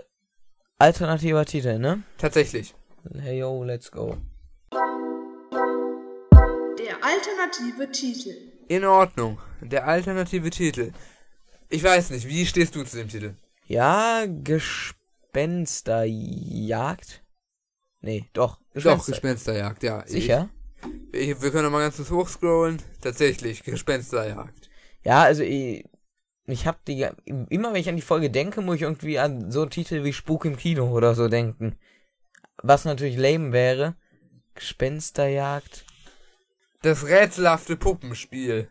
Alternativer 0.81 1.45
Titel, 1.45 1.77
ne? 1.77 2.03
Tatsächlich. 2.17 2.73
Hey 3.13 3.39
yo, 3.39 3.65
let's 3.65 3.91
go. 3.91 4.15
Der 6.77 6.95
alternative 7.03 7.91
Titel. 7.91 8.33
In 8.69 8.85
Ordnung. 8.85 9.39
Der 9.59 9.85
alternative 9.85 10.49
Titel. 10.49 10.93
Ich 11.67 11.83
weiß 11.83 12.11
nicht, 12.11 12.29
wie 12.29 12.45
stehst 12.45 12.75
du 12.75 12.85
zu 12.85 12.95
dem 12.95 13.09
Titel? 13.09 13.33
Ja, 13.65 14.23
Gespensterjagd? 14.25 17.25
Nee, 17.99 18.29
doch. 18.31 18.61
Doch, 18.73 19.05
Gespensterjagd, 19.05 19.83
ja. 19.83 20.07
Sicher? 20.07 20.47
Ich, 21.11 21.31
ich, 21.31 21.41
wir 21.41 21.51
können 21.51 21.65
noch 21.65 21.71
mal 21.71 21.81
ganz 21.81 21.97
kurz 21.97 22.09
hochscrollen. 22.09 22.81
Tatsächlich, 23.01 23.63
Gespensterjagd. 23.63 24.69
Ja, 25.03 25.23
also 25.23 25.43
ich, 25.43 25.83
ich 26.51 26.67
hab 26.67 26.85
die, 26.85 27.07
immer 27.25 27.73
wenn 27.73 27.81
ich 27.81 27.89
an 27.89 27.95
die 27.95 28.01
Folge 28.01 28.29
denke, 28.29 28.61
muss 28.61 28.77
ich 28.77 28.81
irgendwie 28.83 29.19
an 29.19 29.51
so 29.51 29.65
Titel 29.65 30.03
wie 30.03 30.13
Spuk 30.13 30.45
im 30.45 30.57
Kino 30.57 30.91
oder 30.91 31.15
so 31.15 31.27
denken. 31.27 31.77
Was 32.61 32.85
natürlich 32.85 33.17
lame 33.17 33.51
wäre. 33.51 33.95
Gespensterjagd. 34.55 35.85
Das 36.81 37.05
rätselhafte 37.05 37.77
Puppenspiel. 37.77 38.69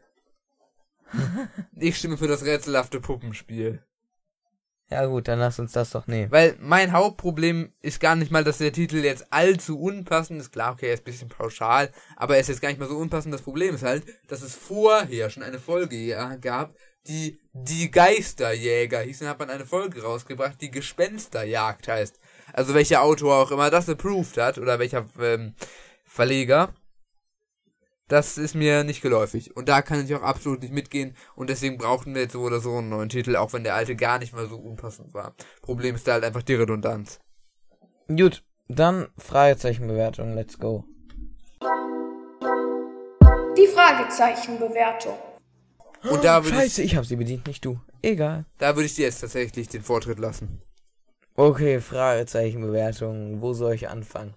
ich 1.77 1.97
stimme 1.97 2.19
für 2.19 2.29
das 2.29 2.45
rätselhafte 2.45 3.01
Puppenspiel. 3.01 3.83
Ja 4.91 5.05
gut, 5.05 5.29
dann 5.29 5.39
lass 5.39 5.59
uns 5.59 5.73
das 5.73 5.91
doch 5.91 6.07
nehmen. 6.07 6.33
Weil 6.33 6.57
mein 6.61 6.93
Hauptproblem 6.93 7.75
ist 7.83 8.01
gar 8.01 8.17
nicht 8.17 8.33
mal, 8.33 8.43
dass 8.43 8.57
der 8.57 8.73
Titel 8.73 8.97
jetzt 8.97 9.31
allzu 9.31 9.79
unpassend 9.79 10.41
ist. 10.41 10.51
Klar, 10.51 10.73
okay, 10.73 10.87
er 10.87 10.95
ist 10.95 11.01
ein 11.01 11.05
bisschen 11.05 11.29
pauschal, 11.29 11.91
aber 12.17 12.37
er 12.37 12.41
ist 12.41 12.49
jetzt 12.49 12.63
gar 12.63 12.71
nicht 12.71 12.81
mal 12.81 12.89
so 12.89 12.97
unpassend. 12.97 13.35
Das 13.35 13.43
Problem 13.43 13.75
ist 13.75 13.83
halt, 13.83 14.05
dass 14.29 14.41
es 14.41 14.55
vorher 14.55 15.29
schon 15.29 15.43
eine 15.43 15.59
Folge 15.59 16.17
gab, 16.41 16.75
die 17.07 17.41
Die 17.53 17.91
Geisterjäger 17.91 19.01
hieß. 19.01 19.21
Dann 19.21 19.29
hat 19.29 19.39
man 19.39 19.51
eine 19.51 19.67
Folge 19.67 20.03
rausgebracht, 20.03 20.61
die 20.61 20.71
Gespensterjagd 20.71 21.89
heißt. 21.89 22.19
Also 22.53 22.75
welcher 22.75 23.03
Autor 23.03 23.37
auch 23.37 23.51
immer 23.51 23.71
das 23.71 23.89
approved 23.89 24.37
hat 24.37 24.59
oder 24.59 24.79
welcher 24.79 25.07
ähm, 25.21 25.55
Verleger. 26.05 26.75
Das 28.09 28.39
ist 28.39 28.55
mir 28.55 28.85
nicht 28.85 29.03
geläufig. 29.03 29.55
Und 29.55 29.69
da 29.69 29.83
kann 29.83 30.03
ich 30.03 30.15
auch 30.15 30.23
absolut 30.23 30.63
nicht 30.63 30.73
mitgehen. 30.73 31.15
Und 31.35 31.51
deswegen 31.51 31.77
brauchten 31.77 32.15
wir 32.15 32.23
jetzt 32.23 32.33
so 32.33 32.41
oder 32.41 32.61
so 32.61 32.79
einen 32.79 32.89
neuen 32.89 33.11
Titel, 33.11 33.37
auch 33.37 33.53
wenn 33.53 33.65
der 33.65 33.75
alte 33.75 33.97
gar 33.97 34.19
nicht 34.19 34.33
mal 34.33 34.49
so 34.49 34.57
unpassend 34.57 35.13
war. 35.13 35.35
Problem 35.61 35.95
ist 35.95 36.09
da 36.09 36.13
halt 36.15 36.25
einfach 36.25 36.43
die 36.43 36.55
Redundanz. 36.55 37.21
Gut, 38.09 38.43
dann 38.69 39.09
Fragezeichenbewertung, 39.19 40.35
let's 40.35 40.59
go. 40.59 40.85
Die 43.59 43.67
Fragezeichenbewertung. 43.67 45.19
Und 46.03 46.25
da 46.25 46.45
würde 46.45 46.57
ich, 46.59 46.63
Scheiße, 46.63 46.83
ich 46.83 46.97
hab 46.97 47.05
sie 47.05 47.17
bedient, 47.17 47.47
nicht 47.47 47.65
du. 47.65 47.81
Egal. 48.03 48.45
da 48.59 48.77
würde 48.77 48.87
ich 48.87 48.95
dir 48.95 49.07
jetzt 49.07 49.21
tatsächlich 49.21 49.69
den 49.69 49.83
Vortritt 49.83 50.19
lassen. 50.19 50.63
Okay, 51.35 51.81
Fragezeichenbewertung. 51.81 53.41
Wo 53.41 53.53
soll 53.53 53.75
ich 53.75 53.89
anfangen? 53.89 54.35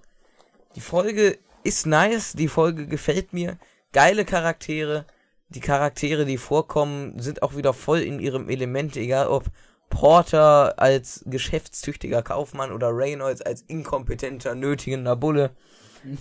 Die 0.75 0.81
Folge 0.81 1.37
ist 1.63 1.85
nice, 1.85 2.33
die 2.33 2.47
Folge 2.47 2.87
gefällt 2.87 3.33
mir. 3.33 3.57
Geile 3.93 4.25
Charaktere. 4.25 5.05
Die 5.49 5.59
Charaktere, 5.59 6.25
die 6.25 6.37
vorkommen, 6.37 7.19
sind 7.19 7.43
auch 7.43 7.55
wieder 7.55 7.73
voll 7.73 7.99
in 7.99 8.19
ihrem 8.19 8.49
Element, 8.49 8.95
egal 8.95 9.27
ob 9.27 9.45
Porter 9.89 10.79
als 10.79 11.23
geschäftstüchtiger 11.25 12.23
Kaufmann 12.23 12.71
oder 12.71 12.95
Reynolds 12.95 13.41
als 13.41 13.61
inkompetenter, 13.63 14.55
nötigender 14.55 15.15
Bulle 15.15 15.51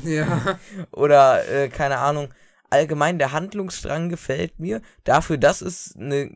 Ja. 0.04 0.58
oder 0.92 1.48
äh, 1.48 1.68
keine 1.68 1.98
Ahnung. 1.98 2.28
Allgemein 2.70 3.18
der 3.18 3.32
Handlungsstrang 3.32 4.08
gefällt 4.08 4.58
mir. 4.58 4.80
Dafür, 5.04 5.36
dass 5.38 5.60
es 5.60 5.94
eine 5.96 6.30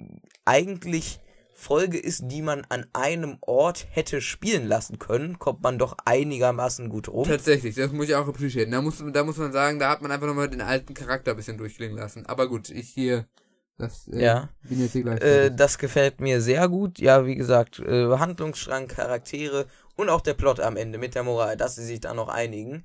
eigentlich 0.44 1.20
Folge 1.56 1.98
ist, 1.98 2.24
die 2.26 2.42
man 2.42 2.66
an 2.68 2.84
einem 2.92 3.38
Ort 3.40 3.86
hätte 3.90 4.20
spielen 4.20 4.66
lassen 4.66 4.98
können, 4.98 5.38
kommt 5.38 5.62
man 5.62 5.78
doch 5.78 5.96
einigermaßen 6.04 6.88
gut 6.88 7.08
rum. 7.08 7.26
Tatsächlich, 7.26 7.76
das 7.76 7.92
muss 7.92 8.08
ich 8.08 8.14
auch 8.16 8.26
appreciaten. 8.26 8.72
Da 8.72 8.82
muss, 8.82 9.02
da 9.12 9.22
muss 9.24 9.36
man 9.36 9.52
sagen, 9.52 9.78
da 9.78 9.88
hat 9.90 10.02
man 10.02 10.10
einfach 10.10 10.26
nochmal 10.26 10.50
den 10.50 10.60
alten 10.60 10.94
Charakter 10.94 11.30
ein 11.30 11.36
bisschen 11.36 11.56
durchklingen 11.56 11.96
lassen. 11.96 12.26
Aber 12.26 12.48
gut, 12.48 12.68
ich 12.70 12.88
hier, 12.90 13.26
das, 13.78 14.08
äh, 14.08 14.22
Ja. 14.22 14.48
bin 14.68 14.80
jetzt 14.80 14.92
hier 14.92 15.02
gleich. 15.04 15.20
Äh, 15.22 15.50
das 15.54 15.78
gefällt 15.78 16.20
mir 16.20 16.40
sehr 16.40 16.68
gut. 16.68 16.98
Ja, 16.98 17.24
wie 17.24 17.36
gesagt, 17.36 17.78
äh, 17.78 18.08
Handlungsstrang, 18.18 18.88
Charaktere 18.88 19.66
und 19.94 20.08
auch 20.10 20.20
der 20.20 20.34
Plot 20.34 20.58
am 20.58 20.76
Ende 20.76 20.98
mit 20.98 21.14
der 21.14 21.22
Moral, 21.22 21.56
dass 21.56 21.76
sie 21.76 21.84
sich 21.84 22.00
da 22.00 22.14
noch 22.14 22.28
einigen. 22.28 22.84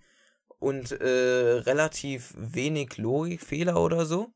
Und 0.60 0.92
äh, 0.92 1.06
relativ 1.06 2.34
wenig 2.36 2.98
Logikfehler 2.98 3.78
oder 3.78 4.06
so. 4.06 4.28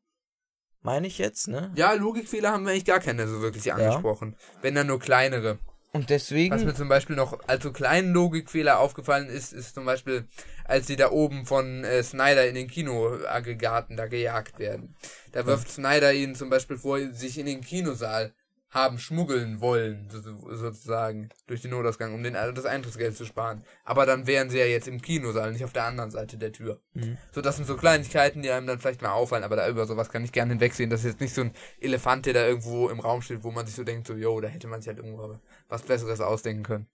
Meine 0.81 1.07
ich 1.07 1.17
jetzt, 1.17 1.47
ne? 1.47 1.71
ja, 1.75 1.93
Logikfehler 1.93 2.51
haben 2.51 2.65
wir 2.65 2.71
eigentlich 2.71 2.85
gar 2.85 2.99
keine 2.99 3.27
so 3.27 3.41
wirklich 3.41 3.71
angesprochen. 3.71 4.35
Wenn 4.61 4.75
dann 4.75 4.87
nur 4.87 4.99
kleinere. 4.99 5.59
Und 5.93 6.09
deswegen. 6.09 6.55
Was 6.55 6.65
mir 6.65 6.73
zum 6.73 6.89
Beispiel 6.89 7.15
noch 7.15 7.39
als 7.47 7.63
so 7.63 7.71
kleinen 7.71 8.13
Logikfehler 8.13 8.79
aufgefallen 8.79 9.27
ist, 9.27 9.53
ist 9.53 9.75
zum 9.75 9.85
Beispiel, 9.85 10.27
als 10.65 10.87
sie 10.87 10.95
da 10.95 11.11
oben 11.11 11.45
von 11.45 11.83
äh, 11.83 12.01
Snyder 12.03 12.47
in 12.47 12.55
den 12.55 12.67
Kinoaggregaten 12.67 13.95
da 13.95 14.07
gejagt 14.07 14.57
werden. 14.57 14.95
Da 15.31 15.45
wirft 15.45 15.69
Snyder 15.69 16.11
ihnen 16.11 16.33
zum 16.33 16.49
Beispiel 16.49 16.77
vor, 16.77 16.99
sich 17.11 17.37
in 17.37 17.45
den 17.45 17.61
Kinosaal 17.61 18.33
haben 18.73 18.97
schmuggeln 18.97 19.61
wollen, 19.61 20.09
so, 20.09 20.19
sozusagen, 20.55 21.29
durch 21.47 21.61
den 21.61 21.71
Notausgang, 21.71 22.13
um 22.13 22.23
den, 22.23 22.33
das 22.33 22.65
Eintrittsgeld 22.65 23.15
zu 23.15 23.25
sparen. 23.25 23.63
Aber 23.83 24.05
dann 24.05 24.25
wären 24.25 24.49
sie 24.49 24.57
ja 24.57 24.65
jetzt 24.65 24.87
im 24.87 25.01
Kinosaal, 25.01 25.51
nicht 25.51 25.63
auf 25.63 25.73
der 25.73 25.85
anderen 25.85 26.09
Seite 26.09 26.37
der 26.37 26.51
Tür. 26.51 26.81
Mhm. 26.93 27.17
So, 27.31 27.41
das 27.41 27.57
sind 27.57 27.65
so 27.65 27.77
Kleinigkeiten, 27.77 28.41
die 28.41 28.49
einem 28.49 28.65
dann 28.65 28.79
vielleicht 28.79 29.01
mal 29.01 29.11
auffallen, 29.11 29.43
aber 29.43 29.55
da 29.55 29.69
über 29.69 29.85
sowas 29.85 30.09
kann 30.09 30.23
ich 30.23 30.31
gerne 30.31 30.53
hinwegsehen. 30.53 30.89
Das 30.89 31.01
ist 31.01 31.11
jetzt 31.11 31.21
nicht 31.21 31.35
so 31.35 31.41
ein 31.41 31.53
Elefant, 31.79 32.25
der 32.25 32.33
da 32.33 32.47
irgendwo 32.47 32.89
im 32.89 32.99
Raum 32.99 33.21
steht, 33.21 33.43
wo 33.43 33.51
man 33.51 33.67
sich 33.67 33.75
so 33.75 33.83
denkt, 33.83 34.07
so, 34.07 34.15
yo, 34.15 34.41
da 34.41 34.47
hätte 34.47 34.67
man 34.67 34.81
sich 34.81 34.87
halt 34.87 34.97
irgendwo 34.97 35.37
was 35.69 35.81
Besseres 35.83 36.19
ausdenken 36.19 36.63
können. 36.63 36.87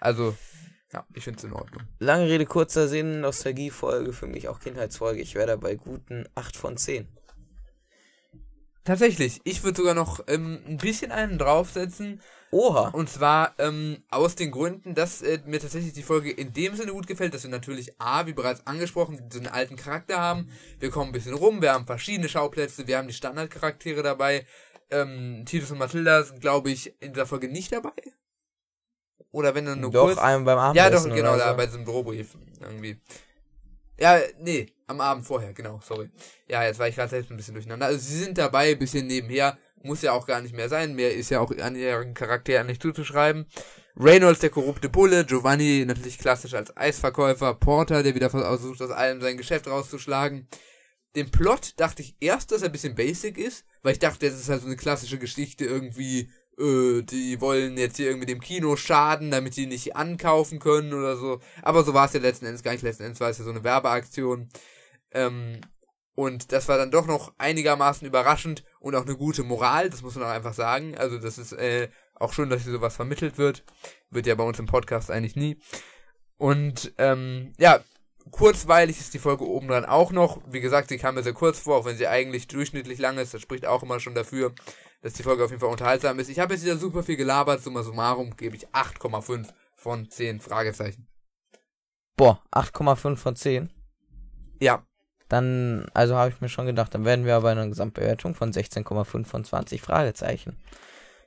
Also, 0.00 0.36
ja, 0.92 1.06
ich 1.14 1.22
finde 1.22 1.38
es 1.38 1.44
in 1.44 1.52
Ordnung. 1.52 1.82
Lange 2.00 2.28
Rede, 2.28 2.46
kurzer 2.46 2.88
Sinn, 2.88 3.20
Nostalgiefolge, 3.20 4.12
für 4.12 4.26
mich 4.26 4.48
auch 4.48 4.58
Kindheitsfolge. 4.58 5.20
Ich 5.20 5.36
wäre 5.36 5.46
da 5.46 5.56
bei 5.56 5.76
guten 5.76 6.26
8 6.34 6.56
von 6.56 6.76
10. 6.76 7.06
Tatsächlich, 8.90 9.40
ich 9.44 9.62
würde 9.62 9.76
sogar 9.76 9.94
noch 9.94 10.18
ähm, 10.26 10.58
ein 10.66 10.76
bisschen 10.76 11.12
einen 11.12 11.38
draufsetzen. 11.38 12.20
Oha. 12.50 12.88
Und 12.88 13.08
zwar 13.08 13.54
ähm, 13.60 14.02
aus 14.10 14.34
den 14.34 14.50
Gründen, 14.50 14.96
dass 14.96 15.22
äh, 15.22 15.38
mir 15.46 15.60
tatsächlich 15.60 15.92
die 15.92 16.02
Folge 16.02 16.32
in 16.32 16.52
dem 16.52 16.74
Sinne 16.74 16.90
gut 16.90 17.06
gefällt, 17.06 17.32
dass 17.32 17.44
wir 17.44 17.50
natürlich 17.50 18.00
A, 18.00 18.26
wie 18.26 18.32
bereits 18.32 18.66
angesprochen, 18.66 19.28
diesen 19.28 19.46
alten 19.46 19.76
Charakter 19.76 20.18
haben. 20.18 20.50
Wir 20.80 20.90
kommen 20.90 21.10
ein 21.10 21.12
bisschen 21.12 21.34
rum, 21.34 21.62
wir 21.62 21.72
haben 21.72 21.86
verschiedene 21.86 22.28
Schauplätze, 22.28 22.88
wir 22.88 22.98
haben 22.98 23.06
die 23.06 23.14
Standardcharaktere 23.14 24.02
dabei. 24.02 24.44
Ähm, 24.90 25.44
Titus 25.46 25.70
und 25.70 25.78
Mathilda 25.78 26.24
sind, 26.24 26.40
glaube 26.40 26.72
ich, 26.72 27.00
in 27.00 27.12
dieser 27.12 27.26
Folge 27.26 27.46
nicht 27.46 27.70
dabei. 27.72 27.92
Oder 29.30 29.54
wenn 29.54 29.66
dann 29.66 29.78
nur 29.78 29.92
Doch, 29.92 30.06
kurz. 30.06 30.18
einem 30.18 30.44
beim 30.44 30.58
Ja, 30.74 30.86
Abendessen 30.86 31.10
doch, 31.10 31.16
genau, 31.16 31.34
oder 31.34 31.44
da 31.44 31.50
so. 31.52 31.56
bei 31.58 31.66
diesem 31.66 31.84
Drohbrief 31.84 32.36
irgendwie. 32.60 33.00
Ja, 34.00 34.18
nee, 34.38 34.66
am 34.86 35.00
Abend 35.00 35.26
vorher, 35.26 35.52
genau, 35.52 35.78
sorry. 35.82 36.10
Ja, 36.48 36.64
jetzt 36.64 36.78
war 36.78 36.88
ich 36.88 36.96
gerade 36.96 37.10
selbst 37.10 37.30
ein 37.30 37.36
bisschen 37.36 37.54
durcheinander. 37.54 37.86
Also 37.86 37.98
sie 37.98 38.18
sind 38.18 38.38
dabei, 38.38 38.70
ein 38.70 38.78
bisschen 38.78 39.06
nebenher, 39.06 39.58
muss 39.82 40.00
ja 40.00 40.12
auch 40.12 40.26
gar 40.26 40.40
nicht 40.40 40.54
mehr 40.56 40.70
sein, 40.70 40.94
mehr 40.94 41.14
ist 41.14 41.30
ja 41.30 41.40
auch 41.40 41.50
an 41.58 41.76
ihren 41.76 42.14
Charakteren 42.14 42.66
nicht 42.66 42.80
zuzuschreiben. 42.80 43.46
Reynolds, 43.96 44.40
der 44.40 44.48
korrupte 44.48 44.88
Bulle, 44.88 45.26
Giovanni 45.26 45.84
natürlich 45.84 46.18
klassisch 46.18 46.54
als 46.54 46.74
Eisverkäufer, 46.76 47.54
Porter, 47.54 48.02
der 48.02 48.14
wieder 48.14 48.30
versucht, 48.30 48.80
aus 48.80 48.90
allem 48.90 49.20
sein 49.20 49.36
Geschäft 49.36 49.66
rauszuschlagen. 49.66 50.48
Den 51.14 51.30
Plot 51.30 51.74
dachte 51.76 52.02
ich 52.02 52.16
erst, 52.20 52.52
dass 52.52 52.62
er 52.62 52.68
ein 52.68 52.72
bisschen 52.72 52.94
basic 52.94 53.36
ist, 53.36 53.66
weil 53.82 53.92
ich 53.92 53.98
dachte, 53.98 54.30
das 54.30 54.38
ist 54.38 54.48
halt 54.48 54.62
so 54.62 54.66
eine 54.66 54.76
klassische 54.76 55.18
Geschichte 55.18 55.64
irgendwie, 55.66 56.30
äh, 56.60 57.02
die 57.02 57.40
wollen 57.40 57.78
jetzt 57.78 57.96
hier 57.96 58.06
irgendwie 58.06 58.26
dem 58.26 58.40
Kino 58.40 58.76
schaden, 58.76 59.30
damit 59.30 59.56
die 59.56 59.66
nicht 59.66 59.96
ankaufen 59.96 60.58
können 60.58 60.92
oder 60.92 61.16
so. 61.16 61.40
Aber 61.62 61.82
so 61.84 61.94
war 61.94 62.06
es 62.06 62.12
ja 62.12 62.20
letzten 62.20 62.46
Endes 62.46 62.62
gar 62.62 62.72
nicht. 62.72 62.82
Letzten 62.82 63.04
Endes 63.04 63.20
war 63.20 63.30
es 63.30 63.38
ja 63.38 63.44
so 63.44 63.50
eine 63.50 63.64
Werbeaktion. 63.64 64.48
Ähm, 65.12 65.60
und 66.14 66.52
das 66.52 66.68
war 66.68 66.76
dann 66.76 66.90
doch 66.90 67.06
noch 67.06 67.32
einigermaßen 67.38 68.06
überraschend 68.06 68.62
und 68.78 68.94
auch 68.94 69.06
eine 69.06 69.16
gute 69.16 69.42
Moral, 69.42 69.88
das 69.88 70.02
muss 70.02 70.16
man 70.16 70.24
auch 70.24 70.30
einfach 70.30 70.52
sagen. 70.52 70.96
Also 70.98 71.18
das 71.18 71.38
ist 71.38 71.52
äh, 71.52 71.88
auch 72.14 72.32
schön, 72.32 72.50
dass 72.50 72.62
hier 72.62 72.72
sowas 72.72 72.96
vermittelt 72.96 73.38
wird. 73.38 73.64
Wird 74.10 74.26
ja 74.26 74.34
bei 74.34 74.44
uns 74.44 74.58
im 74.58 74.66
Podcast 74.66 75.10
eigentlich 75.10 75.36
nie. 75.36 75.58
Und 76.36 76.92
ähm, 76.98 77.52
ja, 77.58 77.80
kurzweilig 78.30 79.00
ist 79.00 79.14
die 79.14 79.18
Folge 79.18 79.46
oben 79.46 79.68
dran 79.68 79.84
auch 79.84 80.12
noch. 80.12 80.40
Wie 80.46 80.60
gesagt, 80.60 80.88
sie 80.88 80.98
kam 80.98 81.14
mir 81.14 81.22
sehr 81.22 81.32
kurz 81.32 81.58
vor, 81.58 81.78
auch 81.78 81.84
wenn 81.84 81.96
sie 81.96 82.06
eigentlich 82.06 82.48
durchschnittlich 82.48 82.98
lang 82.98 83.18
ist. 83.18 83.32
Das 83.32 83.40
spricht 83.40 83.66
auch 83.66 83.82
immer 83.82 84.00
schon 84.00 84.14
dafür, 84.14 84.52
dass 85.02 85.14
die 85.14 85.22
Folge 85.22 85.44
auf 85.44 85.50
jeden 85.50 85.60
Fall 85.60 85.70
unterhaltsam 85.70 86.18
ist. 86.18 86.28
Ich 86.28 86.38
habe 86.38 86.54
jetzt 86.54 86.64
wieder 86.64 86.76
super 86.76 87.02
viel 87.02 87.16
gelabert. 87.16 87.62
Summa 87.62 87.82
summarum 87.82 88.36
gebe 88.36 88.56
ich 88.56 88.68
8,5 88.68 89.48
von 89.74 90.10
10 90.10 90.40
Fragezeichen. 90.40 91.06
Boah, 92.16 92.42
8,5 92.52 93.16
von 93.16 93.36
10. 93.36 93.70
Ja, 94.60 94.84
Dann, 95.28 95.86
also 95.94 96.16
habe 96.16 96.30
ich 96.30 96.40
mir 96.42 96.48
schon 96.50 96.66
gedacht, 96.66 96.94
dann 96.94 97.04
werden 97.06 97.24
wir 97.24 97.36
aber 97.36 97.50
eine 97.50 97.68
Gesamtbewertung 97.68 98.34
von 98.34 98.52
16,5 98.52 99.24
von 99.24 99.44
20 99.44 99.80
Fragezeichen. 99.80 100.58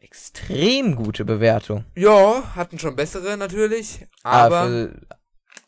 Extrem 0.02 0.96
gute 0.96 1.24
Bewertung. 1.26 1.86
ja, 1.96 2.56
hatten 2.56 2.78
schon 2.78 2.96
bessere 2.96 3.38
natürlich, 3.38 4.06
aber 4.22 4.58
Aber 4.58 4.68
für 4.68 5.02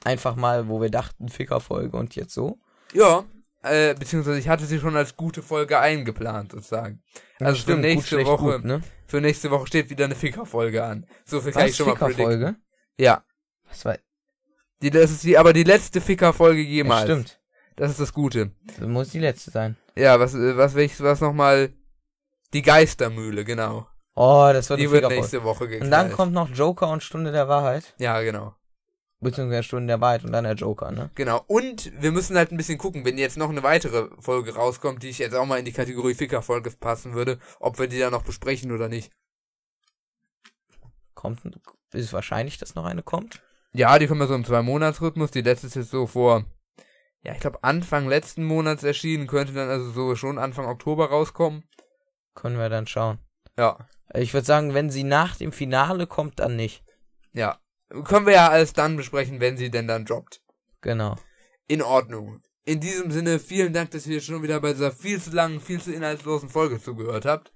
einfach 0.03 0.36
mal, 0.36 0.68
wo 0.68 0.82
wir 0.82 0.91
dachten, 0.91 1.30
Fickerfolge 1.30 1.95
und 1.97 2.16
jetzt 2.16 2.34
so. 2.34 2.60
ja, 2.93 3.24
äh, 3.66 3.95
beziehungsweise 3.97 4.39
ich 4.39 4.47
hatte 4.49 4.66
sie 4.66 4.80
schon 4.80 4.95
als 4.95 5.16
gute 5.16 5.41
Folge 5.41 5.80
eingeplant 5.80 6.51
sozusagen. 6.51 7.01
Also 7.39 7.55
für 7.55 7.61
Stimmt, 7.61 7.78
gut, 7.78 7.86
nächste 7.86 8.16
schlecht, 8.16 8.28
Woche, 8.30 8.55
gut, 8.57 8.66
ne? 8.66 8.82
für 9.07 9.22
nächste 9.22 9.51
Woche 9.51 9.68
steht 9.68 9.89
wieder 9.89 10.05
eine 10.05 10.16
Ficker-Folge 10.16 10.84
an. 10.84 11.05
So 11.26 11.41
viel 11.41 11.51
kann 11.51 11.63
ich 11.66 11.72
Was, 11.72 11.78
schon 11.78 11.88
mal 11.88 11.95
predikten. 11.95 12.26
Fickerfolge? 12.26 12.55
Ja, 12.97 13.24
Das 13.70 13.86
war, 13.86 13.97
Die, 14.82 14.89
das 14.89 15.11
ist 15.11 15.24
die, 15.24 15.38
aber 15.38 15.53
die 15.53 15.63
letzte 15.63 16.01
Ficker-Folge 16.01 16.61
ja, 16.61 16.68
jemals. 16.70 17.03
stimmt. 17.03 17.39
Das 17.76 17.91
ist 17.91 17.99
das 17.99 18.13
Gute. 18.13 18.51
Das 18.68 18.88
muss 18.88 19.09
die 19.09 19.20
letzte 19.20 19.51
sein. 19.51 19.76
Ja, 19.95 20.20
was, 20.20 20.34
was, 20.34 20.76
welches, 20.76 21.01
was 21.03 21.20
nochmal? 21.22 21.74
Die 22.53 22.61
Geistermühle, 22.61 23.43
genau. 23.43 23.88
Oh, 24.16 24.49
das 24.53 24.70
wird 24.70 24.80
Die 24.80 24.89
wird 24.89 25.09
nächste 25.09 25.43
Woche 25.43 25.68
geknallt. 25.68 25.84
Und 25.84 25.91
dann 25.91 26.11
kommt 26.13 26.32
noch 26.32 26.49
Joker 26.49 26.89
und 26.89 27.03
Stunde 27.03 27.34
der 27.34 27.49
Wahrheit. 27.49 27.93
Ja, 27.97 28.22
genau. 28.22 28.55
Beziehungsweise 29.22 29.63
Stunde 29.63 29.88
der 29.88 30.01
Wahrheit 30.01 30.24
und 30.24 30.34
dann 30.34 30.43
der 30.43 30.53
Joker, 30.53 30.91
ne? 30.91 31.09
Genau. 31.16 31.43
Und 31.47 31.91
wir 32.01 32.11
müssen 32.11 32.38
halt 32.38 32.51
ein 32.51 32.57
bisschen 32.57 32.78
gucken, 32.78 33.05
wenn 33.05 33.18
jetzt 33.18 33.38
noch 33.38 33.49
eine 33.49 33.63
weitere 33.63 34.09
Folge 34.20 34.55
rauskommt, 34.55 35.03
die 35.03 35.09
ich 35.09 35.20
jetzt 35.20 35.36
auch 35.36 35.45
mal 35.45 35.57
in 35.57 35.66
die 35.66 35.72
Kategorie 35.72 36.13
Ficker-Folge 36.13 36.72
passen 36.72 37.13
würde, 37.13 37.39
ob 37.59 37.80
wir 37.80 37.88
die 37.88 37.99
dann 37.99 38.11
noch 38.11 38.24
besprechen 38.24 38.72
oder 38.72 38.89
nicht. 38.89 39.11
Kommt, 41.13 41.45
ist 41.45 42.05
es 42.05 42.13
wahrscheinlich, 42.13 42.57
dass 42.57 42.76
noch 42.76 42.86
eine 42.86 43.03
kommt? 43.03 43.41
Ja, 43.74 43.97
die 43.97 44.07
kommen 44.07 44.22
ja 44.22 44.28
so 44.28 44.36
im 44.36 44.45
Zwei-Monats-Rhythmus. 44.45 45.32
Die 45.32 45.41
letzte 45.41 45.68
ist 45.68 45.76
jetzt 45.76 45.91
so 45.91 46.07
vor, 46.07 46.45
ja, 47.24 47.34
ich 47.34 47.39
glaube 47.39 47.63
Anfang 47.63 48.07
letzten 48.07 48.43
Monats 48.43 48.84
erschienen, 48.84 49.28
könnte 49.28 49.53
dann 49.53 49.70
also 49.70 49.91
so 49.91 50.16
schon 50.16 50.38
Anfang 50.38 50.66
Oktober 50.66 51.09
rauskommen. 51.09 51.63
Können 52.36 52.57
wir 52.57 52.70
dann 52.70 52.86
schauen. 52.86 53.20
Ja. 53.57 53.88
Ich 54.13 54.34
würde 54.34 54.45
sagen, 54.45 54.74
wenn 54.74 54.89
sie 54.89 55.03
nach 55.03 55.36
dem 55.36 55.51
Finale 55.51 56.05
kommt, 56.05 56.39
dann 56.39 56.55
nicht. 56.55 56.84
Ja. 57.34 57.59
Können 58.03 58.25
wir 58.25 58.33
ja 58.33 58.49
alles 58.49 58.73
dann 58.73 58.97
besprechen, 58.97 59.39
wenn 59.39 59.57
sie 59.57 59.69
denn 59.71 59.87
dann 59.87 60.05
droppt. 60.05 60.41
Genau. 60.81 61.15
In 61.67 61.81
Ordnung. 61.81 62.41
In 62.65 62.79
diesem 62.79 63.11
Sinne, 63.11 63.39
vielen 63.39 63.73
Dank, 63.73 63.91
dass 63.91 64.07
ihr 64.07 64.21
schon 64.21 64.41
wieder 64.43 64.59
bei 64.59 64.73
dieser 64.73 64.91
viel 64.91 65.21
zu 65.21 65.31
langen, 65.31 65.59
viel 65.61 65.79
zu 65.81 65.93
inhaltslosen 65.93 66.49
Folge 66.49 66.81
zugehört 66.81 67.25
habt. 67.25 67.53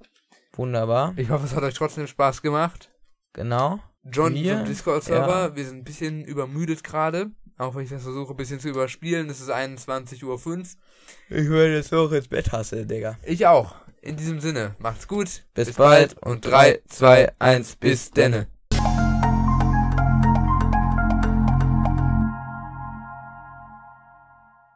Wunderbar. 0.53 1.13
Ich 1.17 1.29
hoffe, 1.29 1.45
es 1.45 1.55
hat 1.55 1.63
euch 1.63 1.73
trotzdem 1.73 2.07
Spaß 2.07 2.41
gemacht. 2.41 2.91
Genau. 3.33 3.79
John 4.03 4.33
Wir? 4.33 4.57
vom 4.57 4.65
Discord-Server, 4.65 5.47
Ja. 5.49 5.55
wir 5.55 5.65
sind 5.65 5.77
ein 5.79 5.83
bisschen 5.83 6.23
übermüdet 6.23 6.83
gerade. 6.83 7.31
Auch 7.57 7.75
wenn 7.75 7.83
ich 7.83 7.89
das 7.89 8.03
versuche, 8.03 8.33
ein 8.33 8.37
bisschen 8.37 8.59
zu 8.59 8.69
überspielen. 8.69 9.29
Es 9.29 9.41
ist 9.41 9.49
21.05 9.49 10.23
Uhr. 10.23 10.65
Ich 11.29 11.49
werde 11.49 11.75
jetzt 11.75 11.93
auch 11.93 12.11
ins 12.11 12.27
Bett 12.29 12.51
hasse, 12.51 12.85
Digga. 12.85 13.17
Ich 13.23 13.45
auch. 13.47 13.75
In 14.01 14.15
diesem 14.15 14.39
Sinne, 14.39 14.75
macht's 14.79 15.07
gut. 15.07 15.43
Bis 15.53 15.73
bald 15.73 16.15
und 16.21 16.45
3, 16.45 16.81
2, 16.87 17.33
1, 17.39 17.75
bis 17.75 18.11
denne. 18.11 18.47